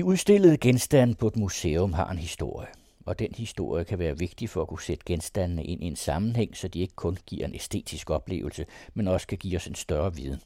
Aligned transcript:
De 0.00 0.04
udstillede 0.04 0.56
genstande 0.56 1.14
på 1.14 1.26
et 1.26 1.36
museum 1.36 1.92
har 1.92 2.10
en 2.10 2.18
historie, 2.18 2.68
og 3.06 3.18
den 3.18 3.34
historie 3.36 3.84
kan 3.84 3.98
være 3.98 4.18
vigtig 4.18 4.50
for 4.50 4.62
at 4.62 4.68
kunne 4.68 4.82
sætte 4.82 5.04
genstandene 5.06 5.64
ind 5.64 5.82
i 5.82 5.86
en 5.86 5.96
sammenhæng, 5.96 6.56
så 6.56 6.68
de 6.68 6.80
ikke 6.80 6.94
kun 6.94 7.18
giver 7.26 7.46
en 7.46 7.54
æstetisk 7.54 8.10
oplevelse, 8.10 8.66
men 8.94 9.08
også 9.08 9.26
kan 9.26 9.38
give 9.38 9.56
os 9.56 9.66
en 9.66 9.74
større 9.74 10.14
viden. 10.14 10.40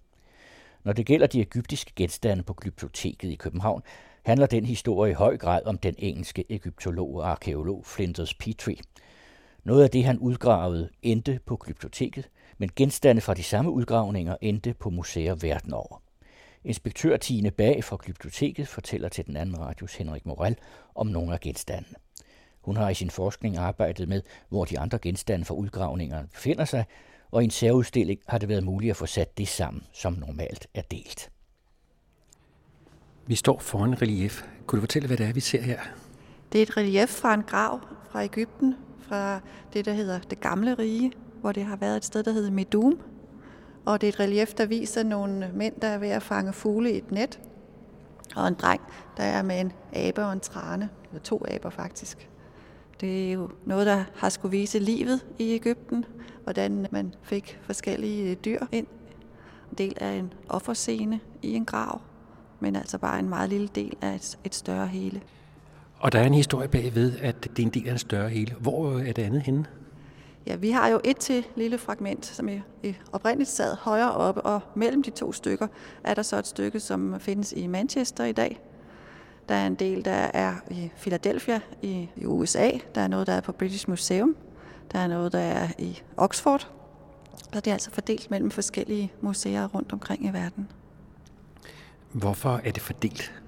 Når 0.85 0.93
det 0.93 1.07
gælder 1.07 1.27
de 1.27 1.41
egyptiske 1.41 1.93
genstande 1.97 2.43
på 2.43 2.55
Glyptoteket 2.55 3.31
i 3.31 3.35
København, 3.35 3.83
handler 4.23 4.47
den 4.47 4.65
historie 4.65 5.11
i 5.11 5.15
høj 5.15 5.37
grad 5.37 5.63
om 5.65 5.79
den 5.79 5.95
engelske 5.99 6.45
egyptolog 6.49 7.15
og 7.15 7.31
arkeolog 7.31 7.87
Flinders 7.87 8.35
Petrie. 8.35 8.83
Noget 9.65 9.83
af 9.83 9.91
det, 9.91 10.05
han 10.05 10.19
udgravede, 10.19 10.89
endte 11.03 11.41
på 11.47 11.57
Glyptoteket, 11.57 12.29
men 12.59 12.71
genstande 12.77 13.21
fra 13.21 13.35
de 13.35 13.43
samme 13.43 13.71
udgravninger 13.71 14.37
endte 14.41 14.75
på 14.75 14.91
museer 14.91 15.35
verden 15.35 15.73
over. 15.73 16.04
Inspektør 16.65 17.17
Tine 17.17 17.51
Bag 17.51 17.85
fra 17.85 17.97
Glyptoteket 18.03 18.69
fortæller 18.69 19.09
til 19.09 19.27
den 19.27 19.37
anden 19.37 19.61
radios 19.61 19.95
Henrik 19.95 20.27
Morel 20.27 20.57
om 20.95 21.07
nogle 21.07 21.33
af 21.33 21.41
genstandene. 21.41 21.97
Hun 22.61 22.77
har 22.77 22.91
i 22.91 22.95
sin 22.95 23.11
forskning 23.11 23.57
arbejdet 23.57 24.09
med, 24.09 24.23
hvor 24.49 24.65
de 24.65 24.79
andre 24.79 24.99
genstande 24.99 25.45
fra 25.45 25.55
udgravningerne 25.55 26.29
befinder 26.33 26.65
sig, 26.65 26.85
og 27.31 27.43
i 27.43 27.45
en 27.45 27.51
særudstilling 27.51 28.21
har 28.29 28.39
det 28.39 28.49
været 28.49 28.65
muligt 28.65 28.91
at 28.91 28.97
få 28.97 29.07
sat 29.07 29.39
det 29.39 29.49
sammen, 29.49 29.83
som 29.93 30.13
normalt 30.13 30.67
er 30.75 30.83
delt. 30.83 31.31
Vi 33.27 33.35
står 33.35 33.59
foran 33.59 33.89
en 33.89 34.03
relief. 34.03 34.43
Kunne 34.67 34.77
du 34.77 34.83
fortælle, 34.83 35.07
hvad 35.07 35.17
det 35.17 35.27
er, 35.27 35.33
vi 35.33 35.41
ser 35.41 35.63
her? 35.63 35.81
Det 36.53 36.59
er 36.59 36.63
et 36.63 36.77
relief 36.77 37.09
fra 37.09 37.35
en 37.35 37.43
grav 37.43 37.81
fra 38.11 38.25
Ægypten, 38.25 38.75
fra 39.01 39.41
det, 39.73 39.85
der 39.85 39.93
hedder 39.93 40.19
det 40.19 40.41
gamle 40.41 40.75
rige, 40.75 41.13
hvor 41.41 41.53
det 41.53 41.65
har 41.65 41.77
været 41.77 41.97
et 41.97 42.05
sted, 42.05 42.23
der 42.23 42.33
hedder 42.33 42.51
Medum. 42.51 43.01
Og 43.85 44.01
det 44.01 44.07
er 44.07 44.13
et 44.13 44.21
relief, 44.21 44.55
der 44.55 44.67
viser 44.67 45.03
nogle 45.03 45.51
mænd, 45.55 45.75
der 45.83 45.89
er 45.89 45.99
ved 45.99 46.09
at 46.09 46.23
fange 46.23 46.53
fugle 46.53 46.93
i 46.93 46.97
et 46.97 47.11
net, 47.11 47.41
og 48.37 48.49
en 48.49 48.55
dreng, 48.55 48.81
der 49.17 49.23
er 49.23 49.43
med 49.43 49.61
en 49.61 49.73
abe 49.93 50.25
og 50.25 50.33
en 50.33 50.41
trane, 50.41 50.89
eller 51.11 51.23
to 51.23 51.45
aber 51.51 51.71
faktisk. 51.71 52.29
Det 53.01 53.29
er 53.29 53.33
jo 53.33 53.51
noget, 53.67 53.87
der 53.87 54.05
har 54.15 54.29
skulle 54.29 54.51
vise 54.51 54.79
livet 54.79 55.27
i 55.39 55.55
Ægypten, 55.55 56.05
hvordan 56.43 56.87
man 56.91 57.15
fik 57.23 57.59
forskellige 57.63 58.35
dyr 58.35 58.61
ind. 58.73 58.87
En 59.71 59.79
del 59.79 59.97
af 60.01 60.13
en 60.13 60.33
offerscene 60.49 61.21
i 61.43 61.55
en 61.55 61.65
grav, 61.65 62.01
men 62.61 62.77
altså 62.77 62.99
bare 62.99 63.19
en 63.19 63.29
meget 63.29 63.49
lille 63.49 63.69
del 63.75 63.97
af 64.03 64.15
et, 64.15 64.39
et 64.45 64.55
større 64.55 64.87
hele. 64.87 65.21
Og 65.99 66.13
der 66.13 66.19
er 66.19 66.27
en 66.27 66.35
historie 66.35 66.69
bagved, 66.69 67.19
at 67.19 67.43
det 67.43 67.59
er 67.59 67.67
en 67.67 67.75
del 67.75 67.89
af 67.89 67.93
en 67.93 67.99
større 67.99 68.29
hele. 68.29 68.55
Hvor 68.61 68.91
øh, 68.91 69.09
er 69.09 69.13
det 69.13 69.23
andet 69.23 69.43
henne? 69.43 69.67
Ja, 70.47 70.57
vi 70.57 70.71
har 70.71 70.89
jo 70.89 71.01
et 71.05 71.17
til 71.17 71.47
lille 71.57 71.79
fragment, 71.79 72.27
som 72.27 72.49
er 72.49 72.61
oprindeligt 73.13 73.51
sad 73.51 73.77
højere 73.77 74.13
oppe, 74.13 74.43
og 74.43 74.61
mellem 74.75 75.03
de 75.03 75.11
to 75.11 75.33
stykker 75.33 75.67
er 76.05 76.15
der 76.15 76.23
så 76.23 76.39
et 76.39 76.47
stykke, 76.47 76.81
som 76.81 77.21
findes 77.21 77.53
i 77.53 77.67
Manchester 77.67 78.25
i 78.25 78.33
dag. 78.33 78.61
Der 79.49 79.55
er 79.55 79.67
en 79.67 79.75
del, 79.75 80.05
der 80.05 80.31
er 80.35 80.55
i 80.71 80.91
Philadelphia 80.97 81.61
i, 81.83 82.09
i 82.17 82.27
USA. 82.27 82.71
Der 82.95 83.01
er 83.01 83.09
noget, 83.09 83.27
der 83.27 83.33
er 83.33 83.41
på 83.41 83.53
British 83.53 83.91
Museum. 83.91 84.37
Der 84.93 84.99
er 84.99 85.07
noget, 85.07 85.33
der 85.33 85.39
er 85.39 85.69
i 85.79 86.03
Oxford. 86.17 86.71
Så 87.53 87.61
det 87.61 87.67
er 87.67 87.73
altså 87.73 87.91
fordelt 87.91 88.31
mellem 88.31 88.51
forskellige 88.51 89.13
museer 89.21 89.67
rundt 89.67 89.93
omkring 89.93 90.27
i 90.27 90.33
verden. 90.33 90.69
Hvorfor 92.13 92.61
er 92.65 92.71
det 92.71 92.83
fordelt? 92.83 93.43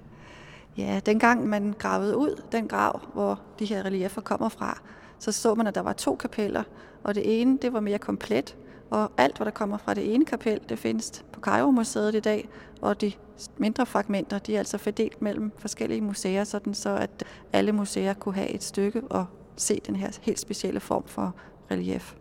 Ja, 0.77 1.01
dengang 1.07 1.47
man 1.47 1.75
gravede 1.79 2.17
ud 2.17 2.43
den 2.53 2.69
grav, 2.69 3.01
hvor 3.13 3.41
de 3.59 3.65
her 3.65 3.83
reliefer 3.83 4.21
kommer 4.21 4.49
fra, 4.49 4.81
så 5.19 5.33
så 5.33 5.55
man, 5.55 5.67
at 5.67 5.75
der 5.75 5.81
var 5.81 5.93
to 5.93 6.17
kapeller, 6.17 6.63
og 7.03 7.15
det 7.15 7.41
ene 7.41 7.59
det 7.63 7.73
var 7.73 7.81
mere 7.81 7.99
komplet, 7.99 8.57
og 8.91 9.13
alt, 9.17 9.37
hvad 9.37 9.45
der 9.45 9.51
kommer 9.51 9.79
fra 9.79 9.95
det 9.95 10.15
ene 10.15 10.25
kapel, 10.25 10.61
det 10.69 10.79
findes 10.79 11.25
på 11.33 11.41
Cairo-museet 11.41 12.15
i 12.15 12.21
dag, 12.21 12.49
og 12.81 13.01
de 13.01 13.13
mindre 13.57 13.87
fragmenter, 13.87 14.39
de 14.39 14.55
er 14.55 14.59
altså 14.59 14.79
fordelt 14.79 15.23
mellem 15.23 15.53
forskellige 15.59 16.01
museer, 16.01 16.45
sådan 16.45 16.75
så 16.75 16.97
at 16.97 17.25
alle 17.53 17.73
museer 17.73 18.15
kunne 18.15 18.35
have 18.35 18.51
et 18.51 18.65
stykke 18.65 19.03
og 19.11 19.27
se 19.57 19.81
den 19.87 19.97
her 19.97 20.11
helt 20.23 20.41
specielle 20.41 20.81
form 20.81 21.05
for 21.07 21.35
relief. 21.71 22.15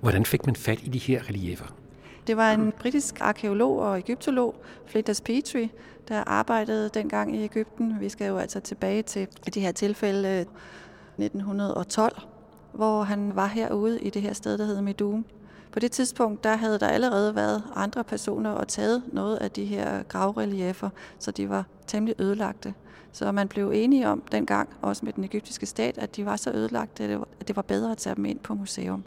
Hvordan 0.00 0.24
fik 0.24 0.46
man 0.46 0.56
fat 0.56 0.80
i 0.82 0.88
de 0.88 0.98
her 0.98 1.28
reliefer? 1.28 1.66
Det 2.26 2.36
var 2.36 2.52
en 2.52 2.72
britisk 2.72 3.20
arkeolog 3.20 3.78
og 3.78 3.98
egyptolog, 3.98 4.54
Flinders 4.86 5.20
Petrie, 5.20 5.70
der 6.08 6.24
arbejdede 6.26 6.90
dengang 6.94 7.36
i 7.36 7.44
Ægypten. 7.44 8.00
Vi 8.00 8.08
skal 8.08 8.28
jo 8.28 8.38
altså 8.38 8.60
tilbage 8.60 9.02
til 9.02 9.28
det 9.54 9.62
her 9.62 9.72
tilfælde 9.72 10.46
1912, 11.18 12.22
hvor 12.72 13.02
han 13.02 13.36
var 13.36 13.46
herude 13.46 14.00
i 14.00 14.10
det 14.10 14.22
her 14.22 14.32
sted, 14.32 14.58
der 14.58 14.64
hedder 14.64 14.82
Medum. 14.82 15.24
På 15.72 15.80
det 15.80 15.92
tidspunkt, 15.92 16.44
der 16.44 16.56
havde 16.56 16.78
der 16.78 16.88
allerede 16.88 17.34
været 17.34 17.62
andre 17.74 18.04
personer 18.04 18.50
og 18.50 18.68
taget 18.68 19.02
noget 19.12 19.36
af 19.36 19.50
de 19.50 19.64
her 19.64 20.02
gravreliefer, 20.02 20.88
så 21.18 21.30
de 21.30 21.48
var 21.48 21.64
temmelig 21.86 22.14
ødelagte. 22.18 22.74
Så 23.12 23.32
man 23.32 23.48
blev 23.48 23.70
enige 23.74 24.08
om 24.08 24.22
dengang, 24.32 24.68
også 24.82 25.04
med 25.04 25.12
den 25.12 25.24
egyptiske 25.24 25.66
stat, 25.66 25.98
at 25.98 26.16
de 26.16 26.26
var 26.26 26.36
så 26.36 26.50
ødelagte, 26.50 27.04
at 27.40 27.48
det 27.48 27.56
var 27.56 27.62
bedre 27.62 27.90
at 27.90 27.98
tage 27.98 28.16
dem 28.16 28.24
ind 28.24 28.38
på 28.38 28.54
museum. 28.54 29.04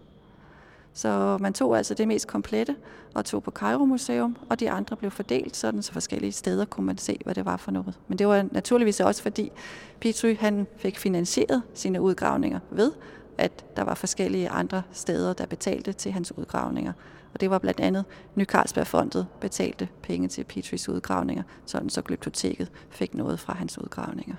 Så 0.98 1.38
man 1.42 1.54
tog 1.54 1.78
altså 1.78 1.94
det 1.94 2.08
mest 2.08 2.28
komplette 2.28 2.76
og 3.14 3.26
tog 3.26 3.44
på 3.44 3.52
Cairo 3.52 3.86
Museum, 3.86 4.38
og 4.50 4.60
de 4.60 4.72
andre 4.72 4.96
blev 4.96 5.12
fordelt 5.12 5.56
sådan, 5.56 5.82
så 5.82 5.94
forskellige 5.94 6.32
steder 6.32 6.66
kunne 6.66 6.86
man 6.86 6.98
se, 6.98 7.20
hvad 7.24 7.36
det 7.36 7.46
var 7.46 7.58
for 7.58 7.72
noget. 7.72 8.00
Men 8.08 8.20
det 8.20 8.28
var 8.28 8.46
naturligvis 8.52 9.00
også 9.00 9.22
fordi 9.24 9.52
Petrie 10.00 10.36
han 10.36 10.68
fik 10.78 10.98
finansieret 10.98 11.64
sine 11.74 12.02
udgravninger 12.02 12.60
ved, 12.72 12.92
at 13.38 13.66
der 13.76 13.84
var 13.84 13.94
forskellige 13.94 14.50
andre 14.50 14.82
steder, 14.92 15.34
der 15.34 15.46
betalte 15.46 15.94
til 15.94 16.12
hans 16.12 16.38
udgravninger. 16.38 16.94
Og 17.34 17.42
det 17.42 17.50
var 17.50 17.60
blandt 17.60 17.80
andet 17.80 18.06
Ny 18.36 18.46
Carlsbergfondet 18.46 19.28
betalte 19.42 19.90
penge 20.02 20.28
til 20.28 20.44
Petris 20.44 20.90
udgravninger, 20.90 21.44
sådan 21.66 21.90
så 21.90 22.02
Glyptoteket 22.02 22.72
fik 22.90 23.14
noget 23.14 23.40
fra 23.40 23.54
hans 23.54 23.78
udgravninger. 23.78 24.36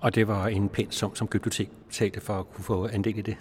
Og 0.00 0.14
det 0.14 0.28
var 0.28 0.46
en 0.46 0.68
pæn 0.68 0.90
sum, 0.90 1.14
som 1.14 1.28
Glyptotek 1.28 1.70
betalte 1.88 2.20
for 2.20 2.34
at 2.34 2.52
kunne 2.52 2.64
få 2.64 2.86
andel 2.86 3.18
i 3.18 3.22
det? 3.22 3.36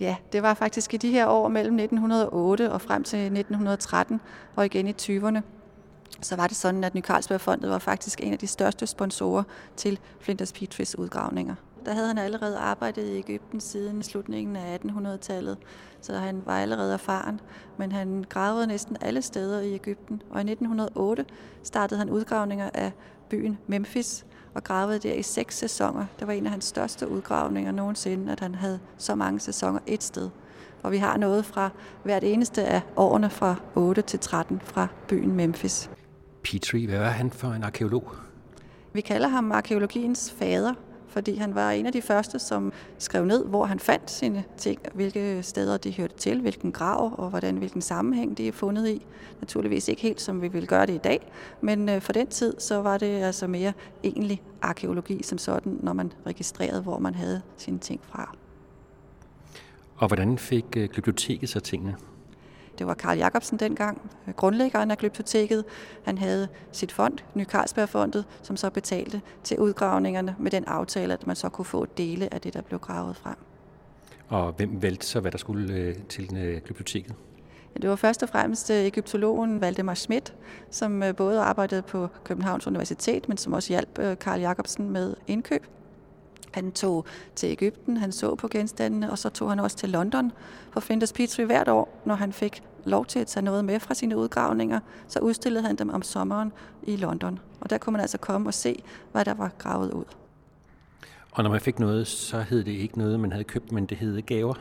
Ja, 0.00 0.16
det 0.32 0.42
var 0.42 0.54
faktisk 0.54 0.94
i 0.94 0.96
de 0.96 1.10
her 1.10 1.26
år 1.26 1.48
mellem 1.48 1.78
1908 1.78 2.72
og 2.72 2.80
frem 2.80 3.04
til 3.04 3.18
1913 3.18 4.20
og 4.56 4.64
igen 4.64 4.88
i 4.88 4.92
20'erne. 5.02 5.40
Så 6.20 6.36
var 6.36 6.46
det 6.46 6.56
sådan, 6.56 6.84
at 6.84 6.94
Ny 6.94 7.02
Carlsbergfondet 7.02 7.70
var 7.70 7.78
faktisk 7.78 8.20
en 8.22 8.32
af 8.32 8.38
de 8.38 8.46
største 8.46 8.86
sponsorer 8.86 9.42
til 9.76 9.98
Flinders 10.20 10.52
Petris 10.52 10.98
udgravninger. 10.98 11.54
Der 11.84 11.92
havde 11.92 12.06
han 12.06 12.18
allerede 12.18 12.58
arbejdet 12.58 13.04
i 13.04 13.18
Ægypten 13.18 13.60
siden 13.60 14.02
slutningen 14.02 14.56
af 14.56 14.78
1800-tallet, 14.84 15.58
så 16.00 16.12
han 16.12 16.42
var 16.46 16.60
allerede 16.60 16.92
erfaren. 16.92 17.40
Men 17.78 17.92
han 17.92 18.24
gravede 18.28 18.66
næsten 18.66 18.96
alle 19.00 19.22
steder 19.22 19.60
i 19.60 19.74
Ægypten, 19.74 20.22
og 20.30 20.36
i 20.36 20.50
1908 20.50 21.24
startede 21.62 21.98
han 21.98 22.10
udgravninger 22.10 22.70
af 22.74 22.92
byen 23.28 23.58
Memphis, 23.66 24.26
og 24.54 24.64
gravede 24.64 24.98
der 24.98 25.14
i 25.14 25.22
seks 25.22 25.58
sæsoner. 25.58 26.06
Det 26.18 26.26
var 26.26 26.32
en 26.32 26.46
af 26.46 26.50
hans 26.50 26.64
største 26.64 27.08
udgravninger 27.08 27.72
nogensinde, 27.72 28.32
at 28.32 28.40
han 28.40 28.54
havde 28.54 28.78
så 28.98 29.14
mange 29.14 29.40
sæsoner 29.40 29.78
et 29.86 30.02
sted. 30.02 30.30
Og 30.82 30.92
vi 30.92 30.96
har 30.96 31.16
noget 31.16 31.44
fra 31.44 31.70
hvert 32.02 32.24
eneste 32.24 32.64
af 32.64 32.80
årene 32.96 33.30
fra 33.30 33.54
8 33.74 34.02
til 34.02 34.18
13 34.18 34.60
fra 34.64 34.86
byen 35.08 35.32
Memphis. 35.32 35.90
Petrie, 36.42 36.86
hvad 36.86 36.98
var 36.98 37.10
han 37.10 37.30
for 37.30 37.48
en 37.48 37.64
arkeolog? 37.64 38.12
Vi 38.92 39.00
kalder 39.00 39.28
ham 39.28 39.52
arkeologiens 39.52 40.34
fader, 40.38 40.74
fordi 41.12 41.36
han 41.36 41.54
var 41.54 41.70
en 41.70 41.86
af 41.86 41.92
de 41.92 42.02
første, 42.02 42.38
som 42.38 42.72
skrev 42.98 43.24
ned, 43.24 43.44
hvor 43.44 43.64
han 43.64 43.78
fandt 43.78 44.10
sine 44.10 44.44
ting, 44.56 44.80
hvilke 44.94 45.42
steder 45.42 45.76
de 45.76 45.92
hørte 45.96 46.16
til, 46.16 46.40
hvilken 46.40 46.72
grav 46.72 47.14
og 47.18 47.30
hvordan, 47.30 47.56
hvilken 47.56 47.82
sammenhæng 47.82 48.38
de 48.38 48.48
er 48.48 48.52
fundet 48.52 48.88
i. 48.88 49.06
Naturligvis 49.40 49.88
ikke 49.88 50.02
helt, 50.02 50.20
som 50.20 50.42
vi 50.42 50.48
vil 50.48 50.66
gøre 50.66 50.86
det 50.86 50.94
i 50.94 50.98
dag, 50.98 51.32
men 51.60 51.88
øh, 51.88 52.00
for 52.00 52.12
den 52.12 52.26
tid, 52.26 52.54
så 52.58 52.82
var 52.82 52.98
det 52.98 53.22
altså 53.22 53.46
mere 53.46 53.72
egentlig 54.04 54.42
arkeologi 54.62 55.22
som 55.22 55.38
sådan, 55.38 55.78
når 55.82 55.92
man 55.92 56.12
registrerede, 56.26 56.82
hvor 56.82 56.98
man 56.98 57.14
havde 57.14 57.42
sine 57.56 57.78
ting 57.78 58.00
fra. 58.04 58.36
Og 59.96 60.06
hvordan 60.06 60.38
fik 60.38 60.64
øh, 60.76 60.88
biblioteket 60.88 61.48
så 61.48 61.60
tingene? 61.60 61.96
Det 62.78 62.86
var 62.86 62.94
Karl 62.94 63.18
Jacobsen 63.18 63.58
dengang, 63.58 64.10
grundlæggeren 64.36 64.90
af 64.90 64.98
Glyptoteket. 64.98 65.64
Han 66.04 66.18
havde 66.18 66.48
sit 66.72 66.92
fond, 66.92 67.18
Ny 67.34 67.44
Carlsbergfondet, 67.44 68.24
som 68.42 68.56
så 68.56 68.70
betalte 68.70 69.20
til 69.44 69.58
udgravningerne 69.58 70.36
med 70.38 70.50
den 70.50 70.64
aftale, 70.64 71.12
at 71.12 71.26
man 71.26 71.36
så 71.36 71.48
kunne 71.48 71.64
få 71.64 71.86
dele 71.86 72.34
af 72.34 72.40
det, 72.40 72.54
der 72.54 72.62
blev 72.62 72.80
gravet 72.80 73.16
frem. 73.16 73.36
Og 74.28 74.52
hvem 74.52 74.82
valgte 74.82 75.06
så, 75.06 75.20
hvad 75.20 75.30
der 75.30 75.38
skulle 75.38 75.74
øh, 75.74 75.94
til 76.08 76.36
øh, 76.36 76.60
Glyptoteket? 76.64 77.14
Det 77.82 77.90
var 77.90 77.96
først 77.96 78.22
og 78.22 78.28
fremmest 78.28 78.70
øh, 78.70 78.76
egyptologen 78.76 79.60
Valdemar 79.60 79.94
Schmidt, 79.94 80.34
som 80.70 81.02
både 81.16 81.40
arbejdede 81.40 81.82
på 81.82 82.08
Københavns 82.24 82.66
Universitet, 82.66 83.28
men 83.28 83.36
som 83.36 83.52
også 83.52 83.68
hjalp 83.68 84.18
Karl 84.18 84.40
Jacobsen 84.40 84.90
med 84.90 85.14
indkøb. 85.26 85.66
Han 86.52 86.72
tog 86.72 87.04
til 87.34 87.48
Ægypten, 87.48 87.96
han 87.96 88.12
så 88.12 88.34
på 88.34 88.48
genstandene, 88.48 89.10
og 89.10 89.18
så 89.18 89.28
tog 89.28 89.48
han 89.50 89.60
også 89.60 89.76
til 89.76 89.88
London 89.88 90.32
for 90.70 90.80
Flinders 90.80 91.12
Petrie 91.12 91.46
hvert 91.46 91.68
år, 91.68 92.02
når 92.04 92.14
han 92.14 92.32
fik 92.32 92.62
lov 92.84 93.06
til 93.06 93.18
at 93.18 93.26
tage 93.26 93.44
noget 93.44 93.64
med 93.64 93.80
fra 93.80 93.94
sine 93.94 94.16
udgravninger, 94.16 94.80
så 95.08 95.18
udstillede 95.18 95.66
han 95.66 95.76
dem 95.76 95.90
om 95.90 96.02
sommeren 96.02 96.52
i 96.82 96.96
London. 96.96 97.38
Og 97.60 97.70
der 97.70 97.78
kunne 97.78 97.92
man 97.92 98.00
altså 98.00 98.18
komme 98.18 98.48
og 98.48 98.54
se, 98.54 98.82
hvad 99.12 99.24
der 99.24 99.34
var 99.34 99.50
gravet 99.58 99.92
ud. 99.92 100.04
Og 101.32 101.42
når 101.42 101.50
man 101.50 101.60
fik 101.60 101.78
noget, 101.78 102.06
så 102.06 102.40
hed 102.40 102.64
det 102.64 102.72
ikke 102.72 102.98
noget, 102.98 103.20
man 103.20 103.32
havde 103.32 103.44
købt, 103.44 103.72
men 103.72 103.86
det 103.86 103.96
hed 103.96 104.22
gaver? 104.22 104.54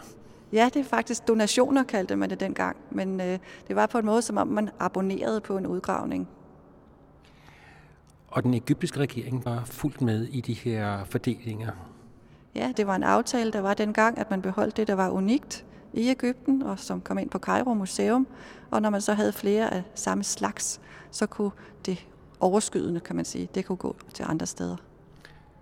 Ja, 0.54 0.70
det 0.74 0.80
er 0.80 0.84
faktisk 0.84 1.28
donationer, 1.28 1.84
kaldte 1.84 2.16
man 2.16 2.30
det 2.30 2.40
dengang. 2.40 2.78
Men 2.92 3.22
øh, 3.22 3.40
det 3.68 3.76
var 3.76 3.86
på 3.86 3.98
en 3.98 4.06
måde, 4.06 4.22
som 4.22 4.38
om 4.38 4.48
man 4.48 4.70
abonnerede 4.80 5.42
på 5.42 5.58
en 5.58 5.68
udgravning. 5.68 6.30
Og 8.32 8.44
den 8.44 8.54
egyptiske 8.54 9.00
regering 9.00 9.46
var 9.46 9.64
fuldt 9.66 10.02
med 10.02 10.24
i 10.24 10.42
de 10.42 10.54
her 10.54 11.04
fordelinger. 11.04 11.72
Ja, 12.56 12.74
det 12.78 12.88
var 12.88 12.96
en 12.96 13.04
aftale, 13.04 13.52
der 13.52 13.62
var 13.62 13.74
dengang, 13.74 14.18
at 14.18 14.30
man 14.32 14.42
beholdt 14.42 14.78
det, 14.78 14.88
der 14.88 14.94
var 14.94 15.10
unikt 15.10 15.66
i 15.94 16.10
Ægypten, 16.10 16.62
og 16.62 16.80
som 16.80 17.02
kom 17.02 17.18
ind 17.18 17.30
på 17.30 17.40
Cairo 17.40 17.74
Museum. 17.74 18.28
Og 18.72 18.82
når 18.82 18.90
man 18.90 19.02
så 19.02 19.14
havde 19.14 19.32
flere 19.34 19.74
af 19.74 19.84
samme 19.96 20.24
slags, 20.24 20.82
så 21.12 21.26
kunne 21.26 21.52
det 21.86 22.08
overskydende, 22.40 23.00
kan 23.00 23.16
man 23.16 23.26
sige, 23.26 23.50
det 23.56 23.66
kunne 23.66 23.78
gå 23.78 23.96
til 24.14 24.26
andre 24.30 24.46
steder. 24.46 24.76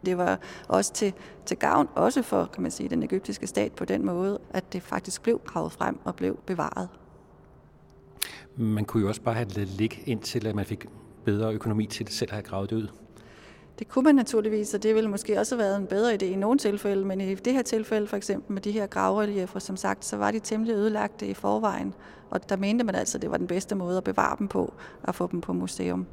Det 0.05 0.17
var 0.17 0.39
også 0.67 0.93
til, 0.93 1.13
til 1.45 1.57
gavn, 1.57 1.89
også 1.95 2.21
for 2.21 2.45
kan 2.45 2.61
man 2.61 2.71
sige, 2.71 2.89
den 2.89 3.03
egyptiske 3.03 3.47
stat 3.47 3.71
på 3.71 3.85
den 3.85 4.05
måde, 4.05 4.39
at 4.49 4.73
det 4.73 4.83
faktisk 4.83 5.23
blev 5.23 5.41
gravet 5.45 5.71
frem 5.71 5.99
og 6.03 6.15
blev 6.15 6.39
bevaret. 6.45 6.89
Man 8.55 8.85
kunne 8.85 9.01
jo 9.01 9.07
også 9.07 9.21
bare 9.21 9.35
have 9.35 9.49
det 9.49 9.67
ligge 9.67 10.01
indtil, 10.05 10.47
at 10.47 10.55
man 10.55 10.65
fik 10.65 10.85
bedre 11.25 11.53
økonomi 11.53 11.85
til 11.85 12.05
det 12.05 12.13
selv 12.13 12.29
at 12.29 12.33
have 12.33 12.43
gravet 12.43 12.69
det 12.69 12.75
ud. 12.75 12.87
Det 13.79 13.87
kunne 13.87 14.03
man 14.03 14.15
naturligvis, 14.15 14.73
og 14.73 14.83
det 14.83 14.95
ville 14.95 15.09
måske 15.09 15.39
også 15.39 15.55
have 15.55 15.63
været 15.63 15.77
en 15.77 15.87
bedre 15.87 16.13
idé 16.13 16.25
i 16.25 16.35
nogle 16.35 16.59
tilfælde, 16.59 17.05
men 17.05 17.21
i 17.21 17.35
det 17.35 17.53
her 17.53 17.61
tilfælde 17.61 18.07
for 18.07 18.17
eksempel 18.17 18.53
med 18.53 18.61
de 18.61 18.71
her 18.71 18.87
gravreliefer, 18.87 19.59
som 19.59 19.77
sagt, 19.77 20.05
så 20.05 20.17
var 20.17 20.31
de 20.31 20.39
temmelig 20.39 20.73
ødelagte 20.73 21.27
i 21.27 21.33
forvejen, 21.33 21.93
og 22.29 22.49
der 22.49 22.55
mente 22.55 22.83
man 22.83 22.95
altså, 22.95 23.17
at 23.17 23.21
det 23.21 23.31
var 23.31 23.37
den 23.37 23.47
bedste 23.47 23.75
måde 23.75 23.97
at 23.97 24.03
bevare 24.03 24.35
dem 24.39 24.47
på, 24.47 24.73
at 25.03 25.15
få 25.15 25.29
dem 25.31 25.41
på 25.41 25.53
museum. 25.53 26.05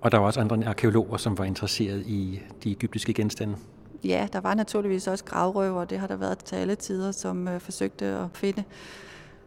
Og 0.00 0.12
der 0.12 0.18
var 0.18 0.26
også 0.26 0.40
andre 0.40 0.66
arkeologer, 0.66 1.16
som 1.16 1.38
var 1.38 1.44
interesseret 1.44 2.06
i 2.06 2.40
de 2.64 2.70
egyptiske 2.70 3.14
genstande. 3.14 3.56
Ja, 4.04 4.28
der 4.32 4.40
var 4.40 4.54
naturligvis 4.54 5.06
også 5.06 5.24
gravrøver, 5.24 5.84
det 5.84 5.98
har 5.98 6.06
der 6.06 6.16
været 6.16 6.38
til 6.38 6.56
alle 6.56 6.74
tider, 6.74 7.12
som 7.12 7.48
øh, 7.48 7.60
forsøgte 7.60 8.04
at 8.04 8.26
finde 8.34 8.64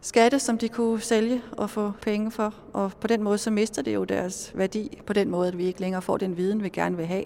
skatte, 0.02 0.40
som 0.40 0.58
de 0.58 0.70
kunne 0.70 1.02
sælge 1.02 1.42
og 1.52 1.70
få 1.70 1.92
penge 2.02 2.32
for. 2.32 2.54
Og 2.74 2.92
på 3.02 3.08
den 3.08 3.24
måde 3.24 3.38
så 3.38 3.52
mister 3.52 3.82
det 3.82 3.94
jo 3.94 4.04
deres 4.04 4.52
værdi, 4.56 5.02
på 5.06 5.14
den 5.14 5.30
måde, 5.30 5.48
at 5.48 5.58
vi 5.58 5.66
ikke 5.66 5.82
længere 5.82 6.02
får 6.02 6.18
den 6.18 6.38
viden, 6.38 6.64
vi 6.64 6.70
gerne 6.70 6.98
vil 6.98 7.06
have, 7.06 7.24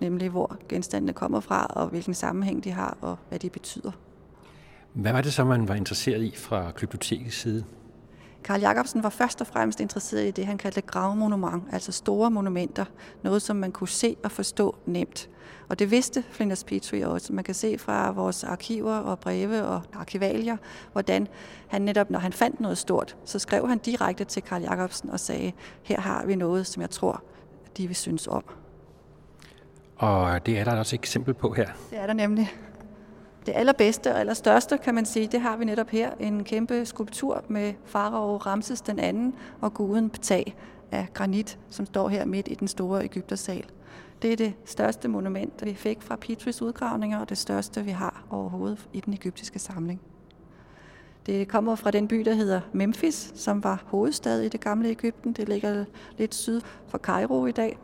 nemlig 0.00 0.28
hvor 0.28 0.56
genstandene 0.68 1.12
kommer 1.12 1.40
fra, 1.40 1.66
og 1.66 1.88
hvilken 1.88 2.14
sammenhæng 2.14 2.64
de 2.64 2.70
har, 2.70 2.96
og 3.00 3.16
hvad 3.28 3.38
de 3.38 3.50
betyder. 3.50 3.90
Hvad 4.92 5.12
var 5.12 5.20
det 5.20 5.32
så, 5.32 5.44
man 5.44 5.68
var 5.68 5.74
interesseret 5.74 6.22
i 6.22 6.34
fra 6.36 6.72
Glyptotekets 6.76 7.36
side? 7.36 7.64
Karl 8.44 8.60
Jacobsen 8.60 9.02
var 9.02 9.08
først 9.10 9.40
og 9.40 9.46
fremmest 9.46 9.80
interesseret 9.80 10.28
i 10.28 10.30
det, 10.30 10.46
han 10.46 10.58
kaldte 10.58 10.80
gravmonument, 10.80 11.64
altså 11.72 11.92
store 11.92 12.30
monumenter, 12.30 12.84
noget 13.22 13.42
som 13.42 13.56
man 13.56 13.72
kunne 13.72 13.88
se 13.88 14.16
og 14.24 14.30
forstå 14.30 14.76
nemt. 14.86 15.28
Og 15.72 15.78
det 15.78 15.90
vidste 15.90 16.24
Flinders 16.30 16.64
Petrie 16.64 17.08
også. 17.08 17.32
Man 17.32 17.44
kan 17.44 17.54
se 17.54 17.78
fra 17.78 18.10
vores 18.10 18.44
arkiver 18.44 18.94
og 18.94 19.18
breve 19.18 19.62
og 19.62 19.82
arkivalier, 19.94 20.56
hvordan 20.92 21.28
han 21.68 21.82
netop, 21.82 22.10
når 22.10 22.18
han 22.18 22.32
fandt 22.32 22.60
noget 22.60 22.78
stort, 22.78 23.16
så 23.24 23.38
skrev 23.38 23.68
han 23.68 23.78
direkte 23.78 24.24
til 24.24 24.42
Karl 24.42 24.62
Jacobsen 24.62 25.10
og 25.10 25.20
sagde, 25.20 25.52
her 25.82 26.00
har 26.00 26.26
vi 26.26 26.34
noget, 26.36 26.66
som 26.66 26.80
jeg 26.80 26.90
tror, 26.90 27.22
de 27.76 27.86
vil 27.86 27.96
synes 27.96 28.26
om. 28.26 28.44
Og 29.96 30.46
det 30.46 30.58
er 30.58 30.64
der 30.64 30.78
også 30.78 30.96
et 30.96 30.98
eksempel 30.98 31.34
på 31.34 31.52
her. 31.52 31.68
Det 31.90 31.98
er 31.98 32.06
der 32.06 32.14
nemlig. 32.14 32.52
Det 33.46 33.52
allerbedste 33.56 34.12
og 34.12 34.20
allerstørste, 34.20 34.78
kan 34.78 34.94
man 34.94 35.06
sige, 35.06 35.26
det 35.26 35.40
har 35.40 35.56
vi 35.56 35.64
netop 35.64 35.88
her. 35.90 36.10
En 36.20 36.44
kæmpe 36.44 36.86
skulptur 36.86 37.44
med 37.48 37.72
farao 37.84 38.36
Ramses 38.36 38.80
den 38.80 38.98
anden 38.98 39.34
og 39.60 39.74
guden 39.74 40.10
Ptah 40.10 40.44
af 40.90 41.08
granit, 41.14 41.58
som 41.70 41.86
står 41.86 42.08
her 42.08 42.24
midt 42.24 42.48
i 42.48 42.54
den 42.54 42.68
store 42.68 43.04
Ægyptersal. 43.04 43.64
Det 44.22 44.32
er 44.32 44.36
det 44.36 44.54
største 44.64 45.08
monument, 45.08 45.64
vi 45.64 45.74
fik 45.74 46.02
fra 46.02 46.16
Petris 46.16 46.62
udgravninger, 46.62 47.20
og 47.20 47.28
det 47.28 47.38
største, 47.38 47.84
vi 47.84 47.90
har 47.90 48.24
overhovedet 48.30 48.88
i 48.92 49.00
den 49.00 49.12
egyptiske 49.12 49.58
samling. 49.58 50.00
Det 51.26 51.48
kommer 51.48 51.74
fra 51.74 51.90
den 51.90 52.08
by, 52.08 52.16
der 52.20 52.34
hedder 52.34 52.60
Memphis, 52.72 53.32
som 53.34 53.64
var 53.64 53.82
hovedstad 53.86 54.40
i 54.40 54.48
det 54.48 54.60
gamle 54.60 54.88
Ægypten. 54.88 55.32
Det 55.32 55.48
ligger 55.48 55.84
lidt 56.18 56.34
syd 56.34 56.60
for 56.88 56.98
Kairo 56.98 57.46
i 57.46 57.52
dag. 57.52 57.78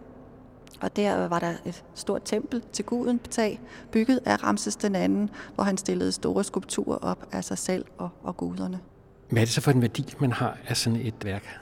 Og 0.80 0.96
der 0.96 1.28
var 1.28 1.38
der 1.38 1.52
et 1.64 1.84
stort 1.94 2.22
tempel 2.24 2.64
til 2.72 2.84
guden 2.84 3.18
Ptah, 3.18 3.52
bygget 3.92 4.20
af 4.24 4.44
Ramses 4.44 4.76
den 4.76 4.94
anden, 4.94 5.30
hvor 5.54 5.64
han 5.64 5.76
stillede 5.76 6.12
store 6.12 6.44
skulpturer 6.44 6.96
op 6.96 7.28
af 7.32 7.44
sig 7.44 7.58
selv 7.58 7.84
og, 7.98 8.08
og 8.22 8.36
guderne. 8.36 8.80
Hvad 9.30 9.42
er 9.42 9.46
det 9.46 9.54
så 9.54 9.60
for 9.60 9.70
en 9.70 9.82
værdi, 9.82 10.14
man 10.20 10.32
har 10.32 10.58
af 10.68 10.76
sådan 10.76 11.00
et 11.00 11.24
værk? 11.24 11.60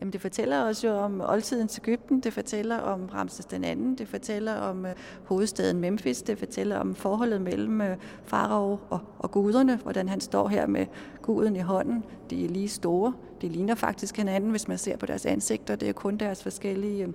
Jamen, 0.00 0.12
det 0.12 0.20
fortæller 0.20 0.64
os 0.64 0.84
jo 0.84 0.90
om 0.90 1.20
oldtidens 1.20 1.78
Ægypten, 1.78 2.20
det 2.20 2.32
fortæller 2.32 2.78
om 2.78 3.06
Ramses 3.14 3.44
den 3.44 3.64
anden, 3.64 3.94
det 3.94 4.08
fortæller 4.08 4.54
om 4.54 4.86
øh, 4.86 4.92
hovedstaden 5.24 5.80
Memphis, 5.80 6.22
det 6.22 6.38
fortæller 6.38 6.78
om 6.78 6.94
forholdet 6.94 7.40
mellem 7.40 7.80
øh, 7.80 7.96
farao 8.24 8.78
og, 8.90 9.00
og 9.18 9.30
guderne, 9.30 9.76
hvordan 9.76 10.08
han 10.08 10.20
står 10.20 10.48
her 10.48 10.66
med 10.66 10.86
guden 11.22 11.56
i 11.56 11.60
hånden. 11.60 12.04
De 12.30 12.44
er 12.44 12.48
lige 12.48 12.68
store, 12.68 13.12
de 13.42 13.48
ligner 13.48 13.74
faktisk 13.74 14.16
hinanden, 14.16 14.50
hvis 14.50 14.68
man 14.68 14.78
ser 14.78 14.96
på 14.96 15.06
deres 15.06 15.26
ansigter, 15.26 15.76
det 15.76 15.88
er 15.88 15.92
kun 15.92 16.16
deres 16.16 16.42
forskellige 16.42 17.04
øh, 17.04 17.12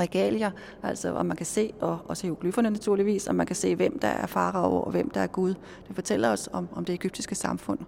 regalier, 0.00 0.50
altså 0.82 1.14
og 1.14 1.26
man 1.26 1.36
kan 1.36 1.46
se, 1.46 1.72
og 1.80 1.98
også 2.08 2.22
hieroglyferne 2.22 2.70
naturligvis, 2.70 3.26
og 3.26 3.34
man 3.34 3.46
kan 3.46 3.56
se, 3.56 3.76
hvem 3.76 3.98
der 3.98 4.08
er 4.08 4.26
farao 4.26 4.82
og 4.82 4.90
hvem 4.90 5.10
der 5.10 5.20
er 5.20 5.26
Gud. 5.26 5.54
Det 5.88 5.94
fortæller 5.94 6.28
os 6.28 6.48
om, 6.52 6.68
om 6.72 6.84
det 6.84 6.92
egyptiske 6.92 7.34
samfund. 7.34 7.78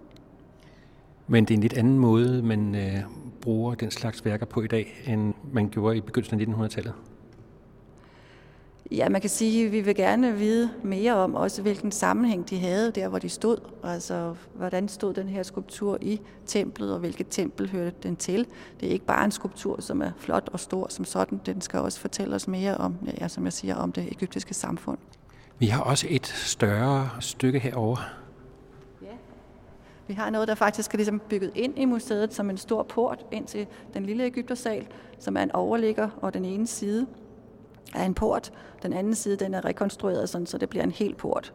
Men 1.27 1.45
det 1.45 1.53
er 1.53 1.57
en 1.57 1.61
lidt 1.61 1.73
anden 1.73 1.99
måde, 1.99 2.43
man 2.43 2.75
øh, 2.75 3.03
bruger 3.45 3.75
den 3.75 3.91
slags 3.91 4.25
værker 4.25 4.45
på 4.45 4.61
i 4.61 4.67
dag, 4.67 5.03
end 5.07 5.33
man 5.53 5.69
gjorde 5.69 5.97
i 5.97 6.01
begyndelsen 6.01 6.41
af 6.41 6.45
1900-tallet? 6.45 6.93
Ja, 8.91 9.09
man 9.09 9.21
kan 9.21 9.29
sige, 9.29 9.65
at 9.65 9.71
vi 9.71 9.81
vil 9.81 9.95
gerne 9.95 10.33
vide 10.37 10.69
mere 10.83 11.15
om 11.15 11.35
også, 11.35 11.61
hvilken 11.61 11.91
sammenhæng 11.91 12.49
de 12.49 12.59
havde 12.59 12.91
der, 12.91 13.07
hvor 13.07 13.19
de 13.19 13.29
stod. 13.29 13.57
Altså, 13.83 14.35
hvordan 14.55 14.87
stod 14.87 15.13
den 15.13 15.29
her 15.29 15.43
skulptur 15.43 15.97
i 16.01 16.21
templet, 16.45 16.93
og 16.93 16.99
hvilket 16.99 17.27
tempel 17.29 17.69
hørte 17.69 17.95
den 18.03 18.15
til. 18.15 18.47
Det 18.79 18.87
er 18.87 18.91
ikke 18.93 19.05
bare 19.05 19.25
en 19.25 19.31
skulptur, 19.31 19.81
som 19.81 20.01
er 20.01 20.11
flot 20.17 20.49
og 20.53 20.59
stor 20.59 20.87
som 20.89 21.05
sådan. 21.05 21.41
Den 21.45 21.61
skal 21.61 21.79
også 21.79 21.99
fortælle 21.99 22.35
os 22.35 22.47
mere 22.47 22.77
om, 22.77 22.95
ja, 23.21 23.27
som 23.27 23.43
jeg 23.43 23.53
siger, 23.53 23.75
om 23.75 23.91
det 23.91 24.11
egyptiske 24.11 24.53
samfund. 24.53 24.97
Vi 25.59 25.65
har 25.65 25.81
også 25.81 26.07
et 26.09 26.27
større 26.27 27.09
stykke 27.19 27.59
herovre. 27.59 28.03
Vi 30.07 30.13
har 30.13 30.29
noget, 30.29 30.47
der 30.47 30.55
faktisk 30.55 30.93
er 30.93 30.97
ligesom 30.97 31.21
bygget 31.29 31.51
ind 31.55 31.79
i 31.79 31.85
museet 31.85 32.33
som 32.33 32.49
en 32.49 32.57
stor 32.57 32.83
port 32.83 33.25
ind 33.31 33.47
til 33.47 33.67
den 33.93 34.05
lille 34.05 34.23
Ægyptersal, 34.23 34.87
som 35.19 35.37
er 35.37 35.41
en 35.43 35.51
overligger, 35.51 36.09
og 36.21 36.33
den 36.33 36.45
ene 36.45 36.67
side 36.67 37.07
er 37.95 38.05
en 38.05 38.13
port. 38.13 38.53
Den 38.83 38.93
anden 38.93 39.15
side 39.15 39.35
den 39.35 39.53
er 39.53 39.65
rekonstrueret, 39.65 40.29
sådan, 40.29 40.47
så 40.47 40.57
det 40.57 40.69
bliver 40.69 40.83
en 40.83 40.91
hel 40.91 41.15
port. 41.15 41.53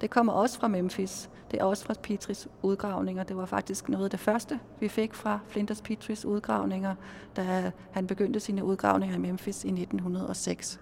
Det 0.00 0.10
kommer 0.10 0.32
også 0.32 0.58
fra 0.58 0.68
Memphis. 0.68 1.30
Det 1.50 1.60
er 1.60 1.64
også 1.64 1.84
fra 1.84 1.94
Petris 2.02 2.48
udgravninger. 2.62 3.24
Det 3.24 3.36
var 3.36 3.46
faktisk 3.46 3.88
noget 3.88 4.04
af 4.04 4.10
det 4.10 4.20
første, 4.20 4.58
vi 4.80 4.88
fik 4.88 5.14
fra 5.14 5.38
Flinders 5.48 5.82
Petris 5.82 6.24
udgravninger, 6.24 6.94
da 7.36 7.72
han 7.90 8.06
begyndte 8.06 8.40
sine 8.40 8.64
udgravninger 8.64 9.16
i 9.16 9.18
Memphis 9.18 9.64
i 9.64 9.68
1906. 9.68 10.80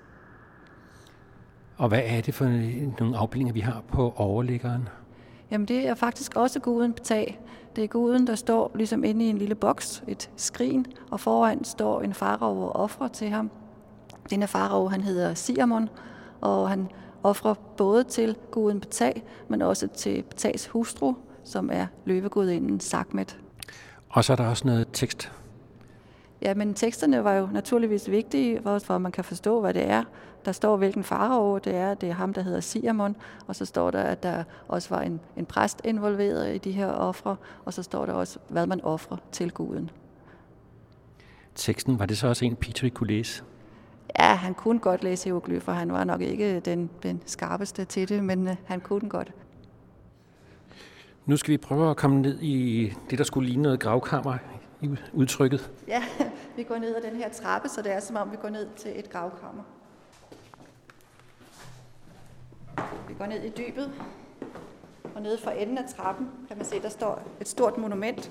Og 1.77 1.89
hvad 1.89 2.03
er 2.05 2.21
det 2.21 2.35
for 2.35 2.45
nogle 3.01 3.19
afbildninger, 3.19 3.53
vi 3.53 3.61
har 3.61 3.83
på 3.89 4.13
overliggeren? 4.17 4.89
Jamen 5.51 5.69
det 5.69 5.89
er 5.89 5.95
faktisk 5.95 6.37
også 6.37 6.61
guden 6.61 6.93
Ptah. 6.93 7.27
Det 7.77 7.85
er 7.85 7.89
guden, 7.89 8.27
der 8.27 8.35
står 8.35 8.71
ligesom 8.75 9.05
inde 9.05 9.27
i 9.27 9.29
en 9.29 9.39
lille 9.39 9.55
boks, 9.55 10.03
et 10.09 10.31
skrin, 10.37 10.87
og 11.11 11.21
foran 11.21 11.65
står 11.65 12.03
en 12.03 12.15
farao 12.15 12.63
og 12.63 12.77
offrer 12.77 13.09
til 13.09 13.29
ham. 13.29 13.51
Denne 14.31 14.47
farao, 14.47 14.89
han 14.89 15.01
hedder 15.01 15.35
Siamon, 15.35 15.89
og 16.41 16.69
han 16.69 16.89
offrer 17.23 17.55
både 17.55 18.05
til 18.05 18.37
guden 18.51 18.81
Ptah, 18.81 19.13
men 19.49 19.63
også 19.63 19.87
til 19.87 20.23
Ptahs 20.23 20.67
hustru, 20.67 21.15
som 21.45 21.71
er 21.73 21.87
løvegudinden 22.05 22.81
Sakmet. 22.81 23.39
Og 24.09 24.25
så 24.25 24.33
er 24.33 24.37
der 24.37 24.49
også 24.49 24.67
noget 24.67 24.89
tekst. 24.93 25.33
Ja, 26.43 26.55
men 26.55 26.75
teksterne 26.75 27.25
var 27.25 27.35
jo 27.35 27.49
naturligvis 27.53 28.11
vigtige, 28.11 28.61
for 28.63 28.91
at 28.91 29.01
man 29.01 29.13
kan 29.13 29.25
forstå, 29.25 29.61
hvad 29.61 29.75
det 29.75 29.91
er. 29.91 30.05
Der 30.45 30.53
står, 30.53 30.77
hvilken 30.77 31.05
farao 31.05 31.59
det 31.59 31.75
er. 31.75 31.95
Det 31.95 32.09
er 32.09 32.13
ham, 32.13 32.35
der 32.35 32.43
hedder 32.43 32.61
Siamon. 32.61 33.17
Og 33.47 33.57
så 33.57 33.65
står 33.65 33.91
der, 33.91 34.03
at 34.03 34.23
der 34.23 34.45
også 34.69 34.89
var 34.89 35.01
en, 35.01 35.21
en 35.37 35.47
præst 35.47 35.81
involveret 35.85 36.55
i 36.55 36.59
de 36.59 36.73
her 36.73 36.87
ofre. 36.87 37.37
Og 37.65 37.73
så 37.73 37.83
står 37.83 38.07
der 38.07 38.13
også, 38.13 38.39
hvad 38.49 38.67
man 38.67 38.81
offrer 38.81 39.17
til 39.33 39.51
guden. 39.53 39.91
Teksten, 41.55 41.99
var 41.99 42.07
det 42.07 42.19
så 42.19 42.29
også 42.29 42.45
en, 42.45 42.57
Peter 42.57 42.91
kunne 42.91 43.07
læse? 43.07 43.45
Ja, 44.19 44.35
han 44.35 44.55
kunne 44.55 44.79
godt 44.79 45.03
læse 45.03 45.25
hieroglyfer. 45.25 45.73
Han 45.73 45.93
var 45.93 46.05
nok 46.05 46.21
ikke 46.21 46.61
den, 46.61 46.91
den 47.03 47.23
skarpeste 47.27 47.85
til 47.85 48.09
det, 48.09 48.25
men 48.25 48.49
uh, 48.49 48.55
han 48.65 48.81
kunne 48.81 49.09
godt. 49.09 49.33
Nu 51.27 51.37
skal 51.37 51.53
vi 51.53 51.57
prøve 51.57 51.91
at 51.91 51.97
komme 51.97 52.21
ned 52.23 52.41
i 52.41 52.93
det, 53.11 53.19
der 53.19 53.25
skulle 53.25 53.49
ligne 53.49 53.63
noget 53.63 53.81
gravkammer 53.81 54.39
i 54.81 54.91
udtrykket. 55.13 55.71
Ja, 55.89 56.03
vi 56.57 56.63
går 56.63 56.79
ned 56.79 56.97
ad 56.97 57.11
den 57.11 57.17
her 57.17 57.29
trappe, 57.29 57.69
så 57.69 57.83
det 57.83 57.93
er 57.93 58.01
som 58.01 58.17
om, 58.17 58.31
vi 58.31 58.37
går 58.43 58.49
ned 58.49 58.67
til 58.77 58.93
et 58.97 59.11
gravkammer. 59.11 59.63
Vi 63.11 63.15
går 63.19 63.27
ned 63.27 63.43
i 63.43 63.49
dybet, 63.49 63.93
og 65.15 65.23
nede 65.23 65.39
for 65.39 65.51
enden 65.51 65.79
af 65.79 65.85
trappen 65.97 66.31
kan 66.49 66.57
man 66.57 66.67
se, 66.67 66.83
der 66.83 66.89
står 66.89 67.23
et 67.41 67.49
stort 67.49 67.79
monument. 67.79 68.31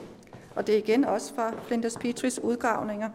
Og 0.56 0.68
det 0.68 0.76
er 0.76 0.80
igen 0.80 1.06
også 1.06 1.34
fra 1.34 1.54
Flinders 1.64 1.98
Petris 1.98 2.40
udgravninger. 2.40 3.10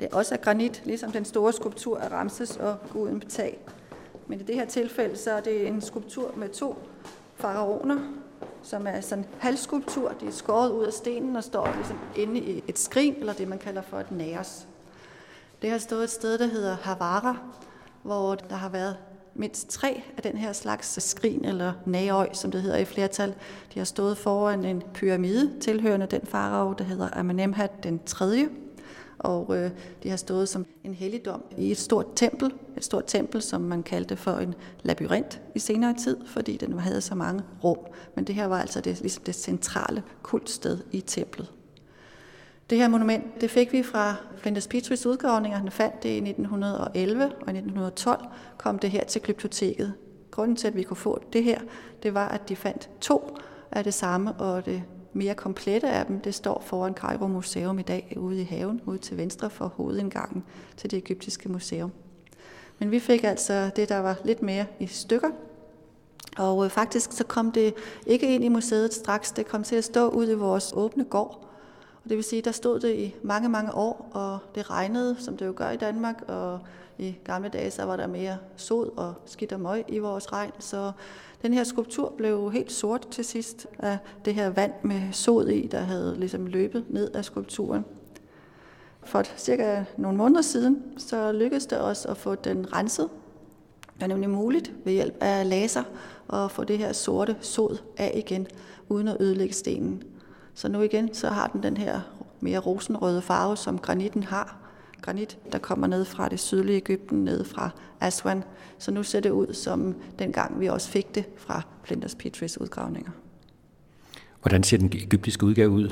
Det 0.00 0.08
er 0.10 0.16
også 0.16 0.34
af 0.34 0.40
granit, 0.40 0.82
ligesom 0.84 1.12
den 1.12 1.24
store 1.24 1.52
skulptur 1.52 1.98
af 1.98 2.12
Ramses 2.12 2.56
og 2.56 2.76
guden 2.92 3.20
Ptah. 3.20 3.52
Men 4.26 4.40
i 4.40 4.42
det 4.42 4.54
her 4.54 4.64
tilfælde, 4.64 5.16
så 5.16 5.32
er 5.32 5.40
det 5.40 5.66
en 5.66 5.80
skulptur 5.80 6.32
med 6.36 6.48
to 6.48 6.78
faraoner, 7.34 8.12
som 8.62 8.86
er 8.86 9.00
sådan 9.00 9.24
en 9.24 9.30
halvskulptur. 9.38 10.14
De 10.20 10.26
er 10.26 10.32
skåret 10.32 10.70
ud 10.70 10.84
af 10.84 10.92
stenen 10.92 11.36
og 11.36 11.44
står 11.44 11.72
ligesom 11.74 11.98
inde 12.16 12.40
i 12.40 12.64
et 12.68 12.78
skrin, 12.78 13.14
eller 13.18 13.32
det 13.32 13.48
man 13.48 13.58
kalder 13.58 13.82
for 13.82 13.98
et 13.98 14.10
næres. 14.10 14.68
Det 15.62 15.70
har 15.70 15.78
stået 15.78 16.04
et 16.04 16.10
sted, 16.10 16.38
der 16.38 16.46
hedder 16.46 16.76
Havara, 16.76 17.36
hvor 18.02 18.34
der 18.34 18.56
har 18.56 18.68
været 18.68 18.96
mindst 19.38 19.68
tre 19.68 20.02
af 20.16 20.22
den 20.22 20.36
her 20.36 20.52
slags 20.52 21.02
skrin, 21.02 21.44
eller 21.44 21.72
naøj, 21.86 22.32
som 22.32 22.50
det 22.50 22.62
hedder 22.62 22.76
i 22.76 22.84
flertal. 22.84 23.34
De 23.74 23.78
har 23.80 23.84
stået 23.84 24.18
foran 24.18 24.64
en 24.64 24.82
pyramide, 24.94 25.52
tilhørende 25.60 26.06
den 26.06 26.20
farao, 26.24 26.72
der 26.78 26.84
hedder 26.84 27.08
Amenemhat 27.12 27.82
den 27.82 28.00
tredje. 28.06 28.48
Og 29.18 29.56
øh, 29.56 29.70
de 30.02 30.10
har 30.10 30.16
stået 30.16 30.48
som 30.48 30.66
en 30.84 30.94
helligdom 30.94 31.44
i 31.58 31.70
et 31.70 31.78
stort 31.78 32.06
tempel, 32.16 32.52
et 32.76 32.84
stort 32.84 33.04
tempel, 33.06 33.42
som 33.42 33.60
man 33.60 33.82
kaldte 33.82 34.16
for 34.16 34.32
en 34.32 34.54
labyrint 34.82 35.40
i 35.54 35.58
senere 35.58 35.94
tid, 35.94 36.16
fordi 36.26 36.56
den 36.56 36.78
havde 36.78 37.00
så 37.00 37.14
mange 37.14 37.42
rum. 37.64 37.78
Men 38.14 38.24
det 38.24 38.34
her 38.34 38.46
var 38.46 38.60
altså 38.60 38.80
det, 38.80 39.00
ligesom 39.00 39.22
det 39.24 39.34
centrale 39.34 40.02
kultsted 40.22 40.78
i 40.92 41.00
templet. 41.00 41.52
Det 42.70 42.78
her 42.78 42.88
monument, 42.88 43.40
det 43.40 43.50
fik 43.50 43.72
vi 43.72 43.82
fra 43.82 44.14
Flinders 44.36 44.66
Petris 44.66 45.06
udgravninger. 45.06 45.58
Han 45.58 45.70
fandt 45.70 46.02
det 46.02 46.08
i 46.08 46.16
1911, 46.16 47.24
og 47.24 47.30
i 47.30 47.56
1912 47.56 48.26
kom 48.58 48.78
det 48.78 48.90
her 48.90 49.04
til 49.04 49.22
Glyptoteket. 49.22 49.94
Grunden 50.30 50.56
til, 50.56 50.68
at 50.68 50.76
vi 50.76 50.82
kunne 50.82 50.96
få 50.96 51.22
det 51.32 51.44
her, 51.44 51.60
det 52.02 52.14
var, 52.14 52.28
at 52.28 52.48
de 52.48 52.56
fandt 52.56 52.90
to 53.00 53.36
af 53.70 53.84
det 53.84 53.94
samme, 53.94 54.32
og 54.32 54.66
det 54.66 54.82
mere 55.12 55.34
komplette 55.34 55.90
af 55.90 56.06
dem, 56.06 56.20
det 56.20 56.34
står 56.34 56.62
foran 56.66 56.94
Cairo 56.94 57.26
Museum 57.26 57.78
i 57.78 57.82
dag 57.82 58.14
ude 58.16 58.40
i 58.40 58.44
haven, 58.44 58.80
ude 58.86 58.98
til 58.98 59.16
venstre 59.16 59.50
for 59.50 59.66
hovedindgangen 59.66 60.44
til 60.76 60.90
det 60.90 60.96
egyptiske 60.96 61.48
museum. 61.48 61.92
Men 62.78 62.90
vi 62.90 62.98
fik 62.98 63.24
altså 63.24 63.70
det, 63.76 63.88
der 63.88 63.98
var 63.98 64.16
lidt 64.24 64.42
mere 64.42 64.66
i 64.80 64.86
stykker, 64.86 65.30
og 66.38 66.64
øh, 66.64 66.70
faktisk 66.70 67.12
så 67.12 67.24
kom 67.24 67.52
det 67.52 67.74
ikke 68.06 68.34
ind 68.34 68.44
i 68.44 68.48
museet 68.48 68.94
straks, 68.94 69.32
det 69.32 69.46
kom 69.46 69.62
til 69.62 69.76
at 69.76 69.84
stå 69.84 70.08
ud 70.08 70.30
i 70.30 70.34
vores 70.34 70.72
åbne 70.76 71.04
gård, 71.04 71.45
og 72.06 72.10
det 72.10 72.16
vil 72.16 72.24
sige, 72.24 72.42
der 72.42 72.50
stod 72.50 72.80
det 72.80 72.94
i 72.94 73.14
mange, 73.22 73.48
mange 73.48 73.74
år, 73.74 74.08
og 74.12 74.38
det 74.54 74.70
regnede, 74.70 75.16
som 75.18 75.36
det 75.36 75.46
jo 75.46 75.52
gør 75.56 75.70
i 75.70 75.76
Danmark, 75.76 76.22
og 76.28 76.60
i 76.98 77.16
gamle 77.24 77.48
dage, 77.48 77.70
så 77.70 77.84
var 77.84 77.96
der 77.96 78.06
mere 78.06 78.38
sod 78.56 78.90
og 78.96 79.14
skidt 79.24 79.52
og 79.52 79.60
møg 79.60 79.84
i 79.88 79.98
vores 79.98 80.32
regn, 80.32 80.50
så 80.58 80.92
den 81.42 81.54
her 81.54 81.64
skulptur 81.64 82.12
blev 82.16 82.52
helt 82.52 82.72
sort 82.72 83.08
til 83.10 83.24
sidst 83.24 83.66
af 83.78 83.98
det 84.24 84.34
her 84.34 84.50
vand 84.50 84.72
med 84.82 85.02
sod 85.12 85.48
i, 85.48 85.66
der 85.66 85.78
havde 85.78 86.16
ligesom 86.18 86.46
løbet 86.46 86.84
ned 86.88 87.10
af 87.10 87.24
skulpturen. 87.24 87.84
For 89.04 89.22
cirka 89.36 89.84
nogle 89.96 90.18
måneder 90.18 90.42
siden, 90.42 90.82
så 90.98 91.32
lykkedes 91.32 91.66
det 91.66 91.80
os 91.80 92.06
at 92.06 92.16
få 92.16 92.34
den 92.34 92.72
renset. 92.72 93.08
Det 93.94 94.02
er 94.02 94.06
nemlig 94.06 94.30
muligt 94.30 94.72
ved 94.84 94.92
hjælp 94.92 95.14
af 95.20 95.48
laser 95.48 95.82
at 96.32 96.50
få 96.50 96.64
det 96.64 96.78
her 96.78 96.92
sorte 96.92 97.36
sod 97.40 97.82
af 97.96 98.22
igen, 98.26 98.46
uden 98.88 99.08
at 99.08 99.16
ødelægge 99.20 99.54
stenen. 99.54 100.02
Så 100.56 100.68
nu 100.68 100.82
igen, 100.82 101.14
så 101.14 101.28
har 101.28 101.46
den 101.46 101.62
den 101.62 101.76
her 101.76 102.00
mere 102.40 102.58
rosenrøde 102.58 103.22
farve, 103.22 103.56
som 103.56 103.78
granitten 103.78 104.22
har. 104.22 104.56
Granit, 105.02 105.38
der 105.52 105.58
kommer 105.58 105.86
ned 105.86 106.04
fra 106.04 106.28
det 106.28 106.40
sydlige 106.40 106.76
Ægypten, 106.76 107.24
ned 107.24 107.44
fra 107.44 107.70
Aswan. 108.00 108.44
Så 108.78 108.90
nu 108.90 109.02
ser 109.02 109.20
det 109.20 109.30
ud 109.30 109.54
som 109.54 109.94
dengang, 110.18 110.60
vi 110.60 110.66
også 110.66 110.88
fik 110.88 111.14
det 111.14 111.24
fra 111.36 111.62
Flinders 111.82 112.14
Petris 112.14 112.60
udgravninger. 112.60 113.10
Hvordan 114.40 114.62
ser 114.62 114.78
den 114.78 114.86
egyptiske 114.86 115.46
udgave 115.46 115.70
ud? 115.70 115.88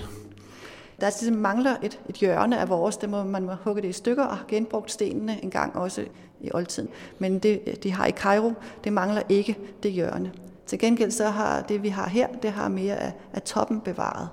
Der 1.00 1.11
ligesom 1.21 1.37
mangler 1.37 1.76
et, 1.83 2.00
et 2.09 2.14
hjørne 2.14 2.59
af 2.59 2.68
vores, 2.68 2.97
det 2.97 3.09
må, 3.09 3.25
man 3.25 3.44
må 3.44 3.54
hugge 3.54 3.83
det 3.83 3.88
i 3.88 3.92
stykker 3.92 4.25
og 4.25 4.37
har 4.37 4.44
genbrugt 4.49 4.90
stenene 4.90 5.44
en 5.44 5.50
gang 5.50 5.76
også 5.76 6.04
i 6.40 6.50
oldtiden. 6.54 6.88
Men 7.18 7.38
det, 7.38 7.83
de 7.83 7.92
har 7.92 8.06
i 8.06 8.11
Cairo, 8.11 8.52
det 8.85 8.92
mangler 8.92 9.23
ikke 9.28 9.59
det 9.83 9.92
hjørne. 9.92 10.33
Til 10.66 10.78
gengæld 10.78 11.11
så 11.11 11.28
har 11.28 11.62
det, 11.62 11.83
vi 11.83 11.88
har 11.88 12.09
her, 12.09 12.28
det 12.42 12.52
har 12.52 12.68
mere 12.68 12.97
af, 12.97 13.12
af 13.33 13.42
toppen 13.42 13.80
bevaret. 13.80 14.28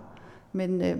Men 0.53 0.81
øh, 0.81 0.98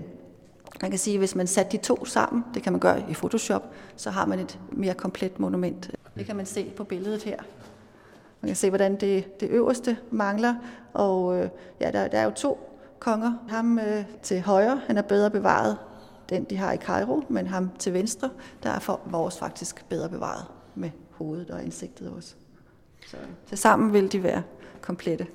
man 0.82 0.90
kan 0.90 0.98
sige, 0.98 1.14
at 1.14 1.20
hvis 1.20 1.34
man 1.34 1.46
satte 1.46 1.72
de 1.72 1.82
to 1.82 2.04
sammen, 2.04 2.44
det 2.54 2.62
kan 2.62 2.72
man 2.72 2.80
gøre 2.80 3.04
i 3.10 3.14
Photoshop, 3.14 3.74
så 3.96 4.10
har 4.10 4.26
man 4.26 4.38
et 4.38 4.58
mere 4.70 4.94
komplet 4.94 5.40
monument. 5.40 5.90
Det 6.16 6.26
kan 6.26 6.36
man 6.36 6.46
se 6.46 6.72
på 6.76 6.84
billedet 6.84 7.22
her. 7.22 7.36
Man 8.40 8.48
kan 8.48 8.56
se, 8.56 8.68
hvordan 8.68 8.96
det, 8.96 9.40
det 9.40 9.48
øverste 9.48 9.98
mangler. 10.10 10.54
Og 10.92 11.38
øh, 11.38 11.48
ja, 11.80 11.90
der, 11.90 12.08
der 12.08 12.18
er 12.18 12.24
jo 12.24 12.30
to 12.30 12.78
konger. 12.98 13.32
Ham 13.48 13.78
øh, 13.78 14.04
til 14.22 14.40
højre, 14.40 14.80
han 14.86 14.98
er 14.98 15.02
bedre 15.02 15.30
bevaret, 15.30 15.76
den 16.28 16.44
de 16.44 16.56
har 16.56 16.72
i 16.72 16.76
Cairo, 16.76 17.22
men 17.28 17.46
ham 17.46 17.70
til 17.78 17.92
venstre, 17.92 18.30
der 18.62 18.70
er 18.70 18.78
for 18.78 19.00
vores 19.06 19.38
faktisk 19.38 19.88
bedre 19.88 20.08
bevaret 20.08 20.44
med 20.74 20.90
hovedet 21.10 21.50
og 21.50 21.62
ansigtet 21.62 22.12
også. 22.16 22.34
Så 23.06 23.16
til 23.46 23.58
sammen 23.58 23.92
vil 23.92 24.12
de 24.12 24.22
være 24.22 24.42
komplette. 24.80 25.26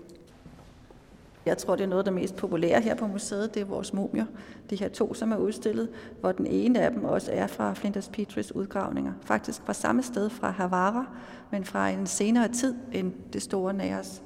Jeg 1.47 1.57
tror, 1.57 1.75
det 1.75 1.83
er 1.83 1.87
noget 1.87 1.99
af 1.99 2.05
det 2.05 2.13
mest 2.13 2.35
populære 2.35 2.81
her 2.81 2.95
på 2.95 3.07
museet, 3.07 3.53
det 3.53 3.61
er 3.61 3.65
vores 3.65 3.93
mumier. 3.93 4.25
De 4.69 4.75
her 4.75 4.89
to, 4.89 5.13
som 5.13 5.31
er 5.31 5.37
udstillet, 5.37 5.89
hvor 6.19 6.31
den 6.31 6.47
ene 6.47 6.79
af 6.81 6.91
dem 6.91 7.05
også 7.05 7.31
er 7.31 7.47
fra 7.47 7.73
Flinders 7.73 8.09
Petris 8.09 8.55
udgravninger. 8.55 9.13
Faktisk 9.21 9.61
fra 9.65 9.73
samme 9.73 10.03
sted 10.03 10.29
fra 10.29 10.49
Havara, 10.49 11.05
men 11.51 11.65
fra 11.65 11.89
en 11.89 12.07
senere 12.07 12.47
tid 12.47 12.75
end 12.93 13.13
det 13.33 13.41
store 13.41 13.73
Næres. 13.73 14.23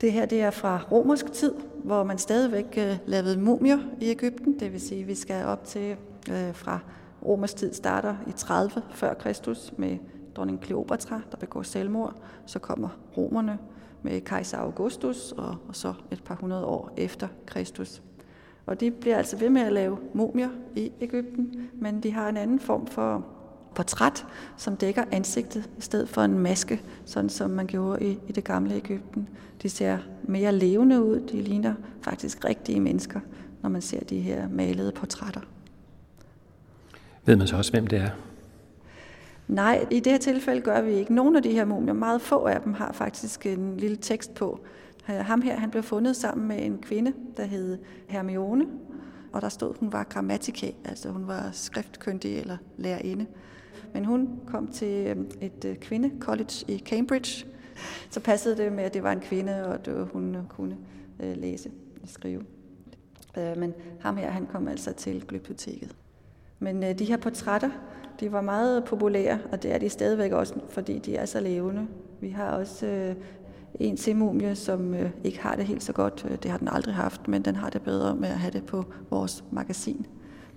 Det 0.00 0.12
her 0.12 0.26
det 0.26 0.42
er 0.42 0.50
fra 0.50 0.84
romersk 0.92 1.32
tid, 1.32 1.54
hvor 1.84 2.04
man 2.04 2.18
stadigvæk 2.18 2.74
øh, 2.78 2.96
lavede 3.06 3.40
mumier 3.40 3.78
i 4.00 4.10
Ægypten. 4.10 4.60
Det 4.60 4.72
vil 4.72 4.80
sige, 4.80 5.00
at 5.00 5.08
vi 5.08 5.14
skal 5.14 5.44
op 5.44 5.64
til 5.64 5.96
øh, 6.30 6.54
fra 6.54 6.78
romersk 7.26 7.56
tid 7.56 7.74
starter 7.74 8.16
i 8.26 8.32
30 8.32 8.82
før 8.90 9.14
Kristus 9.14 9.72
med 9.76 9.98
dronning 10.36 10.60
Kleopatra, 10.60 11.20
der 11.30 11.36
begår 11.36 11.62
selvmord. 11.62 12.14
Så 12.46 12.58
kommer 12.58 12.88
romerne 13.16 13.58
med 14.02 14.20
kejser 14.20 14.58
Augustus 14.58 15.32
og, 15.32 15.56
og 15.68 15.76
så 15.76 15.94
et 16.10 16.22
par 16.24 16.34
hundrede 16.34 16.64
år 16.64 16.90
efter 16.96 17.28
Kristus. 17.46 18.02
Og 18.66 18.80
de 18.80 18.90
bliver 18.90 19.16
altså 19.16 19.36
ved 19.36 19.50
med 19.50 19.62
at 19.62 19.72
lave 19.72 19.98
mumier 20.14 20.48
i 20.76 20.92
Ægypten, 21.00 21.68
men 21.74 22.02
de 22.02 22.12
har 22.12 22.28
en 22.28 22.36
anden 22.36 22.60
form 22.60 22.86
for 22.86 23.26
portræt, 23.74 24.26
som 24.56 24.76
dækker 24.76 25.04
ansigtet 25.12 25.70
i 25.78 25.80
stedet 25.80 26.08
for 26.08 26.22
en 26.22 26.38
maske, 26.38 26.82
sådan 27.04 27.30
som 27.30 27.50
man 27.50 27.66
gjorde 27.66 28.04
i, 28.04 28.18
i 28.28 28.32
det 28.32 28.44
gamle 28.44 28.74
Ægypten. 28.74 29.28
De 29.62 29.68
ser 29.68 29.98
mere 30.22 30.52
levende 30.52 31.02
ud, 31.02 31.20
de 31.20 31.42
ligner 31.42 31.74
faktisk 32.02 32.44
rigtige 32.44 32.80
mennesker, 32.80 33.20
når 33.62 33.70
man 33.70 33.82
ser 33.82 34.00
de 34.00 34.20
her 34.20 34.48
malede 34.48 34.92
portrætter. 34.92 35.40
Ved 37.24 37.36
man 37.36 37.46
så 37.46 37.56
også, 37.56 37.72
hvem 37.72 37.86
det 37.86 37.98
er? 37.98 38.10
Nej, 39.48 39.86
i 39.90 40.00
det 40.00 40.12
her 40.12 40.18
tilfælde 40.18 40.60
gør 40.60 40.80
vi 40.80 40.92
ikke. 40.92 41.14
Nogle 41.14 41.36
af 41.36 41.42
de 41.42 41.52
her 41.52 41.64
mumier, 41.64 41.94
meget 41.94 42.20
få 42.20 42.44
af 42.44 42.60
dem, 42.60 42.74
har 42.74 42.92
faktisk 42.92 43.46
en 43.46 43.76
lille 43.76 43.96
tekst 43.96 44.34
på. 44.34 44.60
Øh, 45.10 45.16
ham 45.16 45.42
her, 45.42 45.56
han 45.56 45.70
blev 45.70 45.82
fundet 45.82 46.16
sammen 46.16 46.48
med 46.48 46.66
en 46.66 46.78
kvinde, 46.78 47.12
der 47.36 47.44
hed 47.44 47.78
Hermione, 48.08 48.66
og 49.32 49.42
der 49.42 49.48
stod, 49.48 49.74
hun 49.80 49.92
var 49.92 50.04
grammatika, 50.04 50.70
altså 50.84 51.10
hun 51.10 51.26
var 51.26 51.50
skriftkyndig 51.52 52.38
eller 52.38 52.56
lærerinde. 52.76 53.26
Men 53.94 54.04
hun 54.04 54.40
kom 54.46 54.68
til 54.68 55.06
øh, 55.06 55.16
et 55.40 55.52
kvindekollege 55.60 55.76
kvindecollege 55.80 56.64
i 56.68 56.78
Cambridge, 56.78 57.46
så 58.10 58.20
passede 58.20 58.56
det 58.56 58.72
med, 58.72 58.84
at 58.84 58.94
det 58.94 59.02
var 59.02 59.12
en 59.12 59.20
kvinde, 59.20 59.66
og 59.66 59.74
at 59.74 59.88
hun 60.12 60.36
kunne 60.48 60.76
læse 61.20 61.70
og 62.02 62.08
skrive. 62.08 62.42
Men 63.36 63.74
ham 64.00 64.16
her, 64.16 64.30
han 64.30 64.46
kom 64.46 64.68
altså 64.68 64.92
til 64.92 65.24
glyptoteket. 65.28 65.96
Men 66.58 66.98
de 66.98 67.04
her 67.04 67.16
portrætter, 67.16 67.70
de 68.22 68.32
var 68.32 68.40
meget 68.40 68.84
populære, 68.84 69.38
og 69.52 69.62
det 69.62 69.74
er 69.74 69.78
de 69.78 69.88
stadigvæk 69.88 70.32
også, 70.32 70.54
fordi 70.68 70.98
de 70.98 71.16
er 71.16 71.26
så 71.26 71.40
levende. 71.40 71.86
Vi 72.20 72.28
har 72.28 72.50
også 72.50 72.86
øh, 72.86 73.14
en 73.80 73.96
til 73.96 74.16
mumie, 74.16 74.54
som 74.54 74.94
øh, 74.94 75.10
ikke 75.24 75.42
har 75.42 75.56
det 75.56 75.64
helt 75.64 75.82
så 75.82 75.92
godt. 75.92 76.26
Øh, 76.30 76.36
det 76.42 76.50
har 76.50 76.58
den 76.58 76.68
aldrig 76.68 76.94
haft, 76.94 77.28
men 77.28 77.42
den 77.42 77.56
har 77.56 77.70
det 77.70 77.82
bedre 77.82 78.16
med 78.16 78.28
at 78.28 78.38
have 78.38 78.50
det 78.50 78.66
på 78.66 78.84
vores 79.10 79.44
magasin. 79.50 80.06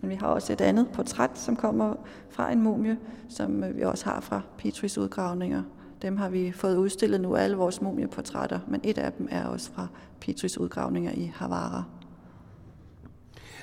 Men 0.01 0.09
vi 0.09 0.15
har 0.15 0.27
også 0.27 0.53
et 0.53 0.61
andet 0.61 0.87
portræt, 0.93 1.31
som 1.33 1.55
kommer 1.55 1.95
fra 2.29 2.51
en 2.51 2.61
mumie, 2.61 2.97
som 3.29 3.63
øh, 3.63 3.77
vi 3.77 3.81
også 3.81 4.05
har 4.05 4.19
fra 4.19 4.41
Petris 4.57 4.97
udgravninger. 4.97 5.63
Dem 6.01 6.17
har 6.17 6.29
vi 6.29 6.51
fået 6.51 6.77
udstillet 6.77 7.21
nu, 7.21 7.35
alle 7.35 7.57
vores 7.57 7.81
mumieportrætter, 7.81 8.59
men 8.67 8.81
et 8.83 8.97
af 8.97 9.13
dem 9.13 9.27
er 9.31 9.45
også 9.45 9.71
fra 9.71 9.87
Petris 10.19 10.57
udgravninger 10.57 11.11
i 11.11 11.31
Havara. 11.35 11.83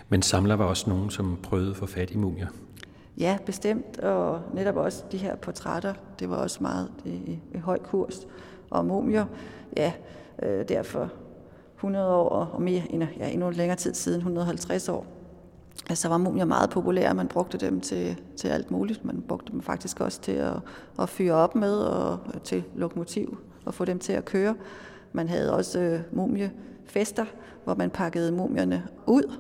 Men 0.09 0.23
samler 0.23 0.55
var 0.55 0.65
også 0.65 0.91
nogen, 0.91 1.11
som 1.11 1.39
prøvede 1.43 1.71
at 1.71 1.77
få 1.77 1.87
fat 1.87 2.11
i 2.11 2.17
mumier? 2.17 2.47
Ja, 3.19 3.39
bestemt, 3.47 3.99
og 3.99 4.41
netop 4.55 4.77
også 4.77 5.05
de 5.13 5.17
her 5.17 5.37
portrætter, 5.37 5.95
det 6.19 6.31
var 6.31 6.37
også 6.37 6.59
meget 6.61 6.91
i, 7.05 7.41
i 7.55 7.59
høj 7.59 7.79
kurs. 7.79 8.27
Og 8.71 8.87
mumier, 8.87 9.27
ja, 9.77 9.93
øh, 10.43 10.69
derfor 10.69 11.11
100 11.77 12.15
år 12.15 12.29
og 12.29 12.63
mere, 12.63 12.83
ja, 13.19 13.29
endnu 13.29 13.51
længere 13.51 13.77
tid 13.77 13.95
siden, 13.95 14.19
150 14.19 14.89
år, 14.89 15.07
altså 15.89 16.09
var 16.09 16.19
mumier 16.19 16.45
meget 16.45 16.71
populære. 16.71 17.15
Man 17.15 17.29
brugte 17.29 17.59
dem 17.59 17.81
til, 17.81 18.21
til 18.37 18.49
alt 18.49 18.71
muligt. 18.71 19.05
Man 19.05 19.25
brugte 19.29 19.53
dem 19.53 19.63
faktisk 19.63 20.01
også 20.01 20.21
til 20.21 20.33
at, 20.33 20.57
at 20.99 21.09
fyre 21.09 21.35
op 21.35 21.55
med 21.55 21.75
og 21.75 22.19
til 22.45 22.65
lokomotiv 22.75 23.39
og 23.65 23.75
få 23.75 23.85
dem 23.85 23.99
til 23.99 24.13
at 24.13 24.25
køre. 24.25 24.55
Man 25.13 25.29
havde 25.29 25.55
også 25.55 25.81
øh, 25.81 26.01
mumiefester, 26.13 27.25
hvor 27.65 27.75
man 27.75 27.91
pakkede 27.91 28.33
mumierne 28.33 28.83
ud 29.07 29.37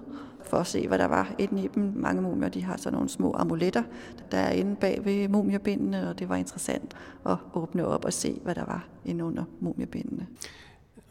for 0.52 0.58
at 0.58 0.66
se, 0.66 0.88
hvad 0.88 0.98
der 0.98 1.06
var 1.06 1.34
inde 1.38 1.64
i 1.64 1.68
dem. 1.74 1.92
Mange 1.96 2.22
mumier 2.22 2.48
de 2.48 2.62
har 2.64 2.76
sådan 2.76 2.92
nogle 2.92 3.08
små 3.08 3.34
amuletter, 3.38 3.82
der 4.30 4.38
er 4.38 4.50
inde 4.50 4.76
bag 4.76 5.00
ved 5.04 5.28
mumiebindene, 5.28 6.08
og 6.08 6.18
det 6.18 6.28
var 6.28 6.36
interessant 6.36 6.94
at 7.26 7.36
åbne 7.54 7.86
op 7.86 8.04
og 8.04 8.12
se, 8.12 8.40
hvad 8.42 8.54
der 8.54 8.64
var 8.64 8.88
inde 9.04 9.24
under 9.24 9.44
mumiebindene. 9.60 10.26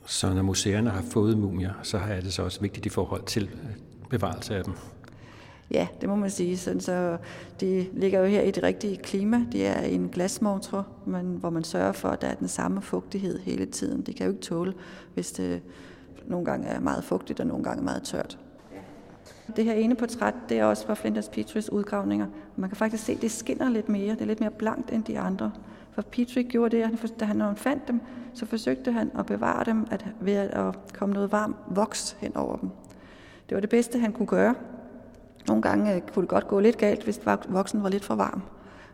Så 0.05 0.33
når 0.33 0.41
museerne 0.41 0.89
har 0.89 1.01
fået 1.01 1.37
mumier, 1.37 1.73
så 1.83 1.97
er 1.97 2.21
det 2.21 2.33
så 2.33 2.43
også 2.43 2.61
vigtigt 2.61 2.85
i 2.85 2.89
forhold 2.89 3.23
til 3.25 3.49
bevarelse 4.09 4.55
af 4.55 4.63
dem? 4.63 4.73
Ja, 5.71 5.87
det 6.01 6.09
må 6.09 6.15
man 6.15 6.29
sige. 6.29 6.57
Sådan, 6.57 6.81
så 6.81 7.17
de 7.61 7.87
ligger 7.93 8.19
jo 8.19 8.25
her 8.25 8.41
i 8.41 8.51
det 8.51 8.63
rigtige 8.63 8.97
klima. 8.97 9.45
De 9.51 9.65
er 9.65 9.81
en 9.81 10.09
glasmontre, 10.09 10.83
men, 11.05 11.25
hvor 11.25 11.49
man 11.49 11.63
sørger 11.63 11.91
for, 11.91 12.09
at 12.09 12.21
der 12.21 12.27
er 12.27 12.35
den 12.35 12.47
samme 12.47 12.81
fugtighed 12.81 13.39
hele 13.39 13.65
tiden. 13.65 14.01
De 14.01 14.13
kan 14.13 14.25
jo 14.25 14.31
ikke 14.31 14.43
tåle, 14.43 14.73
hvis 15.13 15.31
det 15.31 15.61
nogle 16.27 16.45
gange 16.45 16.67
er 16.67 16.79
meget 16.79 17.03
fugtigt 17.03 17.39
og 17.39 17.47
nogle 17.47 17.63
gange 17.63 17.83
meget 17.83 18.03
tørt. 18.03 18.37
Det 19.55 19.65
her 19.65 19.73
ene 19.73 19.95
portræt, 19.95 20.33
det 20.49 20.59
er 20.59 20.65
også 20.65 20.85
fra 20.85 20.93
Flinders 20.93 21.29
Petries 21.29 21.71
udgravninger. 21.71 22.27
Man 22.55 22.69
kan 22.69 22.77
faktisk 22.77 23.05
se, 23.05 23.11
at 23.11 23.21
det 23.21 23.31
skinner 23.31 23.69
lidt 23.69 23.89
mere. 23.89 24.13
Det 24.13 24.21
er 24.21 24.25
lidt 24.25 24.39
mere 24.39 24.51
blankt 24.51 24.91
end 24.91 25.03
de 25.03 25.19
andre. 25.19 25.51
For 25.91 26.01
Petrie 26.01 26.43
gjorde 26.43 26.77
det, 26.77 27.11
da 27.19 27.25
han 27.25 27.55
fandt 27.55 27.87
dem, 27.87 28.01
så 28.33 28.45
forsøgte 28.45 28.91
han 28.91 29.11
at 29.19 29.25
bevare 29.25 29.63
dem 29.63 29.87
at, 29.91 30.05
ved 30.19 30.33
at 30.33 30.93
komme 30.93 31.13
noget 31.13 31.31
varm 31.31 31.55
voks 31.67 32.17
hen 32.19 32.37
over 32.37 32.55
dem. 32.55 32.69
Det 33.49 33.55
var 33.55 33.61
det 33.61 33.69
bedste, 33.69 33.99
han 33.99 34.11
kunne 34.11 34.27
gøre. 34.27 34.55
Nogle 35.47 35.61
gange 35.61 35.95
øh, 35.95 36.01
kunne 36.01 36.21
det 36.21 36.29
godt 36.29 36.47
gå 36.47 36.59
lidt 36.59 36.77
galt, 36.77 37.03
hvis 37.03 37.21
voksen 37.49 37.83
var 37.83 37.89
lidt 37.89 38.05
for 38.05 38.15
varm. 38.15 38.41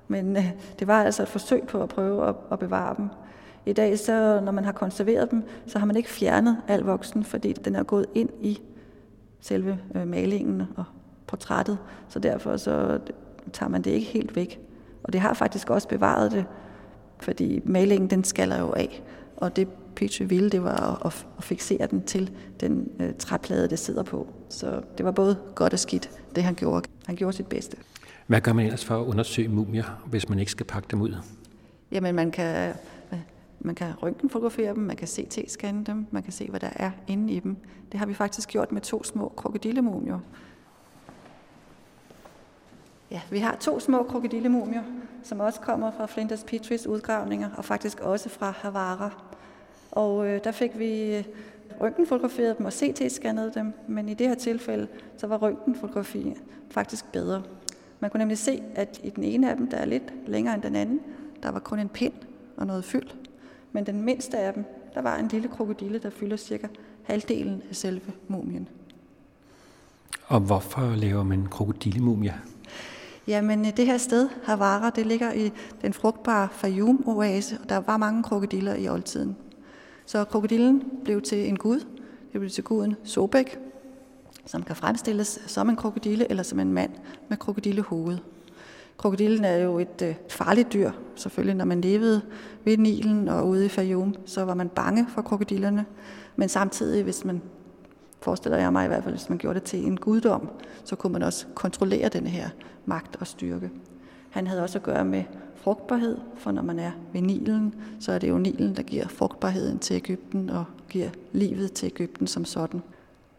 Men 0.07 0.37
øh, 0.37 0.51
det 0.79 0.87
var 0.87 1.03
altså 1.03 1.23
et 1.23 1.29
forsøg 1.29 1.63
på 1.63 1.83
at 1.83 1.89
prøve 1.89 2.27
at, 2.27 2.35
at 2.51 2.59
bevare 2.59 2.95
dem. 2.97 3.09
I 3.65 3.73
dag, 3.73 3.99
så, 3.99 4.41
når 4.43 4.51
man 4.51 4.65
har 4.65 4.71
konserveret 4.71 5.31
dem, 5.31 5.43
så 5.65 5.79
har 5.79 5.85
man 5.85 5.95
ikke 5.95 6.09
fjernet 6.09 6.57
al 6.67 6.81
voksen, 6.81 7.23
fordi 7.23 7.53
den 7.53 7.75
er 7.75 7.83
gået 7.83 8.05
ind 8.15 8.29
i 8.41 8.61
selve 9.41 9.79
øh, 9.95 10.07
malingen 10.07 10.63
og 10.75 10.83
portrættet. 11.27 11.77
Så 12.09 12.19
derfor 12.19 12.57
så 12.57 12.99
tager 13.53 13.69
man 13.69 13.81
det 13.81 13.91
ikke 13.91 14.07
helt 14.07 14.35
væk. 14.35 14.59
Og 15.03 15.13
det 15.13 15.21
har 15.21 15.33
faktisk 15.33 15.69
også 15.69 15.87
bevaret 15.87 16.31
det, 16.31 16.45
fordi 17.19 17.61
malingen 17.65 18.09
den 18.09 18.23
skaller 18.23 18.59
jo 18.59 18.73
af. 18.73 19.03
Og 19.37 19.55
det 19.55 19.67
Petri 19.95 20.25
ville, 20.25 20.49
det 20.49 20.63
var 20.63 21.05
at, 21.05 21.27
at 21.37 21.43
fixere 21.43 21.87
den 21.87 22.03
til 22.03 22.31
den 22.59 22.91
øh, 22.99 23.13
træplade, 23.19 23.67
det 23.67 23.79
sidder 23.79 24.03
på. 24.03 24.27
Så 24.49 24.81
det 24.97 25.05
var 25.05 25.11
både 25.11 25.37
godt 25.55 25.73
og 25.73 25.79
skidt, 25.79 26.09
det 26.35 26.43
han 26.43 26.55
gjorde. 26.55 26.89
Han 27.05 27.15
gjorde 27.15 27.35
sit 27.35 27.47
bedste. 27.47 27.77
Hvad 28.27 28.41
gør 28.41 28.53
man 28.53 28.65
ellers 28.65 28.85
for 28.85 29.01
at 29.01 29.05
undersøge 29.05 29.47
mumier, 29.47 30.03
hvis 30.05 30.29
man 30.29 30.39
ikke 30.39 30.51
skal 30.51 30.65
pakke 30.65 30.87
dem 30.91 31.01
ud? 31.01 31.15
Jamen, 31.91 32.15
man 32.15 32.31
kan, 32.31 32.73
man 33.67 33.75
kan 33.75 33.93
røntgenfotografere 34.03 34.73
dem, 34.73 34.83
man 34.83 34.95
kan 34.95 35.07
CT-scanne 35.07 35.83
dem, 35.83 36.05
man 36.11 36.23
kan 36.23 36.33
se, 36.33 36.49
hvad 36.49 36.59
der 36.59 36.69
er 36.75 36.91
inde 37.07 37.33
i 37.33 37.39
dem. 37.39 37.57
Det 37.91 37.99
har 37.99 38.05
vi 38.05 38.13
faktisk 38.13 38.49
gjort 38.49 38.71
med 38.71 38.81
to 38.81 39.03
små 39.03 39.33
krokodillemumier. 39.37 40.19
Ja, 43.11 43.21
vi 43.31 43.39
har 43.39 43.55
to 43.55 43.79
små 43.79 44.03
krokodillemumier, 44.03 44.83
som 45.23 45.39
også 45.39 45.59
kommer 45.59 45.91
fra 45.91 46.05
Flinders 46.05 46.43
Petris 46.43 46.87
udgravninger, 46.87 47.49
og 47.57 47.65
faktisk 47.65 47.99
også 47.99 48.29
fra 48.29 48.53
Havara. 48.57 49.09
Og 49.91 50.27
øh, 50.27 50.43
der 50.43 50.51
fik 50.51 50.79
vi 50.79 51.15
øh, 51.15 51.23
røntgenfotograferet 51.81 52.57
dem 52.57 52.65
og 52.65 52.71
CT-scannet 52.71 53.53
dem, 53.55 53.73
men 53.87 54.09
i 54.09 54.13
det 54.13 54.27
her 54.27 54.35
tilfælde, 54.35 54.87
så 55.17 55.27
var 55.27 55.37
røntgenfotografi 55.37 56.35
faktisk 56.69 57.11
bedre. 57.11 57.43
Man 57.99 58.11
kunne 58.11 58.19
nemlig 58.19 58.37
se, 58.37 58.63
at 58.75 58.99
i 59.03 59.09
den 59.09 59.23
ene 59.23 59.49
af 59.49 59.57
dem, 59.57 59.69
der 59.69 59.77
er 59.77 59.85
lidt 59.85 60.13
længere 60.27 60.55
end 60.55 60.63
den 60.63 60.75
anden, 60.75 61.01
der 61.43 61.51
var 61.51 61.59
kun 61.59 61.79
en 61.79 61.89
pind 61.89 62.13
og 62.57 62.67
noget 62.67 62.85
fyld. 62.85 63.26
Men 63.71 63.85
den 63.85 64.01
mindste 64.01 64.37
af 64.37 64.53
dem, 64.53 64.65
der 64.93 65.01
var 65.01 65.17
en 65.17 65.27
lille 65.27 65.47
krokodille, 65.47 65.99
der 65.99 66.09
fylder 66.09 66.37
cirka 66.37 66.67
halvdelen 67.03 67.61
af 67.69 67.75
selve 67.75 68.11
mumien. 68.27 68.67
Og 70.27 70.39
hvorfor 70.39 70.95
laver 70.95 71.23
man 71.23 71.45
krokodillemumia? 71.45 72.33
Jamen, 73.27 73.65
det 73.65 73.85
her 73.85 73.97
sted, 73.97 74.29
Havara, 74.43 74.89
det 74.89 75.05
ligger 75.05 75.33
i 75.33 75.51
den 75.81 75.93
frugtbare 75.93 76.49
Fayum-oase, 76.51 77.57
og 77.63 77.69
der 77.69 77.77
var 77.77 77.97
mange 77.97 78.23
krokodiller 78.23 78.75
i 78.75 78.89
oldtiden. 78.89 79.35
Så 80.05 80.23
krokodillen 80.23 80.83
blev 81.03 81.21
til 81.21 81.47
en 81.47 81.57
gud. 81.57 81.79
Det 82.33 82.39
blev 82.41 82.49
til 82.49 82.63
guden 82.63 82.95
Sobek, 83.03 83.59
som 84.45 84.63
kan 84.63 84.75
fremstilles 84.75 85.39
som 85.47 85.69
en 85.69 85.75
krokodille 85.75 86.29
eller 86.29 86.43
som 86.43 86.59
en 86.59 86.73
mand 86.73 86.91
med 87.29 87.37
krokodillehoved. 87.37 88.17
Krokodillen 88.97 89.45
er 89.45 89.57
jo 89.57 89.79
et 89.79 90.01
øh, 90.03 90.15
farligt 90.29 90.73
dyr, 90.73 90.91
selvfølgelig. 91.15 91.55
Når 91.55 91.65
man 91.65 91.81
levede 91.81 92.21
ved 92.65 92.77
Nilen 92.77 93.27
og 93.27 93.47
ude 93.47 93.65
i 93.65 93.69
Fayum, 93.69 94.15
så 94.25 94.45
var 94.45 94.53
man 94.53 94.69
bange 94.69 95.07
for 95.09 95.21
krokodillerne. 95.21 95.85
Men 96.35 96.49
samtidig, 96.49 97.03
hvis 97.03 97.25
man 97.25 97.41
forestiller 98.21 98.57
jeg 98.57 98.71
mig 98.71 98.85
i 98.85 98.87
hvert 98.87 99.03
fald, 99.03 99.15
hvis 99.15 99.29
man 99.29 99.37
gjorde 99.37 99.59
det 99.59 99.63
til 99.63 99.85
en 99.85 99.97
guddom, 99.97 100.49
så 100.83 100.95
kunne 100.95 101.13
man 101.13 101.23
også 101.23 101.45
kontrollere 101.55 102.09
den 102.09 102.27
her 102.27 102.49
magt 102.85 103.15
og 103.19 103.27
styrke. 103.27 103.69
Han 104.29 104.47
havde 104.47 104.63
også 104.63 104.77
at 104.77 104.83
gøre 104.83 105.05
med 105.05 105.23
frugtbarhed, 105.55 106.17
for 106.35 106.51
når 106.51 106.61
man 106.61 106.79
er 106.79 106.91
ved 107.13 107.21
Nilen, 107.21 107.75
så 107.99 108.11
er 108.11 108.19
det 108.19 108.29
jo 108.29 108.37
Nilen, 108.37 108.75
der 108.75 108.83
giver 108.83 109.07
frugtbarheden 109.07 109.79
til 109.79 109.95
Ægypten 109.95 110.49
og 110.49 110.65
giver 110.89 111.09
livet 111.31 111.73
til 111.73 111.85
Ægypten 111.85 112.27
som 112.27 112.45
sådan. 112.45 112.81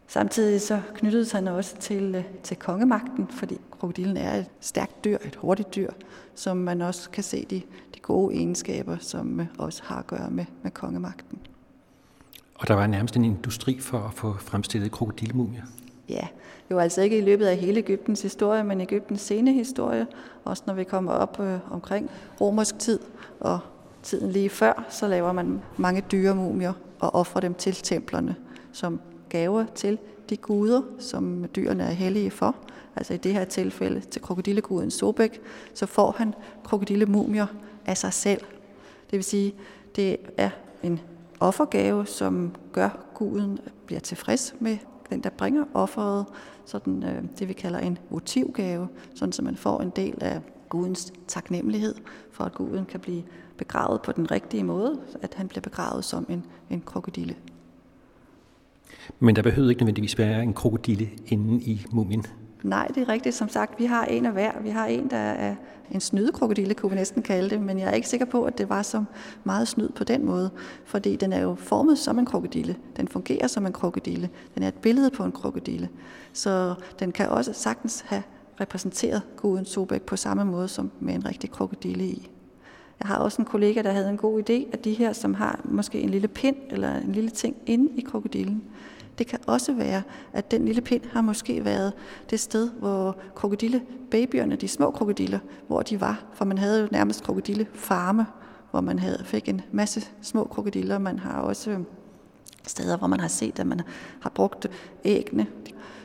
Samtidig 0.09 0.61
så 0.61 0.81
knyttede 0.93 1.25
han 1.31 1.47
også 1.47 1.77
til, 1.77 2.15
øh, 2.15 2.23
til 2.43 2.57
kongemagten, 2.57 3.27
fordi 3.27 3.57
krokodillen 3.71 4.17
er 4.17 4.35
et 4.35 4.45
stærkt 4.59 5.05
dyr, 5.05 5.17
et 5.25 5.35
hurtigt 5.35 5.75
dyr, 5.75 5.89
som 6.35 6.57
man 6.57 6.81
også 6.81 7.09
kan 7.09 7.23
se 7.23 7.45
de, 7.49 7.61
de 7.95 7.99
gode 7.99 8.35
egenskaber, 8.35 8.97
som 8.99 9.39
øh, 9.39 9.45
også 9.57 9.83
har 9.85 9.99
at 9.99 10.07
gøre 10.07 10.29
med, 10.29 10.45
med 10.63 10.71
kongemagten. 10.71 11.39
Og 12.55 12.67
der 12.67 12.73
var 12.73 12.87
nærmest 12.87 13.15
en 13.15 13.25
industri 13.25 13.79
for 13.79 13.97
at 13.97 14.13
få 14.13 14.33
fremstillet 14.33 14.91
krokodillemumier. 14.91 15.63
Ja, 16.09 16.27
jo 16.71 16.79
altså 16.79 17.01
ikke 17.01 17.17
i 17.17 17.21
løbet 17.21 17.45
af 17.45 17.57
hele 17.57 17.79
Ægyptens 17.79 18.21
historie, 18.21 18.63
men 18.63 18.81
Ægyptens 18.81 19.21
sene 19.21 19.53
historie, 19.53 20.07
også 20.45 20.63
når 20.65 20.73
vi 20.73 20.83
kommer 20.83 21.11
op 21.11 21.39
øh, 21.39 21.59
omkring 21.71 22.09
romersk 22.41 22.79
tid 22.79 22.99
og 23.39 23.59
tiden 24.03 24.31
lige 24.31 24.49
før, 24.49 24.85
så 24.89 25.07
laver 25.07 25.31
man 25.31 25.61
mange 25.77 26.03
dyre 26.11 26.35
mumier 26.35 26.73
og 26.99 27.15
offrer 27.15 27.41
dem 27.41 27.53
til 27.53 27.73
templerne 27.73 28.35
som 28.71 28.99
gaver 29.29 29.65
til 29.75 29.97
de 30.29 30.37
guder, 30.37 30.81
som 30.99 31.45
dyrene 31.55 31.83
er 31.83 31.91
hellige 31.91 32.31
for. 32.31 32.55
Altså 32.95 33.13
i 33.13 33.17
det 33.17 33.33
her 33.33 33.45
tilfælde 33.45 33.99
til 33.99 34.21
krokodilleguden 34.21 34.91
Sobek, 34.91 35.41
så 35.73 35.85
får 35.85 36.15
han 36.17 36.33
krokodillemumier 36.63 37.47
af 37.85 37.97
sig 37.97 38.13
selv. 38.13 38.41
Det 39.11 39.17
vil 39.17 39.23
sige, 39.23 39.55
det 39.95 40.17
er 40.37 40.49
en 40.83 40.99
offergave, 41.39 42.05
som 42.05 42.55
gør 42.71 42.89
guden 43.13 43.59
bliver 43.85 43.99
tilfreds 43.99 44.55
med 44.59 44.77
den, 45.09 45.23
der 45.23 45.29
bringer 45.29 45.65
offeret, 45.73 46.25
sådan 46.65 47.03
øh, 47.03 47.23
det 47.39 47.47
vi 47.47 47.53
kalder 47.53 47.79
en 47.79 47.97
motivgave, 48.09 48.87
sådan 49.15 49.31
så 49.31 49.41
man 49.41 49.55
får 49.55 49.81
en 49.81 49.89
del 49.89 50.17
af 50.21 50.41
gudens 50.69 51.13
taknemmelighed 51.27 51.95
for, 52.31 52.43
at 52.43 52.53
guden 52.53 52.85
kan 52.85 52.99
blive 52.99 53.23
begravet 53.57 54.01
på 54.01 54.11
den 54.11 54.31
rigtige 54.31 54.63
måde, 54.63 54.99
at 55.21 55.33
han 55.33 55.47
bliver 55.47 55.61
begravet 55.61 56.05
som 56.05 56.25
en, 56.29 56.45
en 56.69 56.81
krokodille. 56.81 57.35
Men 59.19 59.35
der 59.35 59.41
behøver 59.41 59.69
ikke 59.69 59.81
nødvendigvis 59.81 60.17
være 60.17 60.43
en 60.43 60.53
krokodille 60.53 61.09
inde 61.27 61.63
i 61.63 61.85
mumien. 61.91 62.25
Nej, 62.63 62.87
det 62.87 63.01
er 63.01 63.09
rigtigt. 63.09 63.35
Som 63.35 63.49
sagt, 63.49 63.79
vi 63.79 63.85
har 63.85 64.05
en 64.05 64.25
af 64.25 64.31
hver. 64.31 64.51
Vi 64.61 64.69
har 64.69 64.85
en, 64.85 65.09
der 65.09 65.17
er 65.17 65.55
en 65.91 65.99
snydekrokodille, 65.99 66.73
kunne 66.73 66.89
vi 66.89 66.95
næsten 66.95 67.23
kalde 67.23 67.49
det, 67.49 67.61
men 67.61 67.79
jeg 67.79 67.87
er 67.87 67.91
ikke 67.91 68.09
sikker 68.09 68.25
på, 68.25 68.43
at 68.43 68.57
det 68.57 68.69
var 68.69 68.81
så 68.81 69.03
meget 69.43 69.67
snyd 69.67 69.89
på 69.89 70.03
den 70.03 70.25
måde, 70.25 70.49
fordi 70.85 71.15
den 71.15 71.33
er 71.33 71.41
jo 71.41 71.55
formet 71.55 71.97
som 71.97 72.19
en 72.19 72.25
krokodille. 72.25 72.75
Den 72.97 73.07
fungerer 73.07 73.47
som 73.47 73.65
en 73.65 73.73
krokodille. 73.73 74.29
Den 74.55 74.63
er 74.63 74.67
et 74.67 74.73
billede 74.73 75.09
på 75.09 75.23
en 75.23 75.31
krokodille. 75.31 75.89
Så 76.33 76.75
den 76.99 77.11
kan 77.11 77.29
også 77.29 77.53
sagtens 77.53 78.01
have 78.07 78.23
repræsenteret 78.61 79.21
guden 79.37 79.65
Sobek 79.65 80.01
på 80.01 80.15
samme 80.15 80.45
måde 80.45 80.67
som 80.67 80.91
med 80.99 81.13
en 81.13 81.25
rigtig 81.25 81.51
krokodille 81.51 82.03
i. 82.03 82.29
Jeg 82.99 83.07
har 83.07 83.17
også 83.17 83.41
en 83.41 83.45
kollega, 83.45 83.81
der 83.81 83.91
havde 83.91 84.09
en 84.09 84.17
god 84.17 84.39
idé, 84.49 84.73
at 84.73 84.83
de 84.83 84.93
her, 84.93 85.13
som 85.13 85.33
har 85.33 85.59
måske 85.63 86.01
en 86.01 86.09
lille 86.09 86.27
pind 86.27 86.55
eller 86.69 86.95
en 86.95 87.11
lille 87.11 87.29
ting 87.29 87.55
inde 87.65 87.91
i 87.95 88.01
krokodillen, 88.01 88.63
det 89.17 89.27
kan 89.27 89.39
også 89.47 89.73
være, 89.73 90.01
at 90.33 90.51
den 90.51 90.65
lille 90.65 90.81
pind 90.81 91.03
har 91.11 91.21
måske 91.21 91.65
været 91.65 91.93
det 92.29 92.39
sted, 92.39 92.69
hvor 92.69 93.17
krokodillebabyerne, 93.35 94.55
de 94.55 94.67
små 94.67 94.91
krokodiller, 94.91 95.39
hvor 95.67 95.81
de 95.81 96.01
var. 96.01 96.23
For 96.33 96.45
man 96.45 96.57
havde 96.57 96.81
jo 96.81 96.87
nærmest 96.91 97.23
krokodillefarme, 97.23 98.25
hvor 98.71 98.81
man 98.81 98.99
havde, 98.99 99.21
fik 99.25 99.49
en 99.49 99.61
masse 99.71 100.07
små 100.21 100.43
krokodiller. 100.43 100.97
Man 100.97 101.19
har 101.19 101.41
også 101.41 101.71
øh, 101.71 101.79
steder, 102.67 102.97
hvor 102.97 103.07
man 103.07 103.19
har 103.19 103.27
set, 103.27 103.59
at 103.59 103.67
man 103.67 103.81
har 104.19 104.29
brugt 104.29 104.67
æggene. 105.03 105.47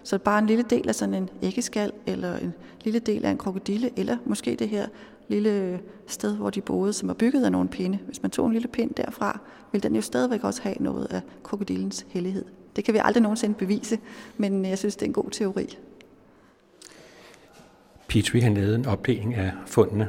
Så 0.02 0.18
bare 0.18 0.38
en 0.38 0.46
lille 0.46 0.64
del 0.70 0.88
af 0.88 0.94
sådan 0.94 1.14
en 1.14 1.28
æggeskal, 1.42 1.92
eller 2.06 2.36
en 2.36 2.54
lille 2.84 2.98
del 2.98 3.24
af 3.24 3.30
en 3.30 3.38
krokodille, 3.38 3.90
eller 3.98 4.16
måske 4.26 4.56
det 4.58 4.68
her 4.68 4.86
lille 5.28 5.80
sted, 6.06 6.36
hvor 6.36 6.50
de 6.50 6.60
boede, 6.60 6.92
som 6.92 7.08
var 7.08 7.14
bygget 7.14 7.44
af 7.44 7.52
nogle 7.52 7.68
pinde. 7.68 7.98
Hvis 8.06 8.22
man 8.22 8.30
tog 8.30 8.46
en 8.46 8.52
lille 8.52 8.68
pind 8.68 8.94
derfra, 8.94 9.40
ville 9.72 9.82
den 9.82 9.94
jo 9.94 10.02
stadigvæk 10.02 10.44
også 10.44 10.62
have 10.62 10.76
noget 10.80 11.06
af 11.10 11.20
krokodillens 11.42 12.06
hellighed. 12.08 12.44
Det 12.76 12.84
kan 12.84 12.94
vi 12.94 13.00
aldrig 13.02 13.22
nogensinde 13.22 13.54
bevise, 13.54 13.98
men 14.36 14.64
jeg 14.64 14.78
synes, 14.78 14.96
det 14.96 15.02
er 15.02 15.06
en 15.06 15.12
god 15.12 15.30
teori. 15.30 15.78
Petrie 18.08 18.42
han 18.42 18.54
lavede 18.54 18.74
en 18.74 18.86
opdeling 18.86 19.34
af 19.34 19.52
fundene, 19.66 20.08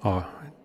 og 0.00 0.22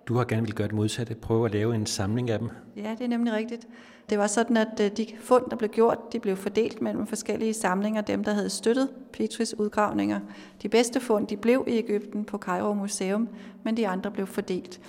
du 0.08 0.14
har 0.14 0.24
gerne 0.24 0.42
vil 0.42 0.54
gøre 0.54 0.68
det 0.68 0.76
modsatte, 0.76 1.16
prøve 1.16 1.46
at 1.46 1.54
lave 1.54 1.76
en 1.76 1.86
samling 1.86 2.30
af 2.30 2.40
dem. 2.40 2.50
Ja, 2.76 2.92
det 2.98 3.02
er 3.02 3.08
nemlig 3.08 3.34
rigtigt. 3.34 3.68
Det 4.10 4.18
var 4.18 4.28
sådan, 4.28 4.58
at 4.58 4.80
øh, 4.82 4.92
de 4.98 5.08
fund, 5.20 5.44
der 5.50 5.56
blev 5.56 5.70
gjort, 5.70 6.14
de 6.14 6.20
blev 6.20 6.36
fordelt 6.36 6.82
mellem 6.82 7.08
forskellige 7.08 7.54
samlinger, 7.54 8.02
dem 8.02 8.24
der 8.24 8.34
havde 8.34 8.50
støttet 8.50 8.90
Petris 9.14 9.60
udgravninger. 9.60 10.20
De 10.62 10.70
bedste 10.70 11.00
fund, 11.00 11.28
de 11.28 11.38
blev 11.38 11.66
i 11.68 11.72
Ægypten 11.72 12.26
på 12.26 12.38
Cairo 12.38 12.74
Museum, 12.74 13.30
men 13.64 13.78
de 13.78 13.88
andre 13.88 14.12
blev 14.12 14.28
fordelt. 14.28 14.80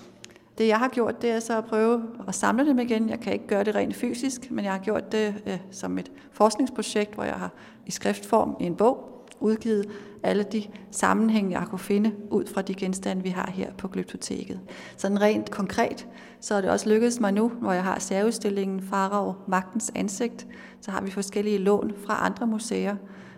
Det 0.59 0.69
jeg 0.69 0.79
har 0.79 0.89
gjort, 0.89 1.23
det 1.23 1.31
er 1.31 1.41
så 1.41 1.59
at 1.59 1.65
prøve 1.65 2.03
at 2.29 2.35
samle 2.35 2.67
dem 2.67 2.79
igen. 2.79 3.09
Jeg 3.09 3.21
kan 3.21 3.33
ikke 3.33 3.47
gøre 3.47 3.65
det 3.65 3.75
rent 3.75 3.97
fysisk, 3.97 4.51
men 4.51 4.65
jeg 4.65 4.73
har 4.73 4.81
gjort 4.81 5.13
det 5.13 5.35
øh, 5.47 5.59
som 5.71 5.99
et 5.99 6.13
forskningsprojekt, 6.33 7.15
hvor 7.15 7.25
jeg 7.25 7.35
har 7.35 7.53
i 7.87 7.91
skriftform 7.91 8.57
i 8.61 8.65
en 8.65 8.77
bog 8.77 9.18
udgivet 9.41 9.87
alle 10.23 10.43
de 10.43 10.63
sammenhænge, 10.91 11.59
jeg 11.59 11.69
kunne 11.69 11.79
finde 11.79 12.13
ud 12.31 12.47
fra 12.47 12.63
de 12.63 12.75
genstande, 12.75 13.23
vi 13.23 13.29
har 13.29 13.51
her 13.51 13.73
på 13.73 13.89
Glyptoteket. 13.89 14.61
Sådan 14.97 15.21
rent 15.21 15.51
konkret, 15.51 16.09
så 16.41 16.55
er 16.55 16.61
det 16.61 16.71
også 16.71 16.89
lykkedes 16.89 17.21
mig 17.21 17.33
nu, 17.33 17.49
hvor 17.49 17.73
jeg 17.73 17.85
har 17.85 17.99
særudstillingen 17.99 18.83
Farag 18.83 19.35
Magtens 19.49 19.93
Ansigt, 19.95 20.47
så 20.81 20.91
har 20.91 21.01
vi 21.01 21.11
forskellige 21.11 21.59
lån 21.59 21.93
fra 22.07 22.27
andre 22.27 22.47
museer. 22.47 22.97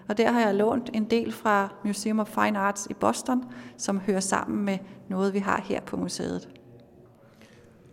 Og 0.09 0.19
der 0.19 0.33
har 0.33 0.41
jeg 0.41 0.55
lånt 0.55 0.91
en 0.95 1.05
del 1.05 1.33
fra 1.33 1.69
Museum 1.85 2.21
of 2.21 2.29
Fine 2.29 2.59
Arts 2.59 2.87
i 2.91 2.95
Boston, 2.95 3.45
som 3.77 3.99
hører 3.99 4.21
sammen 4.21 4.65
med 4.65 4.79
noget, 5.09 5.35
vi 5.35 5.39
har 5.39 5.61
her 5.65 5.81
på 5.81 5.97
museet. 5.97 6.49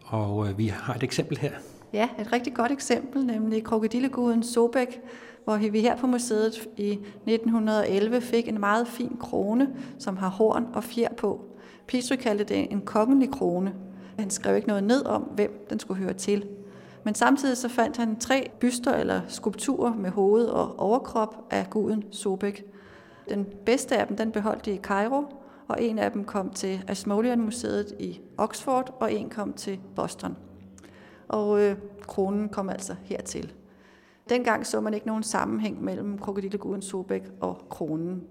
Og 0.06 0.50
øh, 0.50 0.58
vi 0.58 0.68
har 0.68 0.94
et 0.94 1.04
eksempel 1.04 1.38
her. 1.38 1.52
Ja, 1.94 2.10
et 2.20 2.34
rigtig 2.34 2.54
godt 2.54 2.72
eksempel, 2.72 3.26
nemlig 3.26 3.64
krokodilleguden 3.64 4.44
Sobek, 4.44 5.00
hvor 5.48 5.58
vi 5.58 5.82
her 5.82 5.96
på 5.96 6.08
museet 6.08 6.68
i 6.78 6.92
1911 6.92 8.22
fik 8.22 8.48
en 8.48 8.60
meget 8.60 8.88
fin 8.88 9.18
krone, 9.20 9.70
som 10.00 10.18
har 10.18 10.30
horn 10.30 10.68
og 10.74 10.84
fjer 10.84 11.14
på. 11.18 11.46
Petri 11.88 12.16
kaldte 12.16 12.44
det 12.44 12.72
en 12.72 12.82
kongelig 12.82 13.32
krone. 13.32 13.74
Han 14.20 14.30
skrev 14.30 14.56
ikke 14.56 14.68
noget 14.68 14.84
ned 14.84 15.06
om, 15.06 15.22
hvem 15.22 15.66
den 15.70 15.80
skulle 15.80 16.04
høre 16.04 16.14
til. 16.14 16.48
Men 17.04 17.16
samtidig 17.16 17.58
så 17.58 17.70
fandt 17.70 17.98
han 17.98 18.20
tre 18.20 18.52
byster 18.60 18.94
eller 18.94 19.22
skulpturer 19.28 19.94
med 19.94 20.10
hoved 20.10 20.46
og 20.46 20.80
overkrop 20.80 21.48
af 21.50 21.70
guden 21.70 22.04
Sobek. 22.12 22.64
Den 23.30 23.46
bedste 23.66 23.98
af 23.98 24.08
dem, 24.08 24.18
den 24.18 24.32
beholdt 24.32 24.66
de 24.66 24.72
i 24.72 24.78
Cairo, 24.78 25.24
og 25.68 25.84
en 25.84 26.00
af 26.00 26.12
dem 26.12 26.26
kom 26.26 26.50
til 26.50 26.84
Ashmolean-museet 26.88 27.94
i 28.00 28.20
Oxford, 28.38 28.98
og 29.00 29.14
en 29.14 29.30
kom 29.30 29.54
til 29.54 29.80
Boston. 29.96 30.38
Og 31.28 31.62
øh, 31.62 31.76
kronen 32.08 32.50
kom 32.50 32.70
altså 32.70 32.96
hertil. 33.04 33.54
Dengang 34.30 34.66
så 34.66 34.82
man 34.82 34.94
ikke 34.94 35.08
nogen 35.08 35.24
sammenhæng 35.24 35.84
mellem 35.84 36.18
krokodilleguden 36.18 36.82
Sobek 36.82 37.24
og 37.40 37.66
kronen. 37.70 38.24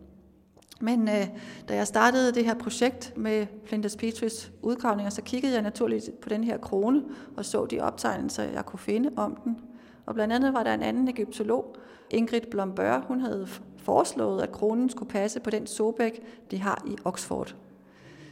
Men 0.80 1.08
øh, 1.08 1.26
da 1.68 1.74
jeg 1.74 1.86
startede 1.86 2.34
det 2.34 2.44
her 2.44 2.54
projekt 2.54 3.12
med 3.16 3.46
Flinders 3.64 3.96
Petris 3.96 4.52
udgravninger, 4.62 5.10
så 5.10 5.22
kiggede 5.22 5.54
jeg 5.54 5.62
naturligt 5.62 6.20
på 6.20 6.28
den 6.28 6.44
her 6.44 6.58
krone 6.58 7.02
og 7.36 7.44
så 7.44 7.66
de 7.66 7.80
optegnelser, 7.80 8.42
jeg 8.42 8.66
kunne 8.66 8.78
finde 8.78 9.10
om 9.16 9.36
den. 9.44 9.60
Og 10.06 10.14
blandt 10.14 10.34
andet 10.34 10.54
var 10.54 10.62
der 10.62 10.74
en 10.74 10.82
anden 10.82 11.08
egyptolog, 11.08 11.76
Ingrid 12.10 12.40
Blombør, 12.50 13.00
hun 13.08 13.20
havde 13.20 13.48
foreslået, 13.76 14.42
at 14.42 14.52
kronen 14.52 14.90
skulle 14.90 15.08
passe 15.08 15.40
på 15.40 15.50
den 15.50 15.66
Sobek, 15.66 16.22
de 16.50 16.58
har 16.58 16.82
i 16.86 16.96
Oxford. 17.04 17.56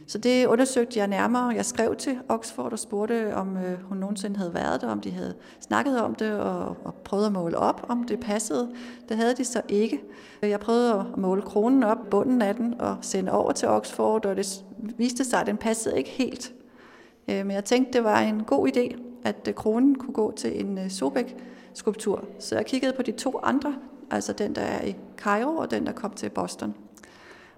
Så 0.07 0.17
det 0.17 0.45
undersøgte 0.45 0.99
jeg 0.99 1.07
nærmere. 1.07 1.47
Jeg 1.47 1.65
skrev 1.65 1.95
til 1.95 2.17
Oxford 2.29 2.71
og 2.71 2.79
spurgte, 2.79 3.35
om 3.35 3.57
øh, 3.57 3.81
hun 3.83 3.97
nogensinde 3.97 4.37
havde 4.37 4.53
været 4.53 4.81
der, 4.81 4.87
om 4.87 4.99
de 4.99 5.11
havde 5.11 5.35
snakket 5.59 6.01
om 6.01 6.15
det 6.15 6.39
og, 6.39 6.77
og 6.83 6.93
prøvet 6.93 7.25
at 7.25 7.31
måle 7.31 7.57
op, 7.57 7.85
om 7.89 8.03
det 8.03 8.19
passede. 8.19 8.71
Det 9.09 9.17
havde 9.17 9.35
de 9.35 9.45
så 9.45 9.61
ikke. 9.69 10.01
Jeg 10.41 10.59
prøvede 10.59 10.93
at 10.93 11.17
måle 11.17 11.41
kronen 11.41 11.83
op, 11.83 11.97
bunden 12.11 12.41
af 12.41 12.55
den, 12.55 12.81
og 12.81 12.97
sende 13.01 13.31
over 13.31 13.51
til 13.51 13.67
Oxford, 13.67 14.25
og 14.25 14.35
det 14.35 14.63
viste 14.97 15.23
sig, 15.23 15.41
at 15.41 15.47
den 15.47 15.57
passede 15.57 15.97
ikke 15.97 16.09
helt. 16.09 16.53
Øh, 17.29 17.45
men 17.45 17.51
jeg 17.51 17.65
tænkte, 17.65 17.93
det 17.93 18.03
var 18.03 18.19
en 18.19 18.43
god 18.43 18.67
idé, 18.67 18.99
at 19.23 19.47
øh, 19.47 19.53
kronen 19.53 19.95
kunne 19.95 20.13
gå 20.13 20.33
til 20.35 20.65
en 20.65 20.89
Sobek-skulptur. 20.89 22.25
Så 22.39 22.55
jeg 22.55 22.65
kiggede 22.65 22.93
på 22.93 23.01
de 23.01 23.11
to 23.11 23.39
andre, 23.43 23.75
altså 24.11 24.33
den, 24.33 24.55
der 24.55 24.61
er 24.61 24.85
i 24.85 24.95
Cairo, 25.17 25.55
og 25.55 25.71
den, 25.71 25.85
der 25.85 25.91
kom 25.91 26.11
til 26.11 26.29
Boston. 26.29 26.75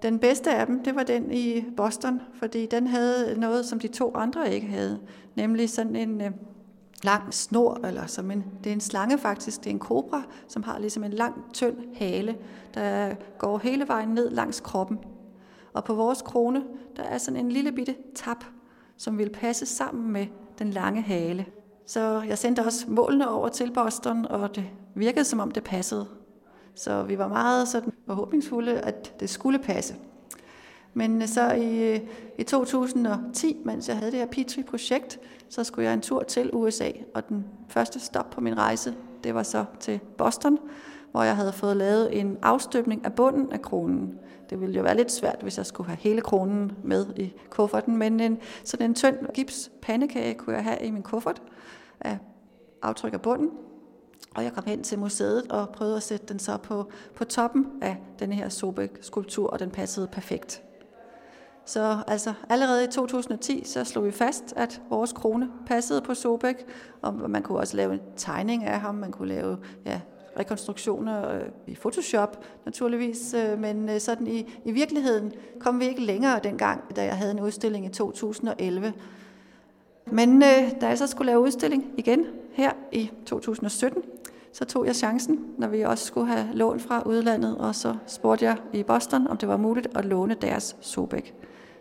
Den 0.02 0.18
bedste 0.18 0.54
af 0.54 0.66
dem, 0.66 0.84
det 0.84 0.94
var 0.94 1.02
den 1.02 1.32
i 1.32 1.64
Boston, 1.76 2.20
fordi 2.34 2.66
den 2.66 2.86
havde 2.86 3.40
noget, 3.40 3.66
som 3.66 3.80
de 3.80 3.88
to 3.88 4.12
andre 4.14 4.54
ikke 4.54 4.66
havde, 4.66 4.98
nemlig 5.34 5.70
sådan 5.70 5.96
en 5.96 6.20
øh, 6.20 6.30
lang 7.02 7.34
snor, 7.34 7.86
eller 7.86 8.06
som 8.06 8.30
en, 8.30 8.44
det 8.64 8.70
er 8.70 8.74
en 8.74 8.80
slange 8.80 9.18
faktisk, 9.18 9.60
det 9.60 9.66
er 9.66 9.74
en 9.74 9.78
kobra, 9.78 10.22
som 10.48 10.62
har 10.62 10.78
ligesom 10.78 11.04
en 11.04 11.12
lang, 11.12 11.34
tynd 11.52 11.76
hale, 11.94 12.36
der 12.74 13.14
går 13.38 13.58
hele 13.58 13.88
vejen 13.88 14.08
ned 14.08 14.30
langs 14.30 14.60
kroppen. 14.60 14.98
Og 15.72 15.84
på 15.84 15.94
vores 15.94 16.22
krone, 16.22 16.64
der 16.96 17.02
er 17.02 17.18
sådan 17.18 17.40
en 17.40 17.52
lille 17.52 17.72
bitte 17.72 17.94
tap, 18.14 18.44
som 18.96 19.18
vil 19.18 19.30
passe 19.30 19.66
sammen 19.66 20.12
med 20.12 20.26
den 20.58 20.70
lange 20.70 21.02
hale. 21.02 21.46
Så 21.86 22.22
jeg 22.28 22.38
sendte 22.38 22.60
også 22.60 22.90
målene 22.90 23.30
over 23.30 23.48
til 23.48 23.72
Boston, 23.72 24.26
og 24.26 24.56
det 24.56 24.64
virkede 24.94 25.24
som 25.24 25.40
om 25.40 25.50
det 25.50 25.64
passede. 25.64 26.06
Så 26.78 27.02
vi 27.02 27.18
var 27.18 27.28
meget 27.28 27.68
sådan 27.68 27.92
forhåbningsfulde, 28.06 28.80
at 28.80 29.20
det 29.20 29.30
skulle 29.30 29.58
passe. 29.58 29.94
Men 30.94 31.22
øh, 31.22 31.28
så 31.28 31.52
i, 31.52 31.94
øh, 31.94 32.00
i 32.38 32.42
2010, 32.42 33.56
mens 33.64 33.88
jeg 33.88 33.96
havde 33.96 34.10
det 34.10 34.18
her 34.18 34.26
Petri-projekt, 34.26 35.18
så 35.48 35.64
skulle 35.64 35.84
jeg 35.84 35.94
en 35.94 36.00
tur 36.00 36.22
til 36.22 36.50
USA, 36.52 36.90
og 37.14 37.28
den 37.28 37.44
første 37.68 38.00
stop 38.00 38.30
på 38.30 38.40
min 38.40 38.58
rejse, 38.58 38.94
det 39.24 39.34
var 39.34 39.42
så 39.42 39.64
til 39.80 40.00
Boston, 40.18 40.58
hvor 41.10 41.22
jeg 41.22 41.36
havde 41.36 41.52
fået 41.52 41.76
lavet 41.76 42.20
en 42.20 42.38
afstøbning 42.42 43.04
af 43.04 43.12
bunden 43.12 43.52
af 43.52 43.62
kronen. 43.62 44.18
Det 44.50 44.60
ville 44.60 44.74
jo 44.74 44.82
være 44.82 44.96
lidt 44.96 45.12
svært, 45.12 45.38
hvis 45.42 45.58
jeg 45.58 45.66
skulle 45.66 45.86
have 45.86 45.98
hele 46.00 46.20
kronen 46.20 46.72
med 46.84 47.06
i 47.16 47.32
kufferten, 47.50 47.96
men 47.96 48.20
en, 48.20 48.38
sådan 48.64 48.90
en 48.90 48.94
tynd 48.94 49.16
gips 49.34 49.70
pandekage 49.82 50.34
kunne 50.34 50.56
jeg 50.56 50.64
have 50.64 50.78
i 50.82 50.90
min 50.90 51.02
kuffert 51.02 51.42
af 52.00 52.18
aftryk 52.82 53.12
af 53.12 53.22
bunden. 53.22 53.50
Og 54.34 54.44
jeg 54.44 54.52
kom 54.52 54.64
hen 54.66 54.82
til 54.82 54.98
museet 54.98 55.52
og 55.52 55.68
prøvede 55.68 55.96
at 55.96 56.02
sætte 56.02 56.26
den 56.26 56.38
så 56.38 56.56
på, 56.56 56.90
på 57.14 57.24
toppen 57.24 57.66
af 57.82 57.96
den 58.18 58.32
her 58.32 58.48
Sobek-skulptur, 58.48 59.50
og 59.50 59.58
den 59.58 59.70
passede 59.70 60.06
perfekt. 60.06 60.62
Så 61.64 61.98
altså, 62.06 62.32
allerede 62.48 62.84
i 62.84 62.86
2010, 62.86 63.64
så 63.64 63.84
slog 63.84 64.04
vi 64.04 64.10
fast, 64.10 64.54
at 64.56 64.82
vores 64.90 65.12
krone 65.12 65.50
passede 65.66 66.00
på 66.00 66.14
Sobek, 66.14 66.66
og 67.02 67.30
man 67.30 67.42
kunne 67.42 67.58
også 67.58 67.76
lave 67.76 67.92
en 67.92 68.00
tegning 68.16 68.64
af 68.64 68.80
ham, 68.80 68.94
man 68.94 69.12
kunne 69.12 69.28
lave 69.28 69.58
ja, 69.86 70.00
rekonstruktioner 70.38 71.34
øh, 71.34 71.42
i 71.66 71.74
Photoshop 71.74 72.44
naturligvis, 72.64 73.34
øh, 73.34 73.58
men 73.58 73.88
øh, 73.88 74.00
sådan 74.00 74.26
i, 74.26 74.46
i 74.64 74.72
virkeligheden 74.72 75.32
kom 75.58 75.80
vi 75.80 75.84
ikke 75.84 76.00
længere 76.00 76.40
dengang, 76.44 76.96
da 76.96 77.04
jeg 77.04 77.16
havde 77.16 77.30
en 77.30 77.40
udstilling 77.40 77.86
i 77.86 77.88
2011. 77.88 78.92
Men 80.06 80.42
øh, 80.42 80.80
da 80.80 80.88
jeg 80.88 80.98
så 80.98 81.06
skulle 81.06 81.26
lave 81.26 81.40
udstilling 81.40 81.84
igen 81.96 82.26
her 82.52 82.72
i 82.92 83.10
2017, 83.26 84.02
så 84.58 84.64
tog 84.64 84.86
jeg 84.86 84.96
chancen, 84.96 85.38
når 85.58 85.68
vi 85.68 85.82
også 85.82 86.04
skulle 86.04 86.26
have 86.26 86.48
lån 86.54 86.80
fra 86.80 87.02
udlandet, 87.06 87.58
og 87.58 87.74
så 87.74 87.96
spurgte 88.06 88.44
jeg 88.44 88.56
i 88.72 88.82
Boston, 88.82 89.26
om 89.26 89.36
det 89.36 89.48
var 89.48 89.56
muligt 89.56 89.88
at 89.94 90.04
låne 90.04 90.36
deres 90.42 90.76
Sobek. 90.80 91.34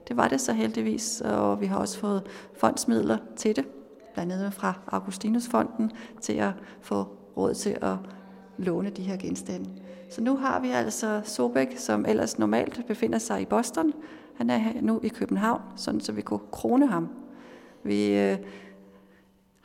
Det 0.07 0.17
var 0.17 0.27
det 0.27 0.41
så 0.41 0.53
heldigvis, 0.53 1.21
og 1.21 1.61
vi 1.61 1.65
har 1.65 1.77
også 1.77 1.99
fået 1.99 2.23
fondsmidler 2.57 3.17
til 3.35 3.55
det, 3.55 3.65
blandt 4.13 4.33
andet 4.33 4.53
fra 4.53 4.73
Augustinusfonden, 4.87 5.91
til 6.21 6.33
at 6.33 6.51
få 6.81 7.03
råd 7.37 7.53
til 7.53 7.77
at 7.81 7.95
låne 8.57 8.89
de 8.89 9.01
her 9.01 9.17
genstande. 9.17 9.69
Så 10.09 10.21
nu 10.21 10.35
har 10.35 10.59
vi 10.59 10.69
altså 10.69 11.21
Sobek, 11.23 11.77
som 11.77 12.05
ellers 12.07 12.39
normalt 12.39 12.87
befinder 12.87 13.19
sig 13.19 13.41
i 13.41 13.45
Boston. 13.45 13.93
Han 14.35 14.49
er 14.49 14.59
nu 14.81 14.99
i 15.03 15.07
København, 15.07 15.61
sådan 15.75 16.01
så 16.01 16.11
vi 16.11 16.21
kunne 16.21 16.39
krone 16.51 16.87
ham. 16.87 17.09
Vi 17.83 18.19
øh, 18.19 18.37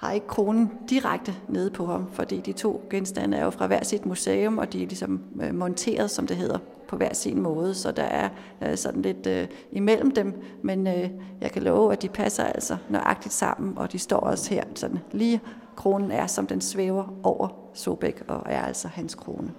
har 0.03 0.13
ikke 0.13 0.27
kronen 0.27 0.71
direkte 0.91 1.35
nede 1.49 1.71
på 1.71 1.87
ham, 1.87 2.11
fordi 2.13 2.41
de 2.41 2.53
to 2.53 2.87
genstande 2.91 3.37
er 3.37 3.45
jo 3.45 3.51
fra 3.51 3.67
hver 3.67 3.85
sit 3.85 4.07
museum, 4.07 4.59
og 4.59 4.73
de 4.73 4.83
er 4.83 4.87
ligesom 4.87 5.21
øh, 5.43 5.55
monteret, 5.55 6.11
som 6.11 6.27
det 6.27 6.37
hedder, 6.37 6.59
på 6.89 6.97
hver 6.97 7.15
sin 7.15 7.41
måde, 7.43 7.75
så 7.75 7.93
der 7.93 8.03
er 8.03 8.29
øh, 8.63 8.77
sådan 8.77 9.03
lidt 9.03 9.27
øh, 9.27 9.49
imellem 9.73 10.11
dem, 10.11 10.43
men 10.63 10.87
øh, 10.87 11.11
jeg 11.41 11.53
kan 11.53 11.63
love, 11.63 11.93
at 11.93 12.03
de 12.03 12.09
passer 12.09 12.45
altså 12.45 12.77
nøjagtigt 12.89 13.35
sammen, 13.35 13.79
og 13.79 13.93
de 13.93 13.99
står 13.99 14.17
også 14.17 14.55
her, 14.55 14.65
sådan 14.75 14.99
lige 15.13 15.41
kronen 15.77 16.11
er, 16.11 16.27
som 16.27 16.47
den 16.47 16.61
svæver 16.61 17.15
over 17.23 17.49
Sobæk, 17.75 18.23
og 18.29 18.43
er 18.47 18.63
altså 18.63 18.89
hans 18.89 19.15
krone. 19.15 19.53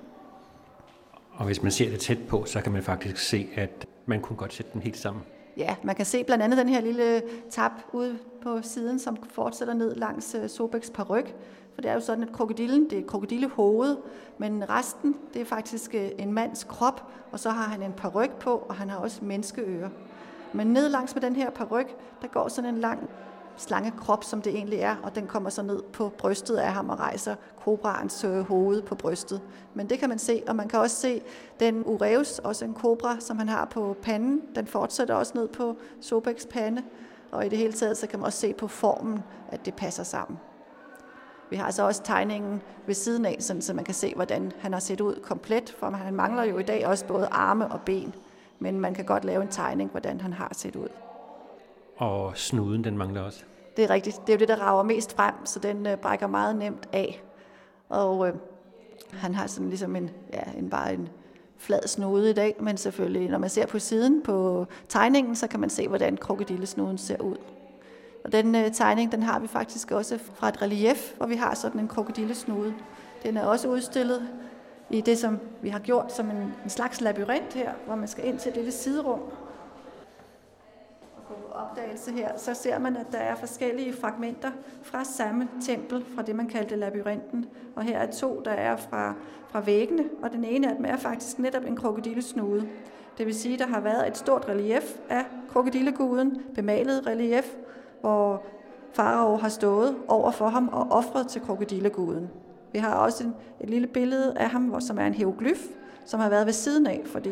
Og 1.34 1.46
hvis 1.46 1.64
man 1.64 1.72
ser 1.72 1.90
det 1.90 2.00
tæt 2.00 2.20
på, 2.28 2.46
så 2.46 2.62
kan 2.62 2.72
man 2.72 2.84
faktisk 2.84 3.18
se, 3.18 3.48
at 3.56 3.88
man 4.06 4.22
kunne 4.22 4.38
godt 4.38 4.54
sætte 4.54 4.72
dem 4.74 4.82
helt 4.82 4.98
sammen. 4.98 5.24
Ja, 5.58 5.76
man 5.84 5.96
kan 5.96 6.06
se 6.06 6.24
blandt 6.24 6.44
andet 6.44 6.58
den 6.58 6.70
her 6.70 6.82
lille 6.82 7.22
tap 7.50 7.72
ude 7.92 8.18
på 8.42 8.62
siden, 8.62 9.00
som 9.00 9.18
fortsætter 9.30 9.74
ned 9.74 9.96
langs 9.96 10.36
øh, 10.36 10.50
Sobeks 10.50 10.90
paryk. 10.90 11.36
For 11.74 11.82
det 11.82 11.90
er 11.90 11.94
jo 11.94 12.00
sådan, 12.00 12.24
at 12.24 12.32
krokodillen, 12.32 12.84
det 12.84 12.94
er 12.94 13.02
et 13.02 13.08
krokodillehoved, 13.08 13.98
men 14.38 14.70
resten, 14.70 15.16
det 15.34 15.42
er 15.42 15.46
faktisk 15.46 15.96
øh, 15.96 16.10
en 16.18 16.34
mands 16.34 16.64
krop, 16.64 17.12
og 17.32 17.40
så 17.40 17.50
har 17.50 17.64
han 17.64 17.84
en 17.84 17.94
paryk 17.94 18.32
på, 18.32 18.66
og 18.70 18.76
han 18.76 18.90
har 18.90 18.98
også 18.98 19.26
menneskeører. 19.26 19.90
Men 20.54 20.68
ned 20.68 20.90
langs 20.90 21.16
med 21.16 21.22
den 21.22 21.36
her 21.36 21.50
paryk, 21.50 21.96
der 22.22 22.28
går 22.28 22.48
sådan 22.48 22.76
en 22.76 22.82
lang 22.82 23.10
slangekrop, 23.58 24.24
som 24.24 24.42
det 24.42 24.56
egentlig 24.56 24.80
er, 24.80 24.96
og 25.04 25.16
den 25.16 25.28
kommer 25.28 25.50
så 25.50 25.62
ned 25.62 25.84
på 25.84 26.10
brystet 26.18 26.56
af 26.56 26.74
ham 26.74 26.90
og 26.90 27.00
rejser 27.00 27.36
kobraens 27.64 28.24
øh, 28.24 28.40
hoved 28.40 28.82
på 28.82 28.96
brystet. 28.96 29.42
Men 29.74 29.90
det 29.90 30.00
kan 30.00 30.10
man 30.10 30.20
se, 30.20 30.44
og 30.48 30.56
man 30.56 30.68
kan 30.68 30.80
også 30.80 30.96
se 30.96 31.22
den 31.60 31.84
ureus, 31.86 32.40
også 32.40 32.66
en 32.66 32.74
kobra, 32.74 33.20
som 33.20 33.38
han 33.38 33.50
har 33.50 33.66
på 33.66 33.96
panden. 34.02 34.42
Den 34.56 34.68
fortsætter 34.68 35.16
også 35.16 35.32
ned 35.36 35.48
på 35.48 35.78
Sobeks 36.02 36.46
pande, 36.46 36.84
og 37.32 37.46
i 37.46 37.50
det 37.50 37.58
hele 37.58 37.74
taget 37.74 37.98
så 37.98 38.08
kan 38.08 38.20
man 38.20 38.26
også 38.26 38.40
se 38.40 38.54
på 38.54 38.68
formen, 38.68 39.24
at 39.50 39.66
det 39.66 39.74
passer 39.74 40.04
sammen. 40.04 40.40
Vi 41.50 41.58
har 41.58 41.66
altså 41.66 41.84
også 41.84 42.04
tegningen 42.04 42.62
ved 42.86 42.96
siden 42.96 43.26
af, 43.26 43.38
sådan, 43.40 43.62
så 43.62 43.74
man 43.74 43.86
kan 43.86 43.94
se, 43.94 44.14
hvordan 44.16 44.52
han 44.60 44.74
har 44.74 44.80
set 44.80 45.02
ud 45.02 45.16
komplet, 45.24 45.76
for 45.80 45.90
han 45.90 46.14
mangler 46.14 46.44
jo 46.44 46.58
i 46.58 46.64
dag 46.64 46.88
også 46.88 47.06
både 47.06 47.28
arme 47.32 47.68
og 47.68 47.82
ben, 47.82 48.16
men 48.60 48.80
man 48.80 48.94
kan 48.94 49.06
godt 49.06 49.26
lave 49.26 49.42
en 49.42 49.48
tegning, 49.48 49.92
hvordan 49.92 50.22
han 50.22 50.34
har 50.34 50.52
set 50.54 50.76
ud. 50.76 51.03
Og 52.04 52.38
snuden, 52.38 52.84
den 52.84 52.98
mangler 52.98 53.22
også. 53.22 53.44
Det 53.78 53.84
er 53.84 53.90
rigtigt. 53.90 54.22
Det 54.28 54.34
er 54.34 54.38
jo 54.38 54.40
det, 54.40 54.48
der 54.48 54.56
rager 54.56 54.84
mest 54.84 55.16
frem, 55.16 55.34
så 55.46 55.60
den 55.60 55.88
øh, 55.88 55.98
brækker 55.98 56.28
meget 56.28 56.56
nemt 56.56 56.90
af. 56.94 57.24
Og 57.90 58.28
øh, 58.28 58.34
han 59.12 59.36
har 59.36 59.48
sådan 59.48 59.70
ligesom 59.70 59.96
en, 59.96 60.10
ja, 60.34 60.42
en 60.58 60.70
bare 60.70 60.94
en 60.94 61.10
flad 61.58 61.88
snude 61.88 62.30
i 62.30 62.34
dag, 62.34 62.56
men 62.60 62.78
selvfølgelig, 62.78 63.30
når 63.30 63.38
man 63.38 63.50
ser 63.50 63.66
på 63.66 63.80
siden 63.80 64.22
på 64.22 64.66
tegningen, 64.90 65.36
så 65.36 65.48
kan 65.48 65.60
man 65.60 65.70
se, 65.70 65.88
hvordan 65.88 66.18
krokodillesnuden 66.18 66.98
ser 66.98 67.22
ud. 67.22 67.38
Og 68.24 68.32
den 68.32 68.56
øh, 68.56 68.72
tegning, 68.72 69.12
den 69.12 69.24
har 69.24 69.40
vi 69.40 69.48
faktisk 69.48 69.92
også 69.92 70.20
fra 70.34 70.50
et 70.50 70.62
relief, 70.62 71.14
hvor 71.18 71.26
vi 71.26 71.36
har 71.36 71.54
sådan 71.56 71.80
en 71.80 71.88
krokodillesnude. 71.88 72.74
Den 73.24 73.38
er 73.38 73.46
også 73.46 73.68
udstillet 73.68 74.30
i 74.90 75.02
det, 75.02 75.18
som 75.18 75.40
vi 75.62 75.70
har 75.70 75.80
gjort 75.80 76.14
som 76.14 76.30
en, 76.30 76.54
en 76.64 76.70
slags 76.70 77.02
labyrint 77.02 77.54
her, 77.54 77.72
hvor 77.86 77.96
man 77.96 78.08
skal 78.08 78.28
ind 78.28 78.40
til 78.40 78.50
et 78.50 78.56
lille 78.56 78.72
siderum. 78.72 79.20
På 81.34 81.54
opdagelse 81.54 82.12
her, 82.12 82.38
så 82.38 82.54
ser 82.54 82.80
man, 82.80 82.98
at 82.98 83.06
der 83.12 83.18
er 83.18 83.36
forskellige 83.36 83.94
fragmenter 83.94 84.52
fra 84.82 85.04
samme 85.04 85.50
tempel, 85.66 86.06
fra 86.16 86.22
det, 86.22 86.36
man 86.36 86.48
kaldte 86.48 86.76
labyrinten. 86.76 87.46
Og 87.76 87.84
her 87.84 87.98
er 87.98 88.12
to, 88.12 88.42
der 88.46 88.52
er 88.52 88.76
fra, 88.76 89.14
fra 89.50 89.62
væggene, 89.62 90.04
og 90.24 90.32
den 90.32 90.44
ene 90.44 90.70
af 90.70 90.76
dem 90.76 90.86
er 90.86 90.98
faktisk 90.98 91.40
netop 91.40 91.66
en 91.66 91.76
krokodillesnude. 91.76 92.68
Det 93.18 93.26
vil 93.26 93.36
sige, 93.36 93.54
at 93.54 93.60
der 93.60 93.68
har 93.68 93.80
været 93.80 94.08
et 94.08 94.18
stort 94.18 94.46
relief 94.50 94.98
af 95.10 95.26
krokodilleguden, 95.50 96.42
bemalet 96.56 97.08
relief, 97.08 97.56
hvor 98.02 98.44
farao 98.94 99.38
har 99.38 99.50
stået 99.50 99.96
over 100.08 100.32
for 100.32 100.48
ham 100.48 100.68
og 100.68 100.92
offret 100.92 101.28
til 101.28 101.42
krokodilleguden. 101.42 102.30
Vi 102.72 102.80
har 102.80 102.96
også 102.96 103.24
en, 103.24 103.34
et 103.60 103.70
lille 103.70 103.88
billede 103.88 104.38
af 104.38 104.50
ham, 104.50 104.82
som 104.82 104.98
er 104.98 105.06
en 105.06 105.14
hieroglyf, 105.14 105.68
som 106.06 106.20
har 106.20 106.30
været 106.30 106.46
ved 106.46 106.54
siden 106.54 106.88
af, 106.88 107.02
fordi 107.06 107.32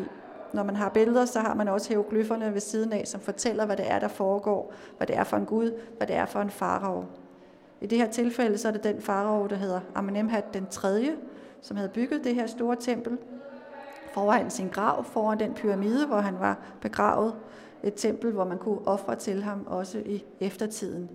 når 0.54 0.62
man 0.62 0.76
har 0.76 0.88
billeder, 0.88 1.24
så 1.24 1.40
har 1.40 1.54
man 1.54 1.68
også 1.68 1.88
hieroglyferne 1.88 2.54
ved 2.54 2.60
siden 2.60 2.92
af, 2.92 3.06
som 3.06 3.20
fortæller, 3.20 3.66
hvad 3.66 3.76
det 3.76 3.90
er, 3.90 3.98
der 3.98 4.08
foregår, 4.08 4.72
hvad 4.96 5.06
det 5.06 5.16
er 5.16 5.24
for 5.24 5.36
en 5.36 5.46
gud, 5.46 5.72
hvad 5.96 6.06
det 6.06 6.16
er 6.16 6.26
for 6.26 6.40
en 6.40 6.50
farao. 6.50 7.04
I 7.80 7.86
det 7.86 7.98
her 7.98 8.10
tilfælde, 8.10 8.58
så 8.58 8.68
er 8.68 8.72
det 8.72 8.84
den 8.84 9.00
farao, 9.00 9.46
der 9.46 9.56
hedder 9.56 9.80
Amenemhat 9.94 10.54
den 10.54 10.66
3., 10.70 11.10
som 11.60 11.76
havde 11.76 11.90
bygget 11.90 12.24
det 12.24 12.34
her 12.34 12.46
store 12.46 12.76
tempel 12.76 13.18
foran 14.12 14.50
sin 14.50 14.68
grav, 14.68 15.04
foran 15.04 15.40
den 15.40 15.54
pyramide, 15.54 16.06
hvor 16.06 16.16
han 16.16 16.40
var 16.40 16.58
begravet. 16.80 17.34
Et 17.82 17.94
tempel, 17.94 18.32
hvor 18.32 18.44
man 18.44 18.58
kunne 18.58 18.88
ofre 18.88 19.16
til 19.16 19.42
ham 19.42 19.66
også 19.66 19.98
i 19.98 20.24
eftertiden. 20.40 21.10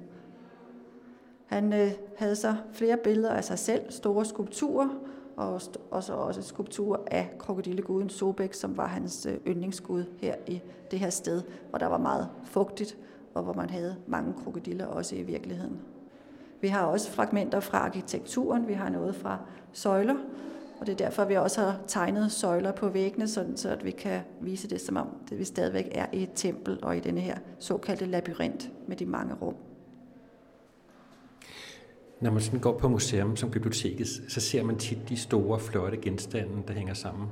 Han 1.45 1.73
øh, 1.73 1.91
havde 2.17 2.35
så 2.35 2.55
flere 2.73 2.97
billeder 2.97 3.29
af 3.29 3.43
sig 3.43 3.59
selv, 3.59 3.91
store 3.91 4.25
skulpturer, 4.25 4.87
og, 5.37 5.61
også, 5.91 6.13
også 6.13 6.41
skulptur 6.41 7.03
af 7.07 7.29
krokodilleguden 7.39 8.09
Sobek, 8.09 8.53
som 8.53 8.77
var 8.77 8.87
hans 8.87 9.25
øh, 9.25 9.37
yndlingsgud 9.47 10.03
her 10.17 10.35
i 10.47 10.61
det 10.91 10.99
her 10.99 11.09
sted, 11.09 11.41
hvor 11.69 11.79
der 11.79 11.85
var 11.85 11.97
meget 11.97 12.29
fugtigt, 12.45 12.97
og 13.33 13.43
hvor 13.43 13.53
man 13.53 13.69
havde 13.69 13.95
mange 14.07 14.33
krokodiller 14.43 14.85
også 14.85 15.15
i 15.15 15.21
virkeligheden. 15.21 15.79
Vi 16.61 16.67
har 16.67 16.85
også 16.85 17.11
fragmenter 17.11 17.59
fra 17.59 17.77
arkitekturen, 17.77 18.67
vi 18.67 18.73
har 18.73 18.89
noget 18.89 19.15
fra 19.15 19.39
søjler, 19.73 20.15
og 20.79 20.85
det 20.85 20.93
er 20.93 20.97
derfor, 20.97 21.25
vi 21.25 21.35
også 21.35 21.61
har 21.61 21.79
tegnet 21.87 22.31
søjler 22.31 22.71
på 22.71 22.89
væggene, 22.89 23.27
sådan 23.27 23.57
så 23.57 23.69
at 23.69 23.85
vi 23.85 23.91
kan 23.91 24.21
vise 24.41 24.69
det, 24.69 24.81
som 24.81 24.97
om 24.97 25.07
det 25.29 25.39
vi 25.39 25.43
stadigvæk 25.43 25.89
er 25.91 26.05
i 26.13 26.23
et 26.23 26.31
tempel 26.35 26.79
og 26.81 26.97
i 26.97 26.99
denne 26.99 27.21
her 27.21 27.37
såkaldte 27.59 28.05
labyrint 28.05 28.71
med 28.87 28.97
de 28.97 29.05
mange 29.05 29.35
rum. 29.41 29.55
Når 32.21 32.31
man 32.31 32.41
sådan 32.41 32.59
går 32.59 32.77
på 32.77 32.89
museum 32.89 33.35
som 33.35 33.51
biblioteket, 33.51 34.07
så 34.27 34.41
ser 34.41 34.63
man 34.63 34.77
tit 34.77 35.09
de 35.09 35.17
store, 35.17 35.59
flotte 35.59 35.97
genstande, 35.97 36.63
der 36.67 36.73
hænger 36.73 36.93
sammen. 36.93 37.27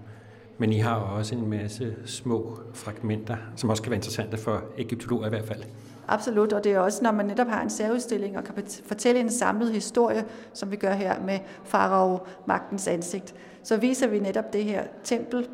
Men 0.58 0.74
I 0.74 0.80
har 0.80 0.96
også 0.96 1.36
en 1.36 1.50
masse 1.50 1.96
små 2.06 2.60
fragmenter, 2.74 3.38
som 3.56 3.70
også 3.70 3.84
kan 3.84 3.90
være 3.90 3.98
interessante 3.98 4.38
for 4.38 4.64
egyptologer 4.78 5.26
i 5.26 5.30
hvert 5.30 5.46
fald. 5.46 5.64
Absolut, 6.08 6.54
og 6.54 6.64
det 6.64 6.72
er 6.72 6.80
også, 6.80 7.04
når 7.04 7.12
man 7.12 7.26
netop 7.26 7.48
har 7.48 7.62
en 7.62 7.70
særudstilling 7.70 8.38
og 8.38 8.44
kan 8.44 8.64
fortælle 8.86 9.22
en 9.22 9.32
samlet 9.32 9.74
historie, 9.74 10.26
som 10.54 10.72
vi 10.72 10.76
gør 10.76 10.94
her 10.94 11.22
med 11.22 11.40
farao 11.64 12.20
magtens 12.46 12.88
ansigt, 12.88 13.36
så 13.64 13.78
viser 13.78 14.08
vi 14.08 14.20
netop 14.20 14.54
det 14.54 14.64
her 14.64 14.84
tempel, 15.04 15.48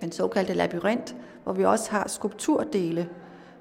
den 0.00 0.12
såkaldte 0.12 0.54
labyrint, 0.54 1.16
hvor 1.44 1.52
vi 1.52 1.64
også 1.64 1.90
har 1.90 2.08
skulpturdele, 2.08 3.08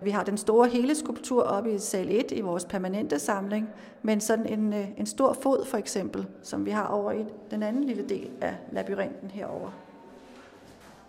vi 0.01 0.09
har 0.09 0.23
den 0.23 0.37
store 0.37 0.69
hele 0.69 0.95
skulptur 0.95 1.43
oppe 1.43 1.71
i 1.73 1.77
sal 1.77 2.07
1 2.11 2.31
i 2.31 2.41
vores 2.41 2.65
permanente 2.65 3.19
samling, 3.19 3.69
men 4.01 4.21
sådan 4.21 4.45
en, 4.45 4.73
øh, 4.73 4.87
en 4.97 5.05
stor 5.05 5.33
fod 5.33 5.65
for 5.65 5.77
eksempel, 5.77 6.27
som 6.43 6.65
vi 6.65 6.71
har 6.71 6.87
over 6.87 7.11
i 7.11 7.25
den 7.51 7.63
anden 7.63 7.83
lille 7.83 8.03
del 8.09 8.29
af 8.41 8.55
labyrinten 8.71 9.31
herover. 9.31 9.69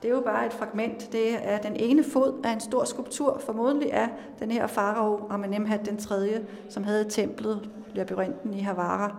Det 0.02 0.11
er 0.11 0.14
jo 0.14 0.20
bare 0.20 0.46
et 0.46 0.52
fragment. 0.52 1.12
Det 1.12 1.48
er 1.48 1.59
den 1.59 1.76
ene 1.76 2.05
fod 2.05 2.40
af 2.44 2.50
en 2.50 2.61
stor 2.61 2.85
skulptur, 2.85 3.38
formodentlig 3.46 3.92
af 3.92 4.09
den 4.38 4.50
her 4.50 4.66
farao 4.66 5.26
Amenemhat 5.31 5.87
den 5.87 5.96
3., 5.96 6.40
som 6.68 6.85
havde 6.85 7.05
templet, 7.11 7.70
labyrinten 7.94 8.55
i 8.55 8.61
Havara. 8.61 9.16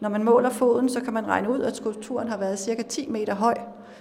Når 0.00 0.08
man 0.08 0.24
måler 0.24 0.50
foden, 0.50 0.88
så 0.88 1.00
kan 1.00 1.12
man 1.12 1.26
regne 1.26 1.50
ud, 1.50 1.60
at 1.60 1.76
skulpturen 1.76 2.28
har 2.28 2.38
været 2.38 2.58
cirka 2.58 2.82
10 2.82 3.06
meter 3.10 3.34
høj, 3.34 3.54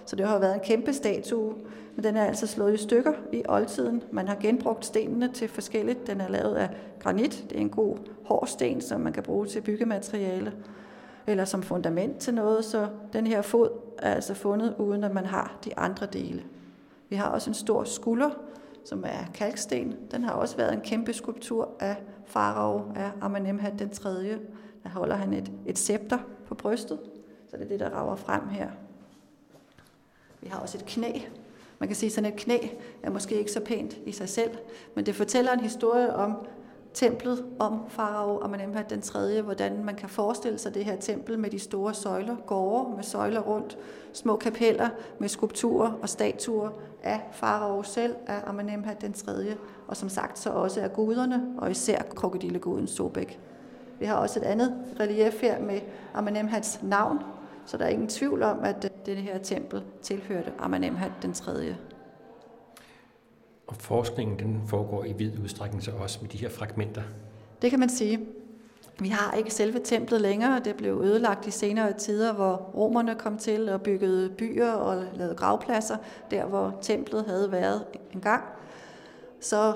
så 0.06 0.16
det 0.16 0.28
har 0.28 0.40
været 0.40 0.54
en 0.54 0.60
kæmpe 0.64 0.94
statue, 0.94 1.54
men 1.96 2.04
den 2.04 2.18
er 2.18 2.26
altså 2.26 2.48
slået 2.48 2.74
i 2.74 2.78
stykker 2.78 3.14
i 3.34 3.44
oldtiden. 3.50 4.04
Man 4.12 4.28
har 4.28 4.36
genbrugt 4.36 4.86
stenene 4.86 5.34
til 5.34 5.48
forskelligt. 5.48 6.08
Den 6.08 6.22
er 6.22 6.28
lavet 6.28 6.56
af 6.56 6.70
granit. 7.00 7.46
Det 7.50 7.58
er 7.58 7.62
en 7.62 7.70
god 7.70 7.98
hård 8.26 8.48
sten, 8.48 8.82
som 8.82 9.02
man 9.02 9.14
kan 9.14 9.24
bruge 9.24 9.46
til 9.46 9.62
byggemateriale 9.62 10.54
eller 11.28 11.46
som 11.46 11.64
fundament 11.64 12.18
til 12.18 12.34
noget, 12.34 12.66
så 12.66 12.88
den 13.14 13.28
her 13.28 13.42
fod 13.42 13.70
er 13.98 14.14
altså 14.16 14.34
fundet, 14.34 14.76
uden 14.80 15.04
at 15.04 15.14
man 15.14 15.26
har 15.26 15.58
de 15.66 15.78
andre 15.78 16.06
dele. 16.06 16.44
Vi 17.10 17.16
har 17.16 17.28
også 17.28 17.50
en 17.50 17.54
stor 17.54 17.84
skulder, 17.84 18.30
som 18.86 19.04
er 19.04 19.32
kalksten. 19.34 19.96
Den 20.12 20.24
har 20.24 20.32
også 20.32 20.58
været 20.58 20.74
en 20.74 20.82
kæmpe 20.82 21.14
skulptur 21.14 21.70
af 21.80 21.96
farao 22.26 22.82
af 22.96 23.12
Amenemhat 23.22 23.80
den 23.80 23.90
3. 23.90 24.10
Der 24.84 24.90
holder 24.90 25.16
han 25.16 25.34
et, 25.34 25.52
et 25.66 25.78
scepter 25.78 26.18
på 26.48 26.56
brystet, 26.56 27.00
så 27.50 27.58
det 27.58 27.64
er 27.64 27.68
det, 27.68 27.80
der 27.80 27.90
rager 27.90 28.16
frem 28.16 28.48
her. 28.48 28.70
Vi 30.46 30.50
har 30.50 30.60
også 30.60 30.78
et 30.78 30.86
knæ. 30.86 31.12
Man 31.80 31.90
kan 31.90 31.96
sige, 31.96 32.08
at 32.08 32.14
sådan 32.14 32.34
et 32.34 32.40
knæ 32.40 32.58
er 33.04 33.10
måske 33.10 33.36
ikke 33.36 33.52
så 33.52 33.60
pænt 33.60 33.98
i 34.06 34.12
sig 34.12 34.30
selv, 34.30 34.52
men 34.96 35.06
det 35.06 35.16
fortæller 35.16 35.52
en 35.52 35.60
historie 35.60 36.16
om 36.16 36.38
templet, 36.94 37.46
om 37.60 37.80
farao 37.90 38.44
Amenemhat 38.44 38.90
den 38.90 39.02
3., 39.02 39.42
hvordan 39.42 39.84
man 39.84 39.96
kan 39.96 40.10
forestille 40.10 40.58
sig 40.58 40.74
det 40.74 40.86
her 40.86 40.96
tempel 40.96 41.40
med 41.40 41.50
de 41.50 41.60
store 41.60 41.94
søjler, 41.94 42.36
gårde 42.36 42.96
med 42.96 43.04
søjler 43.04 43.42
rundt, 43.42 43.78
små 44.14 44.36
kapeller 44.36 44.90
med 45.20 45.30
skulpturer 45.30 45.92
og 46.02 46.10
statuer 46.10 46.70
af 47.04 47.20
farao 47.32 47.84
selv, 47.84 48.16
af 48.28 48.42
Amenemhat 48.46 49.02
den 49.02 49.14
3., 49.14 49.32
og 49.88 49.98
som 49.98 50.10
sagt 50.10 50.40
så 50.40 50.50
også 50.50 50.82
af 50.82 50.94
guderne, 50.94 51.46
og 51.58 51.72
især 51.72 52.02
krokodilleguden 52.16 52.88
Sobek. 52.88 53.40
Vi 54.00 54.06
har 54.06 54.16
også 54.16 54.40
et 54.40 54.44
andet 54.44 54.76
relief 55.00 55.42
her 55.42 55.62
med 55.62 55.80
Amenemhats 56.14 56.80
navn, 56.84 57.20
så 57.66 57.78
der 57.78 57.86
er 57.86 57.90
ingen 57.90 58.08
tvivl 58.08 58.44
om, 58.44 58.60
at 58.64 58.92
det 59.06 59.18
her 59.18 59.38
tempel 59.38 59.84
tilhørte 60.02 60.52
Amenemhat 60.60 61.12
den 61.22 61.34
3. 61.34 61.76
Og 63.68 63.76
forskningen 63.76 64.40
den 64.40 64.62
foregår 64.68 65.04
i 65.04 65.14
vid 65.14 65.40
udstrækning 65.44 65.84
så 65.84 65.92
også 65.92 66.20
med 66.22 66.30
de 66.30 66.38
her 66.38 66.50
fragmenter. 66.50 67.04
Det 67.62 67.70
kan 67.70 67.80
man 67.80 67.90
sige. 67.90 68.20
Vi 69.00 69.10
har 69.10 69.34
ikke 69.38 69.54
selve 69.54 69.80
templet 69.80 70.22
længere. 70.22 70.62
Det 70.66 70.76
blev 70.76 71.02
ødelagt 71.04 71.48
i 71.48 71.52
senere 71.52 71.94
tider, 71.94 72.34
hvor 72.34 72.72
romerne 72.76 73.16
kom 73.16 73.38
til 73.38 73.70
og 73.70 73.82
byggede 73.82 74.30
byer 74.30 74.72
og 74.72 75.04
lavede 75.14 75.36
gravpladser, 75.36 75.98
der 76.32 76.46
hvor 76.46 76.78
templet 76.82 77.26
havde 77.26 77.52
været 77.52 77.86
engang. 78.14 78.44
Så 79.40 79.76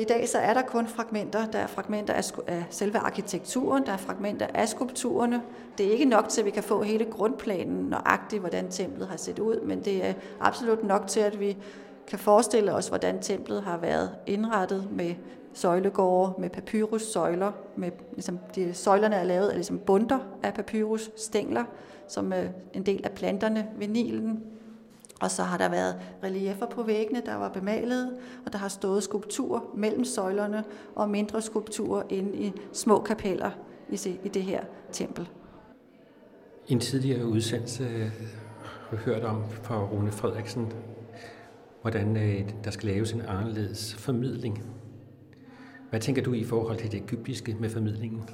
i 0.00 0.04
dag 0.04 0.28
så 0.28 0.38
er 0.38 0.54
der 0.54 0.62
kun 0.62 0.86
fragmenter. 0.86 1.46
Der 1.46 1.58
er 1.58 1.66
fragmenter 1.66 2.14
af, 2.14 2.24
af 2.46 2.64
selve 2.70 2.98
arkitekturen, 2.98 3.86
der 3.86 3.92
er 3.92 3.96
fragmenter 3.96 4.46
af 4.54 4.68
skulpturerne. 4.68 5.42
Det 5.78 5.86
er 5.86 5.90
ikke 5.90 6.04
nok 6.04 6.28
til, 6.28 6.40
at 6.40 6.44
vi 6.44 6.50
kan 6.50 6.62
få 6.62 6.82
hele 6.82 7.04
grundplanen 7.04 7.84
nøjagtigt, 7.88 8.40
hvordan 8.40 8.70
templet 8.70 9.08
har 9.08 9.16
set 9.16 9.38
ud, 9.38 9.60
men 9.60 9.84
det 9.84 10.06
er 10.06 10.12
absolut 10.40 10.84
nok 10.84 11.06
til, 11.06 11.20
at 11.20 11.40
vi 11.40 11.56
kan 12.06 12.18
forestille 12.18 12.72
os, 12.72 12.88
hvordan 12.88 13.20
templet 13.20 13.62
har 13.62 13.78
været 13.78 14.10
indrettet 14.26 14.88
med 14.90 15.14
søjlegårde, 15.52 16.34
med 16.38 16.50
papyrussøjler. 16.50 17.52
Med, 17.76 17.90
ligesom, 18.12 18.38
de, 18.54 18.74
søjlerne 18.74 19.16
er 19.16 19.24
lavet 19.24 19.48
af 19.48 19.54
ligesom 19.54 19.78
bunter 19.78 20.18
af 20.42 20.54
papyrusstængler, 20.54 21.64
som 22.08 22.32
er 22.32 22.42
en 22.72 22.86
del 22.86 23.00
af 23.04 23.10
planterne 23.10 23.68
ved 23.78 23.88
Nilen. 23.88 24.55
Og 25.20 25.30
så 25.30 25.42
har 25.42 25.58
der 25.58 25.68
været 25.68 25.96
reliefer 26.22 26.66
på 26.66 26.82
væggene, 26.82 27.22
der 27.26 27.34
var 27.34 27.48
bemalet, 27.48 28.16
og 28.46 28.52
der 28.52 28.58
har 28.58 28.68
stået 28.68 29.02
skulpturer 29.02 29.60
mellem 29.74 30.04
søjlerne 30.04 30.64
og 30.94 31.10
mindre 31.10 31.42
skulpturer 31.42 32.02
inde 32.08 32.36
i 32.36 32.52
små 32.72 33.02
kapeller 33.02 33.50
i, 33.90 34.18
i 34.24 34.28
det 34.28 34.42
her 34.42 34.64
tempel. 34.92 35.28
I 36.68 36.72
en 36.72 36.80
tidligere 36.80 37.26
udsendelse 37.26 38.10
har 38.90 38.96
hørt 38.96 39.24
om 39.24 39.44
fra 39.62 39.84
Rune 39.84 40.12
Frederiksen, 40.12 40.72
hvordan 41.82 42.16
øh, 42.16 42.50
der 42.64 42.70
skal 42.70 42.88
laves 42.88 43.12
en 43.12 43.20
anderledes 43.20 43.94
formidling. 43.94 44.62
Hvad 45.90 46.00
tænker 46.00 46.22
du 46.22 46.32
i 46.32 46.44
forhold 46.44 46.78
til 46.78 46.92
det 46.92 47.02
egyptiske 47.02 47.56
med 47.60 47.70
formidlingen? 47.70 48.28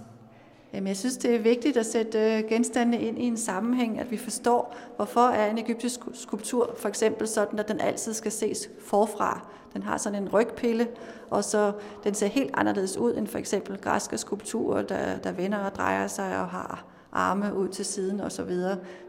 Jamen, 0.74 0.88
jeg 0.88 0.96
synes, 0.96 1.16
det 1.16 1.34
er 1.34 1.38
vigtigt 1.38 1.76
at 1.76 1.86
sætte 1.86 2.18
øh, 2.18 2.48
genstandene 2.48 3.00
ind 3.00 3.18
i 3.18 3.22
en 3.22 3.36
sammenhæng, 3.36 4.00
at 4.00 4.10
vi 4.10 4.16
forstår, 4.16 4.76
hvorfor 4.96 5.20
er 5.20 5.50
en 5.50 5.58
egyptisk 5.58 6.00
skulptur 6.12 6.74
for 6.78 6.88
eksempel 6.88 7.28
sådan, 7.28 7.58
at 7.58 7.68
den 7.68 7.80
altid 7.80 8.14
skal 8.14 8.32
ses 8.32 8.70
forfra. 8.80 9.48
Den 9.74 9.82
har 9.82 9.96
sådan 9.96 10.22
en 10.22 10.28
rygpille, 10.28 10.88
og 11.30 11.44
så 11.44 11.72
den 12.04 12.14
ser 12.14 12.26
helt 12.26 12.50
anderledes 12.54 12.96
ud 12.96 13.14
end 13.16 13.26
for 13.26 13.38
eksempel 13.38 13.78
græske 13.78 14.18
skulpturer, 14.18 14.82
der, 14.82 15.18
der 15.18 15.32
vender 15.32 15.58
og 15.58 15.74
drejer 15.74 16.06
sig 16.06 16.40
og 16.40 16.48
har 16.48 16.84
arme 17.12 17.54
ud 17.54 17.68
til 17.68 17.84
siden 17.84 18.20
osv. 18.20 18.50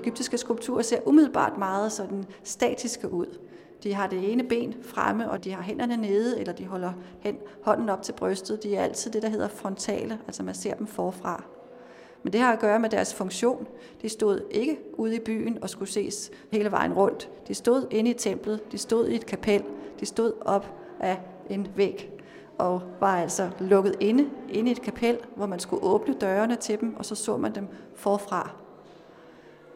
Egyptiske 0.01 0.37
skulpturer 0.37 0.81
ser 0.81 0.97
umiddelbart 1.05 1.57
meget 1.57 1.91
sådan 1.91 2.25
statiske 2.43 3.13
ud. 3.13 3.39
De 3.83 3.93
har 3.93 4.07
det 4.07 4.31
ene 4.31 4.43
ben 4.43 4.75
fremme, 4.81 5.31
og 5.31 5.43
de 5.43 5.51
har 5.51 5.61
hænderne 5.61 5.97
nede, 5.97 6.39
eller 6.39 6.53
de 6.53 6.65
holder 6.65 6.93
hen, 7.19 7.37
hånden 7.63 7.89
op 7.89 8.01
til 8.01 8.13
brystet. 8.13 8.63
De 8.63 8.75
er 8.75 8.83
altid 8.83 9.11
det, 9.11 9.21
der 9.21 9.29
hedder 9.29 9.47
frontale, 9.47 10.19
altså 10.27 10.43
man 10.43 10.55
ser 10.55 10.73
dem 10.73 10.87
forfra. 10.87 11.43
Men 12.23 12.33
det 12.33 12.41
har 12.41 12.53
at 12.53 12.59
gøre 12.59 12.79
med 12.79 12.89
deres 12.89 13.13
funktion. 13.13 13.67
De 14.01 14.09
stod 14.09 14.41
ikke 14.51 14.79
ude 14.93 15.15
i 15.15 15.19
byen 15.19 15.63
og 15.63 15.69
skulle 15.69 15.91
ses 15.91 16.31
hele 16.51 16.71
vejen 16.71 16.93
rundt. 16.93 17.29
De 17.47 17.53
stod 17.53 17.87
inde 17.91 18.11
i 18.11 18.13
templet, 18.13 18.71
de 18.71 18.77
stod 18.77 19.07
i 19.07 19.15
et 19.15 19.25
kapel, 19.25 19.63
de 19.99 20.05
stod 20.05 20.33
op 20.41 20.73
af 20.99 21.21
en 21.49 21.67
væg 21.75 22.09
og 22.57 22.81
var 22.99 23.17
altså 23.17 23.49
lukket 23.59 23.95
inde, 23.99 24.29
inde 24.49 24.69
i 24.69 24.71
et 24.71 24.81
kapel, 24.81 25.17
hvor 25.35 25.45
man 25.45 25.59
skulle 25.59 25.83
åbne 25.83 26.13
dørene 26.13 26.55
til 26.55 26.81
dem, 26.81 26.95
og 26.95 27.05
så 27.05 27.15
så 27.15 27.37
man 27.37 27.55
dem 27.55 27.67
forfra. 27.95 28.51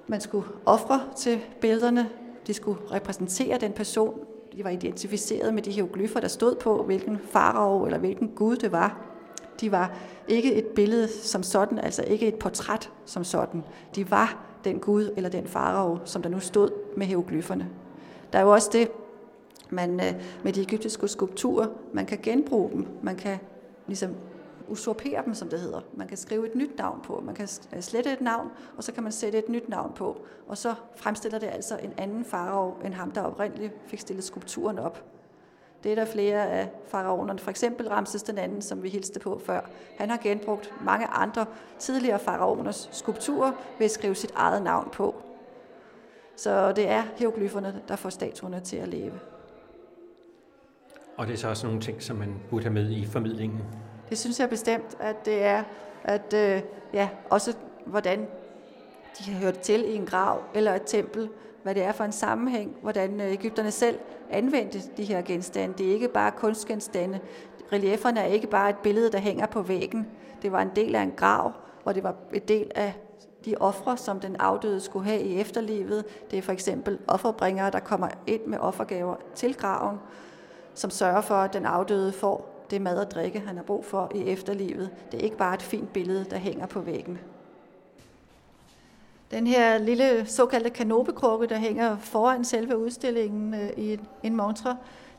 Man 0.07 0.21
skulle 0.21 0.47
ofre 0.65 1.01
til 1.15 1.39
billederne, 1.61 2.09
de 2.47 2.53
skulle 2.53 2.79
repræsentere 2.91 3.57
den 3.57 3.73
person, 3.73 4.19
de 4.53 4.63
var 4.63 4.69
identificeret 4.69 5.53
med 5.53 5.63
de 5.63 5.71
hieroglyffer, 5.71 6.19
der 6.19 6.27
stod 6.27 6.55
på, 6.55 6.83
hvilken 6.83 7.17
farao 7.31 7.85
eller 7.85 7.97
hvilken 7.97 8.27
gud 8.35 8.55
det 8.55 8.71
var. 8.71 9.06
De 9.61 9.71
var 9.71 9.91
ikke 10.27 10.53
et 10.53 10.65
billede 10.65 11.07
som 11.07 11.43
sådan, 11.43 11.79
altså 11.79 12.03
ikke 12.03 12.27
et 12.27 12.35
portræt 12.35 12.91
som 13.05 13.23
sådan. 13.23 13.63
De 13.95 14.11
var 14.11 14.43
den 14.63 14.79
gud 14.79 15.13
eller 15.17 15.29
den 15.29 15.47
farao, 15.47 15.99
som 16.05 16.21
der 16.21 16.29
nu 16.29 16.39
stod 16.39 16.69
med 16.97 17.05
hieroglyfferne. 17.07 17.69
Der 18.33 18.39
er 18.39 18.43
jo 18.43 18.51
også 18.51 18.69
det, 18.73 18.91
man 19.69 19.99
øh, 19.99 20.23
med 20.43 20.53
de 20.53 20.61
egyptiske 20.61 21.07
skulpturer, 21.07 21.67
man 21.93 22.05
kan 22.05 22.19
genbruge 22.23 22.71
dem, 22.71 22.87
man 23.01 23.15
kan 23.15 23.37
ligesom 23.87 24.15
usurpere 24.67 25.21
dem, 25.25 25.33
som 25.33 25.49
det 25.49 25.59
hedder. 25.59 25.81
Man 25.93 26.07
kan 26.07 26.17
skrive 26.17 26.47
et 26.47 26.55
nyt 26.55 26.77
navn 26.77 27.01
på, 27.03 27.23
man 27.25 27.35
kan 27.35 27.47
øh, 27.75 27.81
slette 27.81 28.13
et 28.13 28.21
navn, 28.21 28.47
og 28.77 28.83
så 28.83 28.91
kan 28.91 29.03
man 29.03 29.11
sætte 29.11 29.37
et 29.37 29.49
nyt 29.49 29.69
navn 29.69 29.91
på, 29.95 30.17
og 30.47 30.57
så 30.57 30.73
fremstiller 30.95 31.39
det 31.39 31.47
altså 31.47 31.79
en 31.83 31.93
anden 31.97 32.25
farao 32.25 32.73
end 32.85 32.93
ham, 32.93 33.11
der 33.11 33.21
oprindeligt 33.21 33.73
fik 33.85 33.99
stillet 33.99 34.23
skulpturen 34.23 34.79
op. 34.79 35.03
Det 35.87 35.97
er 35.97 36.05
der 36.05 36.11
flere 36.11 36.49
af 36.49 36.69
faraonerne, 36.87 37.39
for 37.39 37.49
eksempel 37.49 37.89
Ramses 37.89 38.23
den 38.23 38.37
anden, 38.37 38.61
som 38.61 38.83
vi 38.83 38.89
hilste 38.89 39.19
på 39.19 39.41
før. 39.45 39.61
Han 39.97 40.09
har 40.09 40.17
genbrugt 40.17 40.73
mange 40.81 41.07
andre 41.07 41.45
tidligere 41.79 42.19
faraoners 42.19 42.89
skulpturer 42.91 43.51
ved 43.77 43.85
at 43.85 43.91
skrive 43.91 44.15
sit 44.15 44.31
eget 44.35 44.61
navn 44.61 44.89
på. 44.93 45.15
Så 46.35 46.71
det 46.71 46.89
er 46.89 47.03
hieroglyferne, 47.17 47.81
der 47.87 47.95
får 47.95 48.09
statuerne 48.09 48.59
til 48.59 48.77
at 48.77 48.87
leve. 48.87 49.19
Og 51.17 51.27
det 51.27 51.33
er 51.33 51.37
så 51.37 51.49
også 51.49 51.67
nogle 51.67 51.81
ting, 51.81 52.03
som 52.03 52.15
man 52.15 52.35
burde 52.49 52.63
have 52.63 52.73
med 52.73 52.89
i 52.89 53.05
formidlingen? 53.05 53.61
Det 54.09 54.17
synes 54.17 54.39
jeg 54.39 54.49
bestemt, 54.49 54.97
at 54.99 55.25
det 55.25 55.43
er, 55.43 55.63
at 56.03 56.33
øh, 56.33 56.61
ja, 56.93 57.09
også 57.29 57.55
hvordan 57.85 58.27
de 59.19 59.31
har 59.31 59.39
hørt 59.39 59.59
til 59.59 59.85
i 59.85 59.95
en 59.95 60.05
grav 60.05 60.43
eller 60.53 60.73
et 60.73 60.83
tempel, 60.85 61.29
hvad 61.63 61.75
det 61.75 61.83
er 61.83 61.91
for 61.91 62.03
en 62.03 62.11
sammenhæng, 62.11 62.77
hvordan 62.81 63.21
øh, 63.21 63.31
Ægypterne 63.31 63.71
selv 63.71 63.99
anvendte 64.29 64.81
de 64.97 65.03
her 65.03 65.21
genstande. 65.21 65.77
Det 65.77 65.87
er 65.89 65.93
ikke 65.93 66.07
bare 66.07 66.31
kunstgenstande. 66.31 67.19
Relieferne 67.73 68.19
er 68.19 68.25
ikke 68.25 68.47
bare 68.47 68.69
et 68.69 68.77
billede, 68.77 69.11
der 69.11 69.19
hænger 69.19 69.45
på 69.45 69.61
væggen. 69.61 70.07
Det 70.41 70.51
var 70.51 70.61
en 70.61 70.71
del 70.75 70.95
af 70.95 71.01
en 71.01 71.13
grav, 71.15 71.51
og 71.85 71.95
det 71.95 72.03
var 72.03 72.15
et 72.33 72.47
del 72.47 72.71
af 72.75 72.93
de 73.45 73.55
ofre, 73.59 73.97
som 73.97 74.19
den 74.19 74.35
afdøde 74.35 74.79
skulle 74.79 75.05
have 75.05 75.21
i 75.21 75.39
efterlivet. 75.39 76.05
Det 76.31 76.37
er 76.37 76.41
for 76.41 76.51
eksempel 76.51 76.99
offerbringere, 77.07 77.71
der 77.71 77.79
kommer 77.79 78.07
ind 78.27 78.45
med 78.45 78.57
offergaver 78.57 79.15
til 79.35 79.55
graven, 79.55 79.97
som 80.73 80.89
sørger 80.89 81.21
for, 81.21 81.35
at 81.35 81.53
den 81.53 81.65
afdøde 81.65 82.11
får 82.11 82.65
det 82.69 82.81
mad 82.81 82.97
og 82.97 83.11
drikke, 83.11 83.39
han 83.39 83.57
har 83.57 83.63
brug 83.63 83.85
for 83.85 84.11
i 84.15 84.29
efterlivet. 84.29 84.89
Det 85.11 85.19
er 85.19 85.23
ikke 85.23 85.37
bare 85.37 85.53
et 85.53 85.61
fint 85.61 85.93
billede, 85.93 86.25
der 86.29 86.37
hænger 86.37 86.65
på 86.65 86.79
væggen. 86.79 87.19
Den 89.31 89.47
her 89.47 89.77
lille 89.77 90.25
såkaldte 90.25 90.69
kanopekrukke, 90.69 91.47
der 91.47 91.57
hænger 91.57 91.97
foran 91.97 92.45
selve 92.45 92.77
udstillingen 92.77 93.53
øh, 93.53 93.69
i 93.77 93.99
en 94.23 94.35
montre, 94.35 94.77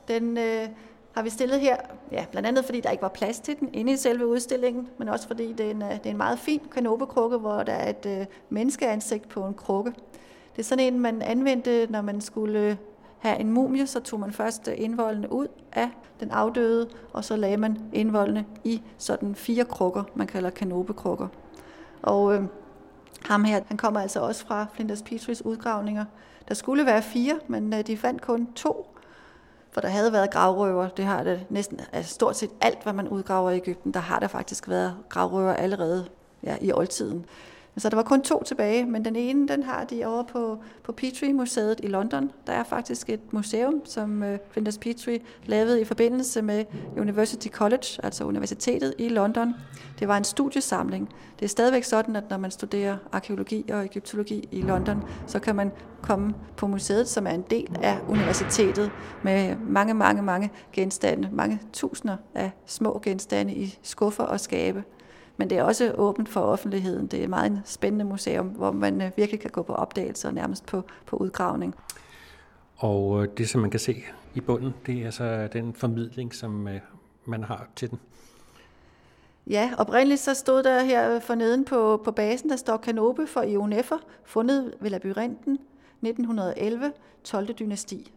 den 0.09 0.39
øh, 0.39 0.69
har 1.13 1.23
vi 1.23 1.31
stillet 1.31 1.61
her, 1.61 1.77
ja, 2.13 2.25
blandt 2.31 2.49
andet 2.49 2.65
fordi 2.65 2.81
der 2.81 2.91
ikke 2.91 3.03
var 3.03 3.09
plads 3.09 3.41
til 3.41 3.61
den 3.61 3.71
inde 3.73 3.93
i 3.93 3.97
selve 3.97 4.27
udstillingen, 4.27 4.89
men 4.99 5.09
også 5.09 5.27
fordi 5.27 5.53
det 5.53 5.67
er 5.67 5.71
en, 5.71 5.83
øh, 5.83 5.91
det 5.91 6.07
er 6.07 6.11
en 6.11 6.17
meget 6.17 6.39
fin 6.39 6.61
kanopekrukke, 6.73 7.37
hvor 7.37 7.63
der 7.63 7.73
er 7.73 7.91
et 7.91 8.07
øh, 8.21 8.27
menneskeansigt 8.49 9.29
på 9.29 9.45
en 9.45 9.55
krukke. 9.55 9.93
Det 10.57 10.63
er 10.63 10.67
sådan 10.67 10.85
en, 10.85 11.01
man 11.01 11.23
anvendte, 11.23 11.87
når 11.91 12.03
man 12.03 12.21
skulle 12.21 12.61
øh, 12.61 12.77
have 13.19 13.39
en 13.39 13.51
mumie, 13.51 13.87
så 13.87 14.01
tog 14.01 14.21
man 14.21 14.33
først 14.33 14.69
øh, 14.69 14.75
indvoldene 14.77 15.33
ud 15.33 15.47
af 15.73 15.89
den 16.21 16.31
afdøde, 16.31 16.89
og 17.13 17.25
så 17.25 17.37
lagde 17.37 17.57
man 17.57 17.79
indvoldene 17.93 18.47
i 18.65 18.83
sådan 18.99 19.35
fire 19.35 19.65
krukker, 19.65 20.03
man 20.15 20.27
kalder 20.27 20.51
kanopekrukker. 20.51 21.29
Og 22.03 22.35
øh, 22.35 22.43
ham 23.25 23.45
her, 23.45 23.61
han 23.67 23.77
kommer 23.77 24.01
altså 24.01 24.21
også 24.21 24.47
fra 24.47 24.67
Flinders 24.75 25.03
Petris 25.03 25.45
udgravninger. 25.45 26.05
Der 26.49 26.55
skulle 26.55 26.87
være 26.87 27.03
fire, 27.03 27.39
men 27.49 27.75
øh, 27.75 27.87
de 27.87 27.97
fandt 27.97 28.23
kun 28.23 28.53
to, 28.53 28.97
for 29.71 29.81
der 29.81 29.89
havde 29.89 30.13
været 30.13 30.31
gravrøver. 30.31 30.89
Det 30.89 31.05
har 31.05 31.23
det 31.23 31.47
næsten, 31.51 31.81
altså 31.93 32.15
stort 32.15 32.37
set 32.37 32.51
alt, 32.61 32.83
hvad 32.83 32.93
man 32.93 33.09
udgraver 33.09 33.51
i 33.51 33.57
Ægypten, 33.57 33.95
der 33.95 34.01
har 34.01 34.19
der 34.19 34.29
faktisk 34.29 34.69
været 34.69 34.97
gravrøver 35.09 35.55
allerede 35.55 36.07
ja, 36.43 36.57
i 36.61 36.73
oldtiden. 36.73 37.27
Så 37.79 37.89
der 37.89 37.97
var 37.97 38.03
kun 38.03 38.23
to 38.23 38.43
tilbage, 38.43 38.87
men 38.87 39.05
den 39.05 39.17
ene, 39.17 39.49
den 39.49 39.63
har 39.63 39.85
de 39.85 40.07
over 40.07 40.23
på, 40.23 40.59
på 40.83 40.93
Petrie-museet 40.93 41.81
i 41.83 41.87
London. 41.87 42.31
Der 42.47 42.53
er 42.53 42.65
faktisk 42.65 43.11
et 43.11 43.33
museum, 43.33 43.83
som 43.85 44.23
øh, 44.23 44.39
Flinders 44.51 44.79
Petrie 44.79 45.21
lavede 45.47 45.81
i 45.81 45.85
forbindelse 45.85 46.43
med 46.43 46.65
University 46.97 47.49
College, 47.49 47.87
altså 48.03 48.25
universitetet 48.25 48.95
i 48.99 49.09
London. 49.09 49.55
Det 49.99 50.09
var 50.09 50.17
en 50.17 50.25
studiesamling. 50.25 51.09
Det 51.39 51.45
er 51.45 51.49
stadigvæk 51.49 51.85
sådan, 51.85 52.17
at 52.17 52.31
når 52.31 52.37
man 52.37 52.51
studerer 52.51 52.97
arkeologi 53.13 53.71
og 53.73 53.85
egyptologi 53.85 54.49
i 54.53 54.63
London, 54.63 55.03
så 55.27 55.39
kan 55.39 55.57
man 55.57 55.73
komme 56.03 56.35
på 56.57 56.67
museet, 56.67 57.09
som 57.09 57.27
er 57.27 57.31
en 57.31 57.45
del 57.51 57.79
af 57.83 57.99
universitetet, 58.09 58.91
med 59.23 59.57
mange, 59.57 59.95
mange, 59.95 60.23
mange 60.23 60.51
genstande, 60.73 61.29
mange 61.33 61.61
tusinder 61.73 62.17
af 62.35 62.51
små 62.67 63.01
genstande 63.05 63.55
i 63.55 63.79
skuffer 63.83 64.25
og 64.25 64.41
skabe. 64.41 64.85
Men 65.39 65.51
det 65.51 65.59
er 65.59 65.63
også 65.63 65.93
åbent 65.93 66.29
for 66.29 66.41
offentligheden. 66.41 67.07
Det 67.07 67.19
er 67.19 67.25
et 67.25 67.31
meget 67.31 67.63
spændende 67.65 68.05
museum, 68.05 68.47
hvor 68.47 68.73
man 68.73 69.03
øh, 69.03 69.11
virkelig 69.17 69.41
kan 69.41 69.51
gå 69.51 69.63
på 69.63 69.75
opdagelser 69.75 70.31
nærmest 70.31 70.67
på, 70.67 70.83
på 71.07 71.17
udgravning. 71.17 71.75
Og 72.77 73.23
øh, 73.23 73.29
det, 73.39 73.49
som 73.49 73.61
man 73.61 73.71
kan 73.71 73.81
se 73.81 74.05
i 74.35 74.41
bunden, 74.41 74.75
det 74.87 75.03
er 75.03 75.11
så 75.11 75.49
den 75.53 75.75
formidling, 75.75 76.35
som 76.35 76.69
øh, 76.69 76.81
man 77.25 77.45
har 77.45 77.69
til 77.77 77.91
den. 77.91 77.99
Ja, 79.47 79.71
oprindeligt 79.79 80.21
så 80.21 80.35
stod 80.35 80.63
der 80.63 80.83
her 80.83 81.21
forneden 81.21 81.65
på, 81.65 82.01
på 82.05 82.13
basen, 82.13 82.51
der 82.51 82.57
står 82.57 82.77
Kanope 82.77 83.27
for 83.27 83.43
Ionefer, 83.43 83.99
fundet 84.25 84.75
ved 84.81 84.91
labyrinten 84.91 85.59
1911, 86.03 86.93
12. 87.25 87.53
dynasti. 87.53 88.13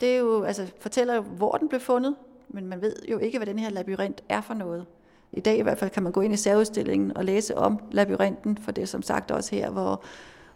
Det 0.00 0.14
er 0.14 0.18
jo, 0.18 0.42
altså, 0.42 0.72
fortæller 0.80 1.14
jo, 1.14 1.20
hvor 1.20 1.52
den 1.52 1.68
blev 1.68 1.80
fundet, 1.80 2.14
men 2.48 2.66
man 2.66 2.80
ved 2.80 2.96
jo 3.10 3.18
ikke, 3.18 3.38
hvad 3.38 3.46
den 3.46 3.58
her 3.58 3.70
labyrint 3.70 4.22
er 4.28 4.40
for 4.40 4.54
noget. 4.54 4.86
I 5.32 5.40
dag 5.40 5.58
i 5.58 5.62
hvert 5.62 5.78
fald 5.78 5.90
kan 5.90 6.02
man 6.02 6.12
gå 6.12 6.20
ind 6.20 6.34
i 6.34 6.36
særudstillingen 6.36 7.16
og 7.16 7.24
læse 7.24 7.58
om 7.58 7.78
labyrinten, 7.90 8.58
for 8.58 8.72
det 8.72 8.82
er 8.82 8.86
som 8.86 9.02
sagt 9.02 9.30
også 9.30 9.54
her, 9.54 9.70
hvor, 9.70 10.02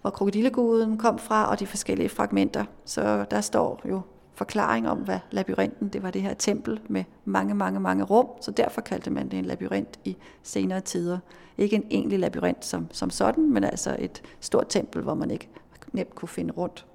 hvor 0.01 0.11
krokodilleguden 0.11 0.99
kom 0.99 1.19
fra, 1.19 1.51
og 1.51 1.61
de 1.61 1.67
forskellige 1.67 2.09
fragmenter. 2.09 2.65
Så 2.85 3.25
der 3.31 3.41
står 3.41 3.81
jo 3.89 4.01
forklaring 4.35 4.89
om, 4.89 4.99
hvad 4.99 5.19
labyrinten, 5.31 5.89
det 5.89 6.03
var 6.03 6.11
det 6.11 6.23
her 6.23 6.35
tempel 6.35 6.81
med 6.89 7.05
mange, 7.25 7.55
mange, 7.55 7.81
mange 7.81 8.05
rum, 8.05 8.27
så 8.41 8.51
derfor 8.51 8.81
kaldte 8.81 9.11
man 9.11 9.29
det 9.29 9.39
en 9.39 9.45
labyrint 9.45 9.99
i 10.05 10.17
senere 10.43 10.81
tider. 10.81 11.19
Ikke 11.59 11.77
en 11.77 11.85
egentlig 11.91 12.19
labyrint 12.19 12.65
som, 12.65 12.87
som 12.93 13.11
sådan, 13.11 13.53
men 13.53 13.65
altså 13.65 13.97
et 13.99 14.23
stort 14.41 14.67
tempel, 14.69 15.03
hvor 15.03 15.15
man 15.15 15.31
ikke 15.31 15.49
nemt 15.93 16.15
kunne 16.15 16.29
finde 16.29 16.53
rundt. 16.53 16.87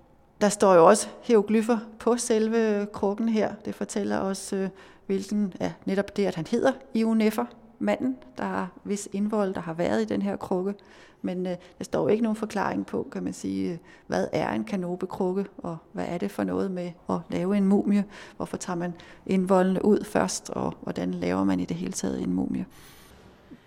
Der 0.42 0.50
står 0.50 0.74
jo 0.74 0.88
også 0.88 1.08
hieroglyffer 1.22 1.78
på 2.00 2.18
selve 2.18 2.88
krukken 2.94 3.30
her. 3.30 3.54
Det 3.66 3.76
fortæller 3.76 4.20
os, 4.20 4.54
øh, 4.54 4.70
hvilken, 5.06 5.54
ja, 5.60 5.74
netop 5.86 6.18
det, 6.18 6.26
at 6.26 6.36
han 6.36 6.48
hedder 6.48 6.72
Ionefer, 6.94 7.46
manden, 7.82 8.18
der 8.38 8.44
har 8.44 8.70
vis 8.84 9.10
indvold, 9.14 9.54
der 9.54 9.62
har 9.62 9.74
været 9.74 10.02
i 10.02 10.06
den 10.06 10.22
her 10.22 10.36
krukke. 10.36 10.74
Men 11.22 11.48
øh, 11.48 11.56
der 11.78 11.84
står 11.84 12.10
ikke 12.10 12.24
nogen 12.24 12.36
forklaring 12.36 12.86
på, 12.86 13.08
kan 13.12 13.24
man 13.24 13.34
sige, 13.34 13.80
hvad 14.08 14.28
er 14.32 14.52
en 14.52 14.64
kanopekrukke, 14.64 15.46
og 15.58 15.78
hvad 15.92 16.06
er 16.08 16.18
det 16.18 16.32
for 16.32 16.44
noget 16.44 16.72
med 16.72 16.92
at 17.10 17.18
lave 17.30 17.58
en 17.58 17.66
mumie? 17.66 18.06
Hvorfor 18.38 18.58
tager 18.58 18.78
man 18.78 18.94
indvoldene 19.26 19.86
ud 19.86 20.04
først, 20.04 20.50
og 20.50 20.74
hvordan 20.82 21.12
laver 21.12 21.44
man 21.44 21.60
i 21.60 21.66
det 21.66 21.78
hele 21.78 21.94
taget 21.94 22.22
en 22.22 22.34
mumie? 22.34 22.66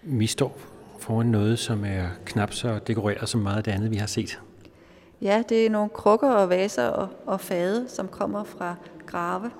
Vi 0.02 0.26
står 0.26 0.58
foran 0.98 1.26
noget, 1.26 1.58
som 1.58 1.84
er 1.84 2.06
knap 2.24 2.52
så 2.52 2.78
dekoreret 2.86 3.28
som 3.28 3.40
meget 3.40 3.56
af 3.56 3.64
det 3.64 3.70
andet, 3.70 3.90
vi 3.90 3.96
har 3.96 4.06
set. 4.06 4.40
Ja, 5.22 5.42
det 5.48 5.66
er 5.66 5.70
nogle 5.70 5.88
krukker 5.88 6.30
og 6.30 6.48
vaser 6.48 6.88
og, 6.88 7.08
og 7.26 7.40
fade, 7.40 7.88
som 7.88 8.08
kommer 8.08 8.44
fra 8.44 8.74
grave. 9.06 9.50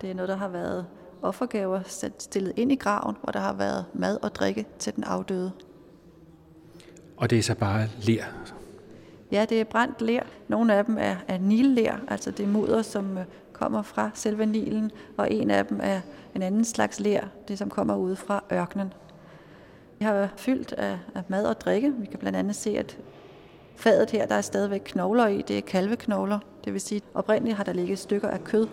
Det 0.00 0.10
er 0.10 0.14
noget, 0.14 0.28
der 0.28 0.36
har 0.36 0.48
været 0.48 0.86
offergaver 1.26 1.80
stillet 2.18 2.52
ind 2.56 2.72
i 2.72 2.74
graven, 2.74 3.16
hvor 3.22 3.30
der 3.30 3.40
har 3.40 3.52
været 3.52 3.84
mad 3.94 4.18
og 4.22 4.34
drikke 4.34 4.66
til 4.78 4.96
den 4.96 5.04
afdøde. 5.04 5.52
Og 7.16 7.30
det 7.30 7.38
er 7.38 7.42
så 7.42 7.54
bare 7.54 7.88
ler? 8.02 8.24
Ja, 9.32 9.46
det 9.48 9.60
er 9.60 9.64
brændt 9.64 10.00
ler. 10.00 10.22
Nogle 10.48 10.74
af 10.74 10.84
dem 10.84 10.96
er, 11.00 11.16
er 11.28 11.38
niller, 11.38 11.96
altså 12.08 12.30
det 12.30 12.44
er 12.44 12.48
mudder, 12.48 12.82
som 12.82 13.18
øh, 13.18 13.24
kommer 13.52 13.82
fra 13.82 14.10
selve 14.14 14.46
Nilen, 14.46 14.90
og 15.16 15.32
en 15.32 15.50
af 15.50 15.66
dem 15.66 15.80
er 15.82 16.00
en 16.34 16.42
anden 16.42 16.64
slags 16.64 17.00
ler, 17.00 17.20
det 17.48 17.58
som 17.58 17.70
kommer 17.70 17.96
ud 17.96 18.16
fra 18.16 18.44
ørkenen. 18.52 18.92
Vi 19.98 20.04
har 20.04 20.28
fyldt 20.36 20.72
af, 20.72 20.98
af 21.14 21.22
mad 21.28 21.44
og 21.44 21.60
drikke. 21.60 21.92
Vi 21.92 22.06
kan 22.06 22.18
blandt 22.18 22.38
andet 22.38 22.56
se, 22.56 22.78
at 22.78 22.98
fadet 23.76 24.10
her, 24.10 24.26
der 24.26 24.34
er 24.34 24.40
stadigvæk 24.40 24.82
knogler 24.84 25.26
i, 25.26 25.42
det 25.42 25.58
er 25.58 25.62
kalveknogler. 25.62 26.38
Det 26.64 26.72
vil 26.72 26.80
sige, 26.80 26.96
at 26.96 27.02
oprindeligt 27.14 27.56
har 27.56 27.64
der 27.64 27.72
ligget 27.72 27.98
stykker 27.98 28.28
af 28.28 28.44
kød, 28.44 28.68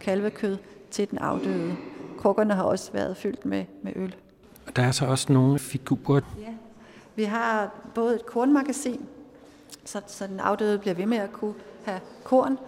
kalvekød, 0.00 0.56
til 0.90 1.10
den 1.10 1.18
afdøde. 1.18 1.76
Krukkerne 2.18 2.54
har 2.54 2.62
også 2.62 2.92
været 2.92 3.16
fyldt 3.16 3.44
med, 3.44 3.64
med 3.82 3.92
øl. 3.96 4.14
Der 4.76 4.82
er 4.82 4.90
så 4.90 5.06
også 5.06 5.32
nogle 5.32 5.58
figurer. 5.58 6.20
Ja. 6.40 6.54
Vi 7.16 7.24
har 7.24 7.70
både 7.94 8.14
et 8.14 8.26
kornmagasin, 8.26 9.06
så, 9.84 10.00
så 10.06 10.26
den 10.26 10.40
afdøde 10.40 10.78
bliver 10.78 10.94
ved 10.94 11.06
med 11.06 11.18
at 11.18 11.32
kunne 11.32 11.54
have 11.84 12.00
korn, 12.24 12.58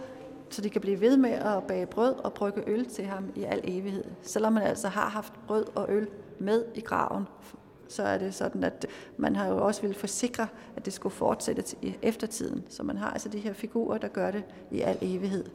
så 0.49 0.61
de 0.61 0.69
kan 0.69 0.81
blive 0.81 1.01
ved 1.01 1.17
med 1.17 1.29
at 1.29 1.63
bage 1.63 1.85
brød 1.85 2.13
og 2.13 2.33
brygge 2.33 2.63
øl 2.67 2.85
til 2.85 3.05
ham 3.05 3.25
i 3.35 3.43
al 3.43 3.61
evighed. 3.63 4.03
Selvom 4.21 4.53
man 4.53 4.63
altså 4.63 4.87
har 4.87 5.09
haft 5.09 5.33
brød 5.47 5.65
og 5.75 5.85
øl 5.89 6.07
med 6.39 6.65
i 6.75 6.81
graven, 6.81 7.27
så 7.87 8.03
er 8.03 8.17
det 8.17 8.33
sådan, 8.33 8.63
at 8.63 8.85
man 9.17 9.35
har 9.35 9.47
jo 9.47 9.65
også 9.65 9.81
vil 9.81 9.93
forsikre, 9.93 10.47
at 10.75 10.85
det 10.85 10.93
skulle 10.93 11.15
fortsætte 11.15 11.61
til 11.61 11.97
eftertiden. 12.01 12.63
Så 12.69 12.83
man 12.83 12.97
har 12.97 13.09
altså 13.09 13.29
de 13.29 13.39
her 13.39 13.53
figurer, 13.53 13.97
der 13.97 14.07
gør 14.07 14.31
det 14.31 14.43
i 14.71 14.81
al 14.81 14.97
evighed. 15.01 15.45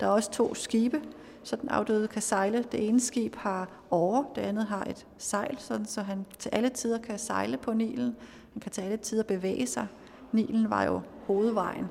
Der 0.00 0.06
er 0.06 0.10
også 0.10 0.30
to 0.30 0.54
skibe, 0.54 1.00
så 1.42 1.56
den 1.56 1.68
afdøde 1.68 2.08
kan 2.08 2.22
sejle. 2.22 2.64
Det 2.72 2.88
ene 2.88 3.00
skib 3.00 3.36
har 3.36 3.68
åre, 3.90 4.24
det 4.34 4.40
andet 4.40 4.64
har 4.64 4.84
et 4.84 5.06
sejl, 5.18 5.56
sådan, 5.58 5.86
så 5.86 6.02
han 6.02 6.26
til 6.38 6.50
alle 6.52 6.68
tider 6.68 6.98
kan 6.98 7.18
sejle 7.18 7.56
på 7.56 7.72
Nilen. 7.72 8.16
Han 8.52 8.60
kan 8.60 8.72
til 8.72 8.80
alle 8.80 8.96
tider 8.96 9.22
bevæge 9.22 9.66
sig. 9.66 9.86
Nilen 10.32 10.70
var 10.70 10.84
jo 10.84 11.00
hovedvejen. 11.26 11.86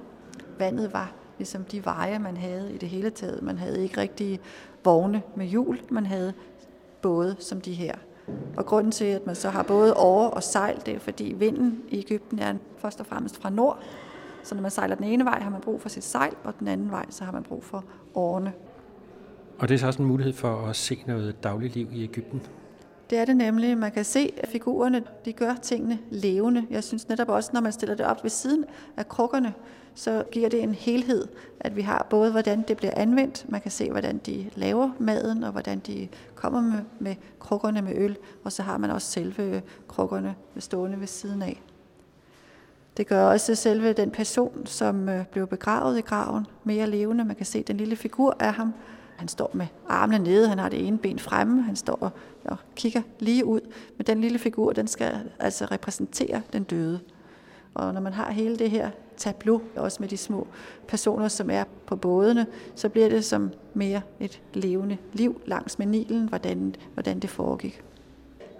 Vandet 0.59 0.93
var 0.93 1.13
ligesom 1.37 1.63
de 1.63 1.85
veje, 1.85 2.19
man 2.19 2.37
havde 2.37 2.73
i 2.73 2.77
det 2.77 2.89
hele 2.89 3.09
taget. 3.09 3.43
Man 3.43 3.57
havde 3.57 3.83
ikke 3.83 4.01
rigtige 4.01 4.39
vogne 4.83 5.21
med 5.35 5.45
hjul, 5.45 5.79
man 5.89 6.05
havde 6.05 6.33
både 7.01 7.35
som 7.39 7.61
de 7.61 7.73
her. 7.73 7.95
Og 8.57 8.65
grunden 8.65 8.91
til, 8.91 9.05
at 9.05 9.25
man 9.25 9.35
så 9.35 9.49
har 9.49 9.63
både 9.63 9.93
åre 9.93 10.29
og 10.29 10.43
sejl, 10.43 10.81
det 10.85 10.95
er 10.95 10.99
fordi 10.99 11.35
vinden 11.37 11.83
i 11.89 11.99
Ægypten 11.99 12.39
er 12.39 12.53
først 12.77 12.99
og 12.99 13.05
fremmest 13.05 13.41
fra 13.41 13.49
nord. 13.49 13.79
Så 14.43 14.55
når 14.55 14.61
man 14.61 14.71
sejler 14.71 14.95
den 14.95 15.03
ene 15.03 15.25
vej, 15.25 15.39
har 15.39 15.49
man 15.49 15.61
brug 15.61 15.81
for 15.81 15.89
sit 15.89 16.03
sejl, 16.03 16.33
og 16.43 16.53
den 16.59 16.67
anden 16.67 16.91
vej, 16.91 17.05
så 17.09 17.23
har 17.23 17.31
man 17.31 17.43
brug 17.43 17.63
for 17.63 17.83
årene. 18.15 18.53
Og 19.59 19.69
det 19.69 19.75
er 19.75 19.79
så 19.79 19.87
også 19.87 20.01
en 20.01 20.07
mulighed 20.07 20.33
for 20.33 20.67
at 20.67 20.75
se 20.75 21.03
noget 21.07 21.43
dagligliv 21.43 21.87
i 21.91 22.03
Ægypten. 22.03 22.41
Det 23.09 23.17
er 23.17 23.25
det 23.25 23.37
nemlig. 23.37 23.77
Man 23.77 23.91
kan 23.91 24.05
se, 24.05 24.33
at 24.37 24.49
figurerne 24.49 25.03
de 25.25 25.33
gør 25.33 25.55
tingene 25.61 25.99
levende. 26.11 26.65
Jeg 26.69 26.83
synes 26.83 27.09
netop 27.09 27.29
også, 27.29 27.49
når 27.53 27.61
man 27.61 27.71
stiller 27.71 27.95
det 27.95 28.05
op 28.05 28.23
ved 28.23 28.29
siden 28.29 28.65
af 28.97 29.07
krukkerne, 29.07 29.53
så 29.95 30.23
giver 30.31 30.49
det 30.49 30.63
en 30.63 30.73
helhed, 30.73 31.27
at 31.59 31.75
vi 31.75 31.81
har 31.81 32.07
både, 32.09 32.31
hvordan 32.31 32.61
det 32.67 32.77
bliver 32.77 32.93
anvendt, 32.95 33.45
man 33.49 33.61
kan 33.61 33.71
se, 33.71 33.91
hvordan 33.91 34.17
de 34.17 34.49
laver 34.55 34.91
maden, 34.99 35.43
og 35.43 35.51
hvordan 35.51 35.79
de 35.79 36.07
kommer 36.35 36.61
med, 36.61 36.79
med 36.99 37.15
krukkerne 37.39 37.81
med 37.81 37.91
øl, 37.95 38.17
og 38.43 38.51
så 38.51 38.63
har 38.63 38.77
man 38.77 38.91
også 38.91 39.11
selve 39.11 39.61
krukkerne 39.87 40.35
stående 40.59 40.99
ved 40.99 41.07
siden 41.07 41.41
af. 41.41 41.61
Det 42.97 43.07
gør 43.07 43.23
også 43.23 43.55
selve 43.55 43.93
den 43.93 44.11
person, 44.11 44.65
som 44.65 45.09
øh, 45.09 45.25
blev 45.25 45.47
begravet 45.47 45.97
i 45.97 46.01
graven, 46.01 46.47
mere 46.63 46.87
levende. 46.87 47.25
Man 47.25 47.35
kan 47.35 47.45
se 47.45 47.63
den 47.63 47.77
lille 47.77 47.95
figur 47.95 48.37
af 48.39 48.53
ham, 48.53 48.73
han 49.17 49.27
står 49.27 49.51
med 49.53 49.65
armene 49.87 50.23
nede, 50.23 50.49
han 50.49 50.59
har 50.59 50.69
det 50.69 50.87
ene 50.87 50.97
ben 50.97 51.19
fremme, 51.19 51.61
han 51.61 51.75
står 51.75 51.97
og, 52.01 52.09
og 52.45 52.57
kigger 52.75 53.01
lige 53.19 53.45
ud. 53.45 53.61
Men 53.97 54.07
den 54.07 54.21
lille 54.21 54.39
figur, 54.39 54.73
den 54.73 54.87
skal 54.87 55.19
altså 55.39 55.65
repræsentere 55.65 56.41
den 56.53 56.63
døde. 56.63 56.99
Og 57.73 57.93
når 57.93 58.01
man 58.01 58.13
har 58.13 58.31
hele 58.31 58.57
det 58.57 58.71
her 58.71 58.89
tableau, 59.17 59.61
også 59.75 59.97
med 59.99 60.09
de 60.09 60.17
små 60.17 60.47
personer, 60.87 61.27
som 61.27 61.49
er 61.49 61.63
på 61.85 61.95
bådene, 61.95 62.45
så 62.75 62.89
bliver 62.89 63.09
det 63.09 63.25
som 63.25 63.51
mere 63.73 64.01
et 64.19 64.41
levende 64.53 64.97
liv 65.13 65.41
langs 65.45 65.79
med 65.79 65.87
Nilen, 65.87 66.29
hvordan, 66.29 66.75
hvordan 66.93 67.19
det 67.19 67.29
foregik. 67.29 67.83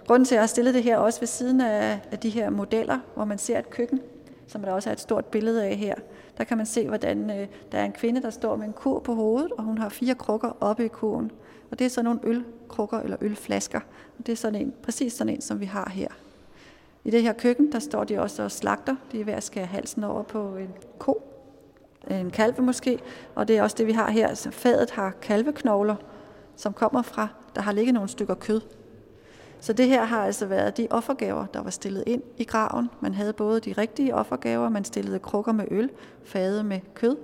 Grunden 0.06 0.24
til, 0.24 0.34
at 0.34 0.36
jeg 0.36 0.42
har 0.42 0.46
stillet 0.46 0.74
det 0.74 0.82
her 0.82 0.98
også 0.98 1.20
ved 1.20 1.28
siden 1.28 1.60
af, 1.60 2.00
af 2.10 2.18
de 2.18 2.30
her 2.30 2.50
modeller, 2.50 2.98
hvor 3.14 3.24
man 3.24 3.38
ser 3.38 3.58
et 3.58 3.70
køkken, 3.70 4.00
som 4.46 4.62
der 4.62 4.72
også 4.72 4.90
er 4.90 4.92
et 4.92 5.00
stort 5.00 5.24
billede 5.24 5.64
af 5.64 5.76
her, 5.76 5.94
der 6.38 6.44
kan 6.44 6.56
man 6.56 6.66
se, 6.66 6.88
hvordan 6.88 7.30
øh, 7.30 7.46
der 7.72 7.78
er 7.78 7.84
en 7.84 7.92
kvinde, 7.92 8.22
der 8.22 8.30
står 8.30 8.56
med 8.56 8.66
en 8.66 8.72
kur 8.72 8.98
på 8.98 9.14
hovedet, 9.14 9.52
og 9.52 9.64
hun 9.64 9.78
har 9.78 9.88
fire 9.88 10.14
krukker 10.14 10.56
oppe 10.60 10.84
i 10.84 10.88
kurven. 10.88 11.30
Og 11.70 11.78
det 11.78 11.84
er 11.84 11.88
sådan 11.88 12.04
nogle 12.04 12.20
ølkrukker 12.24 13.00
eller 13.00 13.16
ølflasker. 13.20 13.80
Og 14.18 14.26
det 14.26 14.32
er 14.32 14.36
sådan 14.36 14.60
en, 14.60 14.74
præcis 14.82 15.12
sådan 15.12 15.34
en, 15.34 15.40
som 15.40 15.60
vi 15.60 15.64
har 15.64 15.90
her. 15.90 16.08
I 17.04 17.10
det 17.10 17.22
her 17.22 17.32
køkken, 17.32 17.72
der 17.72 17.78
står 17.78 18.04
de 18.04 18.20
også 18.20 18.42
og 18.42 18.50
slagter. 18.50 18.96
De 19.12 19.20
er 19.20 19.24
ved 19.24 19.32
at 19.32 19.42
skære 19.42 19.66
halsen 19.66 20.04
over 20.04 20.22
på 20.22 20.56
en 20.56 20.68
ko, 20.98 21.22
en 22.10 22.30
kalve 22.30 22.62
måske. 22.62 22.98
Og 23.34 23.48
det 23.48 23.58
er 23.58 23.62
også 23.62 23.76
det, 23.78 23.86
vi 23.86 23.92
har 23.92 24.10
her. 24.10 24.34
Så 24.34 24.50
fadet 24.50 24.90
har 24.90 25.10
kalveknogler, 25.22 25.96
som 26.56 26.72
kommer 26.72 27.02
fra, 27.02 27.28
der 27.54 27.60
har 27.62 27.72
ligget 27.72 27.94
nogle 27.94 28.08
stykker 28.08 28.34
kød. 28.34 28.60
Så 29.60 29.72
det 29.72 29.88
her 29.88 30.04
har 30.04 30.24
altså 30.24 30.46
været 30.46 30.76
de 30.76 30.86
offergaver, 30.90 31.46
der 31.46 31.62
var 31.62 31.70
stillet 31.70 32.04
ind 32.06 32.22
i 32.36 32.44
graven. 32.44 32.90
Man 33.00 33.14
havde 33.14 33.32
både 33.32 33.60
de 33.60 33.72
rigtige 33.72 34.14
offergaver, 34.14 34.68
man 34.68 34.84
stillede 34.84 35.18
krukker 35.18 35.52
med 35.52 35.64
øl, 35.70 35.90
fade 36.24 36.64
med 36.64 36.80
kød. 36.94 37.16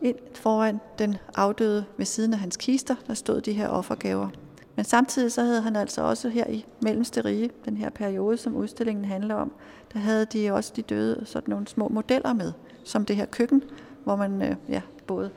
Ind 0.00 0.16
foran 0.34 0.80
den 0.98 1.16
afdøde 1.34 1.84
ved 1.96 2.06
siden 2.06 2.32
af 2.32 2.38
hans 2.38 2.56
kister, 2.56 2.94
der 3.06 3.14
stod 3.14 3.40
de 3.40 3.52
her 3.52 3.68
offergaver. 3.68 4.28
Men 4.76 4.84
samtidig 4.84 5.32
så 5.32 5.42
havde 5.42 5.62
han 5.62 5.76
altså 5.76 6.02
også 6.02 6.28
her 6.28 6.46
i 6.46 6.66
Mellemste 6.80 7.24
Rige, 7.24 7.50
den 7.64 7.76
her 7.76 7.90
periode, 7.90 8.36
som 8.36 8.56
udstillingen 8.56 9.04
handler 9.04 9.34
om, 9.34 9.52
der 9.92 9.98
havde 9.98 10.26
de 10.26 10.50
også 10.50 10.72
de 10.76 10.82
døde 10.82 11.22
sådan 11.24 11.50
nogle 11.50 11.68
små 11.68 11.88
modeller 11.88 12.32
med, 12.32 12.52
som 12.84 13.04
det 13.04 13.16
her 13.16 13.26
køkken, 13.26 13.62
hvor 14.04 14.16
man 14.16 14.42
øh, 14.42 14.56
ja, 14.68 14.82
både 15.06 15.30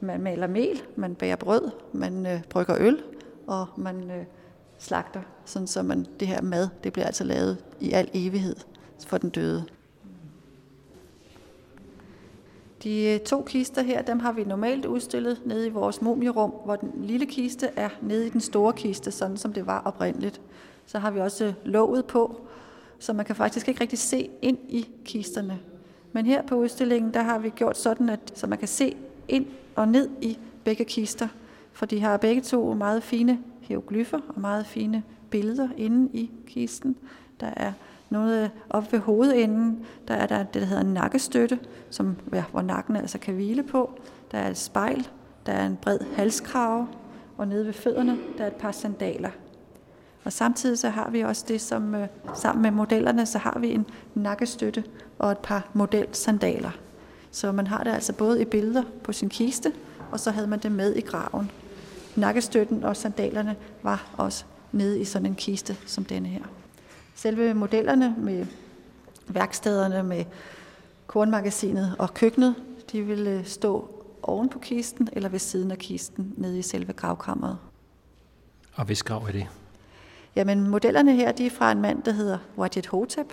man 0.00 0.20
maler 0.20 0.46
mel, 0.46 0.82
man 0.96 1.14
bager 1.14 1.36
brød, 1.36 1.70
man 1.92 2.26
øh, 2.26 2.42
brygger 2.50 2.76
øl, 2.78 3.02
og 3.46 3.66
man 3.76 4.10
øh, 4.10 4.24
slagter, 4.84 5.20
sådan 5.44 5.66
så 5.66 5.82
man, 5.82 6.06
det 6.20 6.28
her 6.28 6.42
mad, 6.42 6.68
det 6.84 6.92
bliver 6.92 7.06
altså 7.06 7.24
lavet 7.24 7.64
i 7.80 7.92
al 7.92 8.10
evighed 8.12 8.56
for 9.06 9.18
den 9.18 9.30
døde. 9.30 9.64
De 12.82 13.04
øh, 13.04 13.20
to 13.20 13.42
kister 13.42 13.82
her, 13.82 14.02
dem 14.02 14.20
har 14.20 14.32
vi 14.32 14.44
normalt 14.44 14.86
udstillet 14.86 15.40
nede 15.44 15.66
i 15.66 15.70
vores 15.70 16.02
mumierum, 16.02 16.50
hvor 16.64 16.76
den 16.76 16.92
lille 17.02 17.26
kiste 17.26 17.70
er 17.76 17.88
nede 18.02 18.26
i 18.26 18.30
den 18.30 18.40
store 18.40 18.72
kiste, 18.72 19.10
sådan 19.10 19.36
som 19.36 19.52
det 19.52 19.66
var 19.66 19.82
oprindeligt. 19.84 20.40
Så 20.86 20.98
har 20.98 21.10
vi 21.10 21.20
også 21.20 21.44
øh, 21.44 21.54
låget 21.64 22.04
på, 22.04 22.40
så 22.98 23.12
man 23.12 23.26
kan 23.26 23.36
faktisk 23.36 23.68
ikke 23.68 23.80
rigtig 23.80 23.98
se 23.98 24.30
ind 24.42 24.58
i 24.68 24.88
kisterne. 25.04 25.58
Men 26.12 26.26
her 26.26 26.42
på 26.42 26.54
udstillingen, 26.54 27.14
der 27.14 27.22
har 27.22 27.38
vi 27.38 27.50
gjort 27.50 27.78
sådan, 27.78 28.08
at 28.08 28.32
så 28.34 28.46
man 28.46 28.58
kan 28.58 28.68
se 28.68 28.96
ind 29.28 29.46
og 29.76 29.88
ned 29.88 30.08
i 30.20 30.38
begge 30.64 30.84
kister, 30.84 31.28
for 31.72 31.86
de 31.86 32.00
har 32.00 32.16
begge 32.16 32.42
to 32.42 32.74
meget 32.74 33.02
fine 33.02 33.38
hieroglyffer 33.64 34.18
og 34.28 34.40
meget 34.40 34.66
fine 34.66 35.02
billeder 35.30 35.68
inde 35.76 36.10
i 36.12 36.30
kisten. 36.46 36.96
Der 37.40 37.50
er 37.56 37.72
noget 38.10 38.44
øh, 38.44 38.48
oppe 38.70 38.92
ved 38.92 38.98
hovedenden, 38.98 39.86
der 40.08 40.14
er 40.14 40.26
der 40.26 40.42
det, 40.42 40.54
der 40.54 40.66
hedder 40.66 40.82
en 40.82 40.94
nakkestøtte, 40.94 41.58
som, 41.90 42.16
ja, 42.32 42.44
hvor 42.50 42.62
nakken 42.62 42.96
altså 42.96 43.18
kan 43.18 43.34
hvile 43.34 43.62
på. 43.62 43.98
Der 44.32 44.38
er 44.38 44.50
et 44.50 44.56
spejl, 44.56 45.08
der 45.46 45.52
er 45.52 45.66
en 45.66 45.76
bred 45.76 45.98
halskrave, 46.16 46.88
og 47.36 47.48
nede 47.48 47.66
ved 47.66 47.72
fødderne, 47.72 48.18
der 48.38 48.44
er 48.44 48.48
et 48.48 48.56
par 48.56 48.72
sandaler. 48.72 49.30
Og 50.24 50.32
samtidig 50.32 50.78
så 50.78 50.88
har 50.88 51.10
vi 51.10 51.20
også 51.20 51.44
det, 51.48 51.60
som 51.60 51.94
øh, 51.94 52.06
sammen 52.34 52.62
med 52.62 52.70
modellerne, 52.70 53.26
så 53.26 53.38
har 53.38 53.58
vi 53.58 53.72
en 53.72 53.86
nakkestøtte 54.14 54.84
og 55.18 55.32
et 55.32 55.38
par 55.38 55.68
modelsandaler. 55.72 56.70
Så 57.30 57.52
man 57.52 57.66
har 57.66 57.84
det 57.84 57.90
altså 57.90 58.12
både 58.12 58.42
i 58.42 58.44
billeder 58.44 58.82
på 59.02 59.12
sin 59.12 59.28
kiste, 59.28 59.72
og 60.10 60.20
så 60.20 60.30
havde 60.30 60.46
man 60.46 60.58
det 60.58 60.72
med 60.72 60.94
i 60.94 61.00
graven 61.00 61.50
nakkestøtten 62.16 62.84
og 62.84 62.96
sandalerne 62.96 63.56
var 63.82 64.10
også 64.16 64.44
nede 64.72 65.00
i 65.00 65.04
sådan 65.04 65.26
en 65.26 65.34
kiste 65.34 65.76
som 65.86 66.04
denne 66.04 66.28
her. 66.28 66.42
Selve 67.14 67.54
modellerne 67.54 68.14
med 68.18 68.46
værkstederne, 69.28 70.02
med 70.02 70.24
kornmagasinet 71.06 71.96
og 71.98 72.14
køkkenet, 72.14 72.54
de 72.92 73.02
ville 73.02 73.44
stå 73.44 73.90
oven 74.22 74.48
på 74.48 74.58
kisten 74.58 75.08
eller 75.12 75.28
ved 75.28 75.38
siden 75.38 75.70
af 75.70 75.78
kisten 75.78 76.34
nede 76.36 76.58
i 76.58 76.62
selve 76.62 76.92
gravkammeret. 76.92 77.58
Og 78.74 78.84
hvis 78.84 79.02
grav 79.02 79.22
er 79.22 79.32
det? 79.32 79.46
Jamen, 80.36 80.68
modellerne 80.68 81.14
her, 81.14 81.32
de 81.32 81.46
er 81.46 81.50
fra 81.50 81.72
en 81.72 81.80
mand, 81.80 82.02
der 82.02 82.12
hedder 82.12 82.38
Wadjet 82.58 82.86
Hotep, 82.86 83.32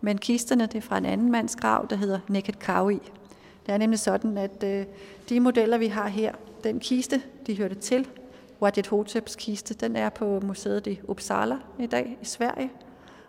men 0.00 0.18
kisterne, 0.18 0.66
det 0.66 0.74
er 0.74 0.80
fra 0.80 0.98
en 0.98 1.06
anden 1.06 1.32
mands 1.32 1.56
grav, 1.56 1.86
der 1.90 1.96
hedder 1.96 2.18
Neket 2.28 2.58
Kawi. 2.58 2.98
Det 3.66 3.74
er 3.74 3.78
nemlig 3.78 3.98
sådan, 3.98 4.38
at 4.38 4.64
øh, 4.64 4.86
de 5.28 5.40
modeller, 5.40 5.78
vi 5.78 5.86
har 5.86 6.08
her, 6.08 6.32
den 6.66 6.80
kiste, 6.80 7.22
de 7.46 7.56
hørte 7.56 7.74
til, 7.74 8.08
Wadjet 8.62 8.86
Hoteps 8.86 9.36
kiste, 9.36 9.74
den 9.74 9.96
er 9.96 10.08
på 10.08 10.40
museet 10.40 10.86
i 10.86 11.00
Uppsala 11.04 11.58
i 11.78 11.86
dag 11.86 12.18
i 12.22 12.24
Sverige. 12.24 12.70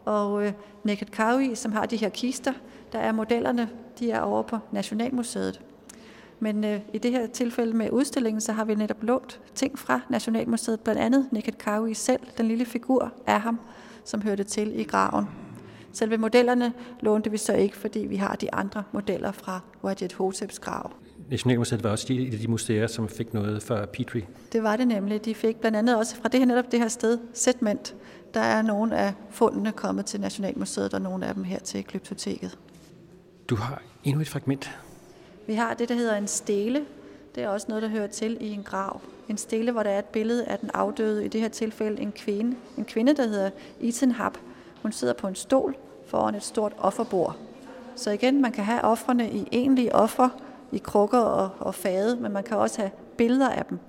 Og 0.06 0.46
øh, 0.46 0.54
Naked 0.84 1.08
Kaui, 1.08 1.56
som 1.56 1.72
har 1.72 1.86
de 1.86 1.98
her 1.98 2.10
kister, 2.10 2.54
der 2.92 3.00
er 3.00 3.12
modellerne, 3.12 3.70
de 4.00 4.12
er 4.12 4.22
over 4.22 4.42
på 4.42 4.58
Nationalmuseet. 4.72 5.62
Men 6.40 6.64
øh, 6.64 6.80
i 6.94 6.98
det 6.98 7.12
her 7.12 7.28
tilfælde 7.28 7.78
med 7.78 7.92
udstillingen, 7.92 8.42
så 8.42 8.52
har 8.52 8.66
vi 8.66 8.76
netop 8.76 9.04
lånt 9.04 9.40
ting 9.56 9.80
fra 9.80 10.02
Nationalmuseet, 10.10 10.80
blandt 10.80 11.02
andet 11.02 11.28
Naked 11.32 11.54
Kaui 11.54 11.94
selv, 11.94 12.22
den 12.38 12.48
lille 12.48 12.66
figur 12.66 13.14
af 13.28 13.42
ham, 13.42 13.60
som 14.04 14.22
hørte 14.22 14.44
til 14.44 14.80
i 14.80 14.84
graven. 14.84 15.26
Selve 15.92 16.18
modellerne 16.18 16.74
lånte 17.00 17.32
vi 17.32 17.38
så 17.38 17.54
ikke, 17.54 17.78
fordi 17.78 18.00
vi 18.00 18.16
har 18.16 18.36
de 18.36 18.54
andre 18.54 18.84
modeller 18.92 19.32
fra 19.32 19.60
Wadjet 19.84 20.14
Hoteps 20.14 20.60
grav. 20.60 20.92
Nationalmuseet 21.30 21.84
var 21.84 21.90
også 21.90 22.14
et 22.14 22.34
af 22.34 22.40
de 22.40 22.48
museer, 22.48 22.88
som 22.88 23.10
fik 23.10 23.34
noget 23.34 23.64
for 23.64 23.86
Petrie. 23.86 24.28
Det 24.52 24.64
var 24.64 24.78
det 24.78 24.88
nemlig. 24.88 25.26
De 25.26 25.36
fik 25.36 25.60
blandt 25.60 25.78
andet 25.78 25.98
også 25.98 26.16
fra 26.16 26.30
det 26.30 26.40
her, 26.40 26.48
netop 26.48 26.72
det 26.72 26.80
her 26.80 26.88
sted, 26.88 27.20
Segment. 27.34 27.96
Der 28.34 28.40
er 28.40 28.62
nogle 28.62 28.98
af 28.98 29.14
fundene 29.30 29.72
kommet 29.72 30.06
til 30.06 30.22
Nationalmuseet, 30.22 30.94
og 30.94 31.02
nogle 31.02 31.26
af 31.26 31.34
dem 31.34 31.44
her 31.44 31.60
til 31.60 31.84
Glyptoteket. 31.84 32.58
Du 33.50 33.56
har 33.56 33.82
endnu 34.04 34.22
et 34.22 34.30
fragment. 34.30 34.78
Vi 35.48 35.54
har 35.54 35.74
det, 35.74 35.90
der 35.90 35.96
hedder 35.96 36.16
en 36.16 36.28
stele. 36.28 36.86
Det 37.36 37.44
er 37.44 37.48
også 37.48 37.66
noget, 37.70 37.84
der 37.84 37.90
hører 37.90 38.08
til 38.08 38.38
i 38.40 38.52
en 38.52 38.64
grav. 38.64 39.02
En 39.30 39.38
stele, 39.38 39.72
hvor 39.72 39.84
der 39.84 39.90
er 39.90 40.00
et 40.00 40.06
billede 40.06 40.46
af 40.46 40.60
den 40.60 40.70
afdøde, 40.74 41.26
i 41.26 41.28
det 41.28 41.42
her 41.42 41.50
tilfælde 41.50 42.02
en 42.02 42.12
kvinde. 42.12 42.56
En 42.78 42.86
kvinde, 42.86 43.16
der 43.16 43.28
hedder 43.28 43.50
Isenhap. 43.80 44.38
Hun 44.82 44.92
sidder 44.92 45.14
på 45.14 45.28
en 45.28 45.36
stol 45.36 45.76
foran 46.08 46.36
et 46.36 46.44
stort 46.44 46.74
offerbord. 46.78 47.38
Så 47.96 48.12
igen, 48.12 48.42
man 48.42 48.52
kan 48.52 48.64
have 48.64 48.82
offrene 48.82 49.32
i 49.32 49.48
egentlige 49.52 49.96
offer, 49.96 50.30
i 50.72 50.78
krukker 50.78 51.20
og, 51.20 51.50
og 51.60 51.76
fade, 51.76 52.16
men 52.16 52.32
man 52.32 52.44
kan 52.44 52.58
også 52.58 52.82
have 52.82 52.92
billeder 53.18 53.50
af 53.50 53.66
dem. 53.66 53.80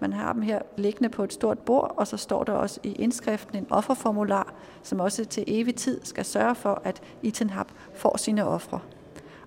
Man 0.00 0.12
har 0.12 0.32
dem 0.32 0.42
her 0.42 0.62
liggende 0.76 1.08
på 1.08 1.24
et 1.24 1.32
stort 1.32 1.58
bord, 1.58 1.94
og 1.96 2.06
så 2.06 2.16
står 2.16 2.44
der 2.44 2.52
også 2.52 2.80
i 2.82 2.92
indskriften 2.92 3.58
en 3.58 3.66
offerformular, 3.70 4.54
som 4.82 5.00
også 5.00 5.24
til 5.24 5.44
evig 5.46 5.74
tid 5.74 6.00
skal 6.04 6.24
sørge 6.24 6.54
for, 6.54 6.82
at 6.84 7.02
Itenhab 7.22 7.66
får 7.94 8.16
sine 8.16 8.46
ofre. 8.46 8.80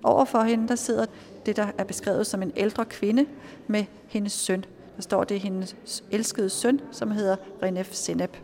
Overfor 0.03 0.41
hende 0.41 0.67
der 0.67 0.75
sidder 0.75 1.05
det, 1.45 1.55
der 1.55 1.67
er 1.77 1.83
beskrevet 1.83 2.27
som 2.27 2.41
en 2.41 2.51
ældre 2.55 2.85
kvinde 2.85 3.25
med 3.67 3.85
hendes 4.07 4.33
søn. 4.33 4.65
Der 4.95 5.01
står 5.01 5.23
det 5.23 5.39
hendes 5.39 6.03
elskede 6.11 6.49
søn, 6.49 6.81
som 6.91 7.11
hedder 7.11 7.35
Renef 7.63 7.93
Senep. 7.93 8.37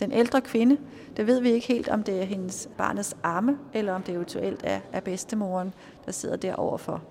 Den 0.00 0.12
ældre 0.12 0.40
kvinde, 0.40 0.76
det 1.16 1.26
ved 1.26 1.40
vi 1.40 1.50
ikke 1.50 1.66
helt, 1.66 1.88
om 1.88 2.02
det 2.02 2.20
er 2.20 2.24
hendes 2.24 2.68
barnets 2.76 3.16
arme, 3.22 3.58
eller 3.72 3.92
om 3.92 4.02
det 4.02 4.14
eventuelt 4.14 4.60
er, 4.64 4.80
er 4.92 5.00
bedstemoren, 5.00 5.74
der 6.06 6.12
sidder 6.12 6.36
der 6.36 6.54
overfor. 6.54 7.02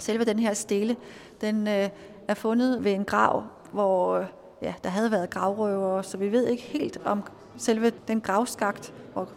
Selve 0.00 0.24
den 0.24 0.38
her 0.38 0.54
stele, 0.54 0.96
den 1.40 1.68
øh, 1.68 1.88
er 2.28 2.34
fundet 2.34 2.84
ved 2.84 2.92
en 2.92 3.04
grav, 3.04 3.44
hvor 3.72 4.16
øh, 4.16 4.26
ja, 4.62 4.74
der 4.84 4.90
havde 4.90 5.10
været 5.10 5.30
gravrøver, 5.30 6.02
så 6.02 6.16
vi 6.16 6.32
ved 6.32 6.46
ikke 6.46 6.62
helt 6.62 7.00
om 7.04 7.22
selve 7.56 7.92
den 8.08 8.20
gravskagt, 8.20 8.92
hvor 9.12 9.28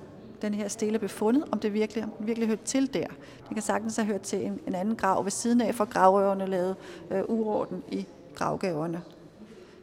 den 0.42 0.54
her 0.54 0.68
stele 0.68 1.00
blev 1.00 1.10
fundet, 1.10 1.44
om 1.52 1.60
det 1.60 1.74
virkelig, 1.74 2.04
om 2.04 2.10
den 2.18 2.28
virkelig 2.28 2.48
hørte 2.48 2.64
til 2.66 2.94
der. 2.94 3.08
Det 3.48 3.54
kan 3.54 3.62
sagtens 3.62 3.96
have 3.96 4.06
hørt 4.06 4.22
til 4.22 4.46
en, 4.46 4.60
en 4.68 4.76
anden 4.76 4.96
grav 4.96 5.24
ved 5.24 5.32
siden 5.32 5.62
af, 5.62 5.76
for 5.76 5.86
gravrøverne 5.86 6.46
lavede 6.46 6.76
øh, 7.12 7.24
uorden 7.28 7.84
i 7.92 8.08
gravgaverne. 8.36 9.02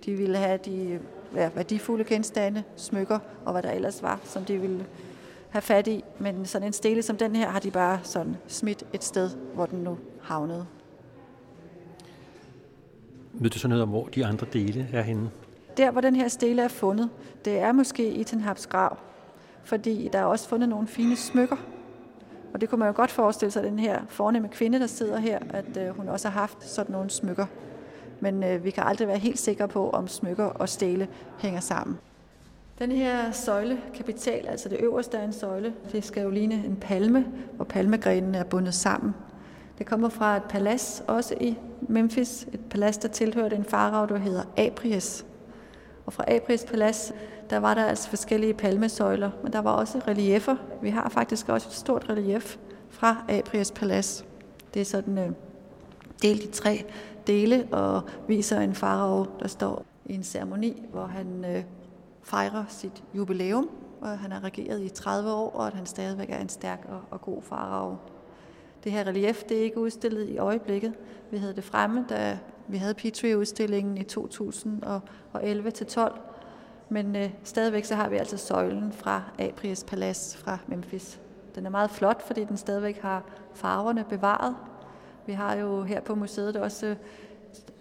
De 0.05 0.15
ville 0.15 0.37
have 0.39 0.59
de 0.65 1.01
ja, 1.35 1.51
værdifulde 1.55 2.05
genstande, 2.05 2.63
smykker 2.77 3.19
og 3.45 3.53
hvad 3.53 3.63
der 3.63 3.71
ellers 3.71 4.03
var, 4.03 4.21
som 4.25 4.45
de 4.45 4.59
ville 4.59 4.87
have 5.51 5.63
fat 5.63 5.87
i. 5.87 6.05
Men 6.19 6.47
sådan 6.47 6.67
en 6.67 6.73
stele 6.73 7.03
som 7.03 7.17
den 7.17 7.37
her 7.37 7.49
har 7.49 7.61
de 7.61 7.71
bare 7.71 8.01
sådan 8.03 8.37
smidt 8.47 8.85
et 8.93 9.05
sted, 9.05 9.31
hvor 9.55 9.67
den 9.67 9.79
nu 9.79 9.99
havnede. 10.23 10.67
Ved 13.33 13.51
du 13.51 13.59
så 13.59 13.69
noget 13.69 13.83
om, 13.83 13.89
hvor 13.89 14.07
de 14.07 14.27
andre 14.27 14.47
dele 14.53 14.89
er 14.93 15.03
henne? 15.03 15.31
Der, 15.77 15.91
hvor 15.91 16.01
den 16.01 16.17
her 16.17 16.29
stele 16.29 16.63
er 16.63 16.69
fundet, 16.69 17.11
det 17.45 17.59
er 17.59 17.73
måske 17.73 18.13
i 18.13 18.25
Tenhabs 18.25 18.67
grav, 18.67 18.99
fordi 19.65 20.09
der 20.13 20.19
er 20.19 20.25
også 20.25 20.49
fundet 20.49 20.69
nogle 20.69 20.87
fine 20.87 21.17
smykker. 21.17 21.57
Og 22.55 22.61
det 22.61 22.69
kunne 22.69 22.79
man 22.79 22.89
jo 22.89 22.95
godt 22.97 23.11
forestille 23.11 23.53
sig, 23.53 23.63
den 23.63 23.79
her 23.79 24.01
fornemme 24.09 24.49
kvinde, 24.49 24.81
der 24.81 24.87
sidder 24.87 25.19
her, 25.19 25.39
at 25.51 25.77
øh, 25.77 25.97
hun 25.97 26.09
også 26.09 26.29
har 26.29 26.41
haft 26.41 26.65
sådan 26.65 26.93
nogle 26.93 27.11
smykker. 27.11 27.47
Men 28.21 28.45
øh, 28.45 28.65
vi 28.65 28.71
kan 28.71 28.85
aldrig 28.87 29.09
være 29.09 29.19
helt 29.19 29.39
sikre 29.39 29.69
på, 29.69 29.91
om 29.91 30.09
smykker 30.09 30.45
og 30.45 30.69
stele 30.69 31.09
hænger 31.39 31.61
sammen. 31.61 31.99
Den 32.79 32.93
her 32.93 33.33
søjle, 33.33 33.81
kapital, 33.95 34.47
altså 34.47 34.69
det 34.69 34.81
øverste 34.81 35.19
af 35.19 35.25
en 35.25 35.33
søjle, 35.33 35.75
det 35.93 36.05
skal 36.05 36.23
jo 36.23 36.31
ligne 36.31 36.55
en 36.55 36.77
palme, 36.77 37.27
hvor 37.57 37.65
palmegrenene 37.65 38.39
er 38.39 38.45
bundet 38.45 38.75
sammen. 38.75 39.15
Det 39.81 39.89
kommer 39.89 40.09
fra 40.09 40.37
et 40.37 40.43
palads, 40.43 41.05
også 41.07 41.35
i 41.41 41.57
Memphis, 41.81 42.49
et 42.53 42.61
palads, 42.71 42.99
der 42.99 43.09
tilhørte 43.09 43.57
en 43.57 43.65
farao, 43.65 44.07
der 44.07 44.19
hedder 44.19 44.43
Apries. 44.57 45.27
Og 46.07 46.13
fra 46.13 46.25
Apries 46.35 46.65
palads, 46.65 47.13
der 47.51 47.59
var 47.59 47.75
der 47.75 47.85
altså 47.85 48.09
forskellige 48.09 48.55
palmesøjler, 48.55 49.31
men 49.43 49.53
der 49.53 49.59
var 49.59 49.71
også 49.71 50.01
reliefer. 50.09 50.57
Vi 50.83 50.91
har 50.91 51.09
faktisk 51.09 51.49
også 51.49 51.69
et 51.69 51.75
stort 51.75 52.07
relief 52.09 52.57
fra 52.91 53.25
Apries 53.29 53.71
palads. 53.71 54.25
Det 54.75 54.81
er 54.81 54.85
sådan 54.85 55.19
øh, 55.19 55.31
delt 56.23 56.43
i 56.43 56.51
tre 56.51 56.85
dele 57.27 57.69
og 57.73 58.03
viser 58.29 58.61
en 58.61 58.75
farao, 58.75 59.27
der 59.41 59.49
står 59.49 59.85
i 60.07 60.15
en 60.15 60.23
ceremoni, 60.23 60.83
hvor 60.93 61.07
han 61.07 61.45
øh, 61.45 61.65
fejrer 62.23 62.65
sit 62.69 63.03
jubilæum, 63.15 63.71
og 64.01 64.19
han 64.19 64.33
har 64.33 64.45
regeret 64.45 64.83
i 64.83 64.89
30 64.89 65.33
år, 65.33 65.51
og 65.51 65.67
at 65.67 65.75
han 65.75 65.87
stadigvæk 65.87 66.31
er 66.31 66.39
en 66.39 66.49
stærk 66.49 66.87
og, 66.89 67.01
og 67.11 67.21
god 67.21 67.43
farao. 67.43 67.97
Det 68.85 68.93
her 68.93 69.07
relief, 69.07 69.43
det 69.43 69.59
er 69.59 69.63
ikke 69.63 69.81
udstillet 69.81 70.29
i 70.29 70.39
øjeblikket. 70.39 70.95
Vi 71.31 71.37
havde 71.37 71.57
det 71.57 71.65
fremme, 71.65 72.07
da 72.09 72.39
vi 72.69 72.77
havde 72.77 72.95
Petrie-udstillingen 72.95 73.97
i 73.97 74.07
2011-12. 74.13 76.19
Men 76.89 77.17
øh, 77.17 77.31
stadigvæk 77.45 77.85
så 77.85 77.95
har 77.95 78.09
vi 78.09 78.17
altså 78.17 78.37
søjlen 78.37 78.93
fra 78.93 79.23
Apries 79.39 79.85
Palads 79.85 80.37
fra 80.37 80.59
Memphis. 80.67 81.21
Den 81.55 81.67
er 81.67 81.71
meget 81.71 81.91
flot, 81.91 82.27
fordi 82.27 82.45
den 82.45 82.57
stadigvæk 82.57 82.99
har 82.99 83.25
farverne 83.55 84.05
bevaret. 84.09 84.57
Vi 85.27 85.33
har 85.33 85.55
jo 85.55 85.83
her 85.83 86.01
på 86.01 86.15
museet 86.15 86.57
også 86.57 86.87
øh, 86.87 86.97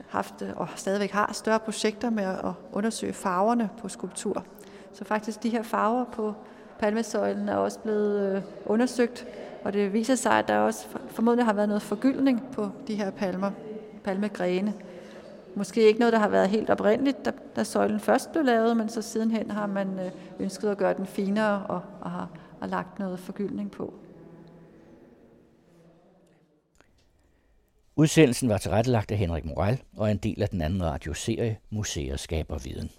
haft 0.07 0.41
øh, 0.41 0.49
og 0.55 0.67
stadigvæk 0.75 1.11
har 1.11 1.33
større 1.33 1.59
projekter 1.59 2.09
med 2.09 2.23
at 2.23 2.51
undersøge 2.71 3.13
farverne 3.13 3.69
på 3.81 3.89
skulptur. 3.89 4.45
Så 4.93 5.05
faktisk 5.05 5.43
de 5.43 5.49
her 5.49 5.63
farver 5.63 6.05
på 6.05 6.33
palmesøjlen 6.79 7.49
er 7.49 7.55
også 7.55 7.79
blevet 7.79 8.35
øh, 8.35 8.41
undersøgt, 8.65 9.27
og 9.63 9.73
det 9.73 9.93
viser 9.93 10.15
sig, 10.15 10.31
at 10.31 10.47
der 10.47 10.57
også 10.57 10.87
formodentlig 11.07 11.45
har 11.45 11.53
været 11.53 11.67
noget 11.67 11.81
forgyldning 11.81 12.43
på 12.51 12.69
de 12.87 12.95
her 12.95 13.11
palmer, 13.11 13.51
palmegrene. 14.03 14.73
Måske 15.55 15.81
ikke 15.81 15.99
noget, 15.99 16.13
der 16.13 16.19
har 16.19 16.29
været 16.29 16.49
helt 16.49 16.69
oprindeligt, 16.69 17.25
da, 17.25 17.31
da 17.55 17.63
søjlen 17.63 17.99
først 17.99 18.31
blev 18.31 18.43
lavet, 18.43 18.77
men 18.77 18.89
så 18.89 19.01
sidenhen 19.01 19.51
har 19.51 19.67
man 19.67 19.99
øh, 19.99 20.11
ønsket 20.39 20.69
at 20.69 20.77
gøre 20.77 20.93
den 20.93 21.05
finere 21.05 21.65
og, 21.65 21.81
og 22.01 22.11
har 22.11 22.29
og 22.59 22.69
lagt 22.69 22.99
noget 22.99 23.19
forgyldning 23.19 23.71
på. 23.71 23.93
Udsendelsen 27.95 28.49
var 28.49 28.57
tilrettelagt 28.57 29.11
af 29.11 29.17
Henrik 29.17 29.45
Moral 29.45 29.81
og 29.97 30.07
er 30.07 30.11
en 30.11 30.17
del 30.17 30.41
af 30.41 30.49
den 30.49 30.61
anden 30.61 30.83
radioserie 30.83 31.57
Museer 31.69 32.17
skaber 32.17 32.57
viden. 32.57 32.89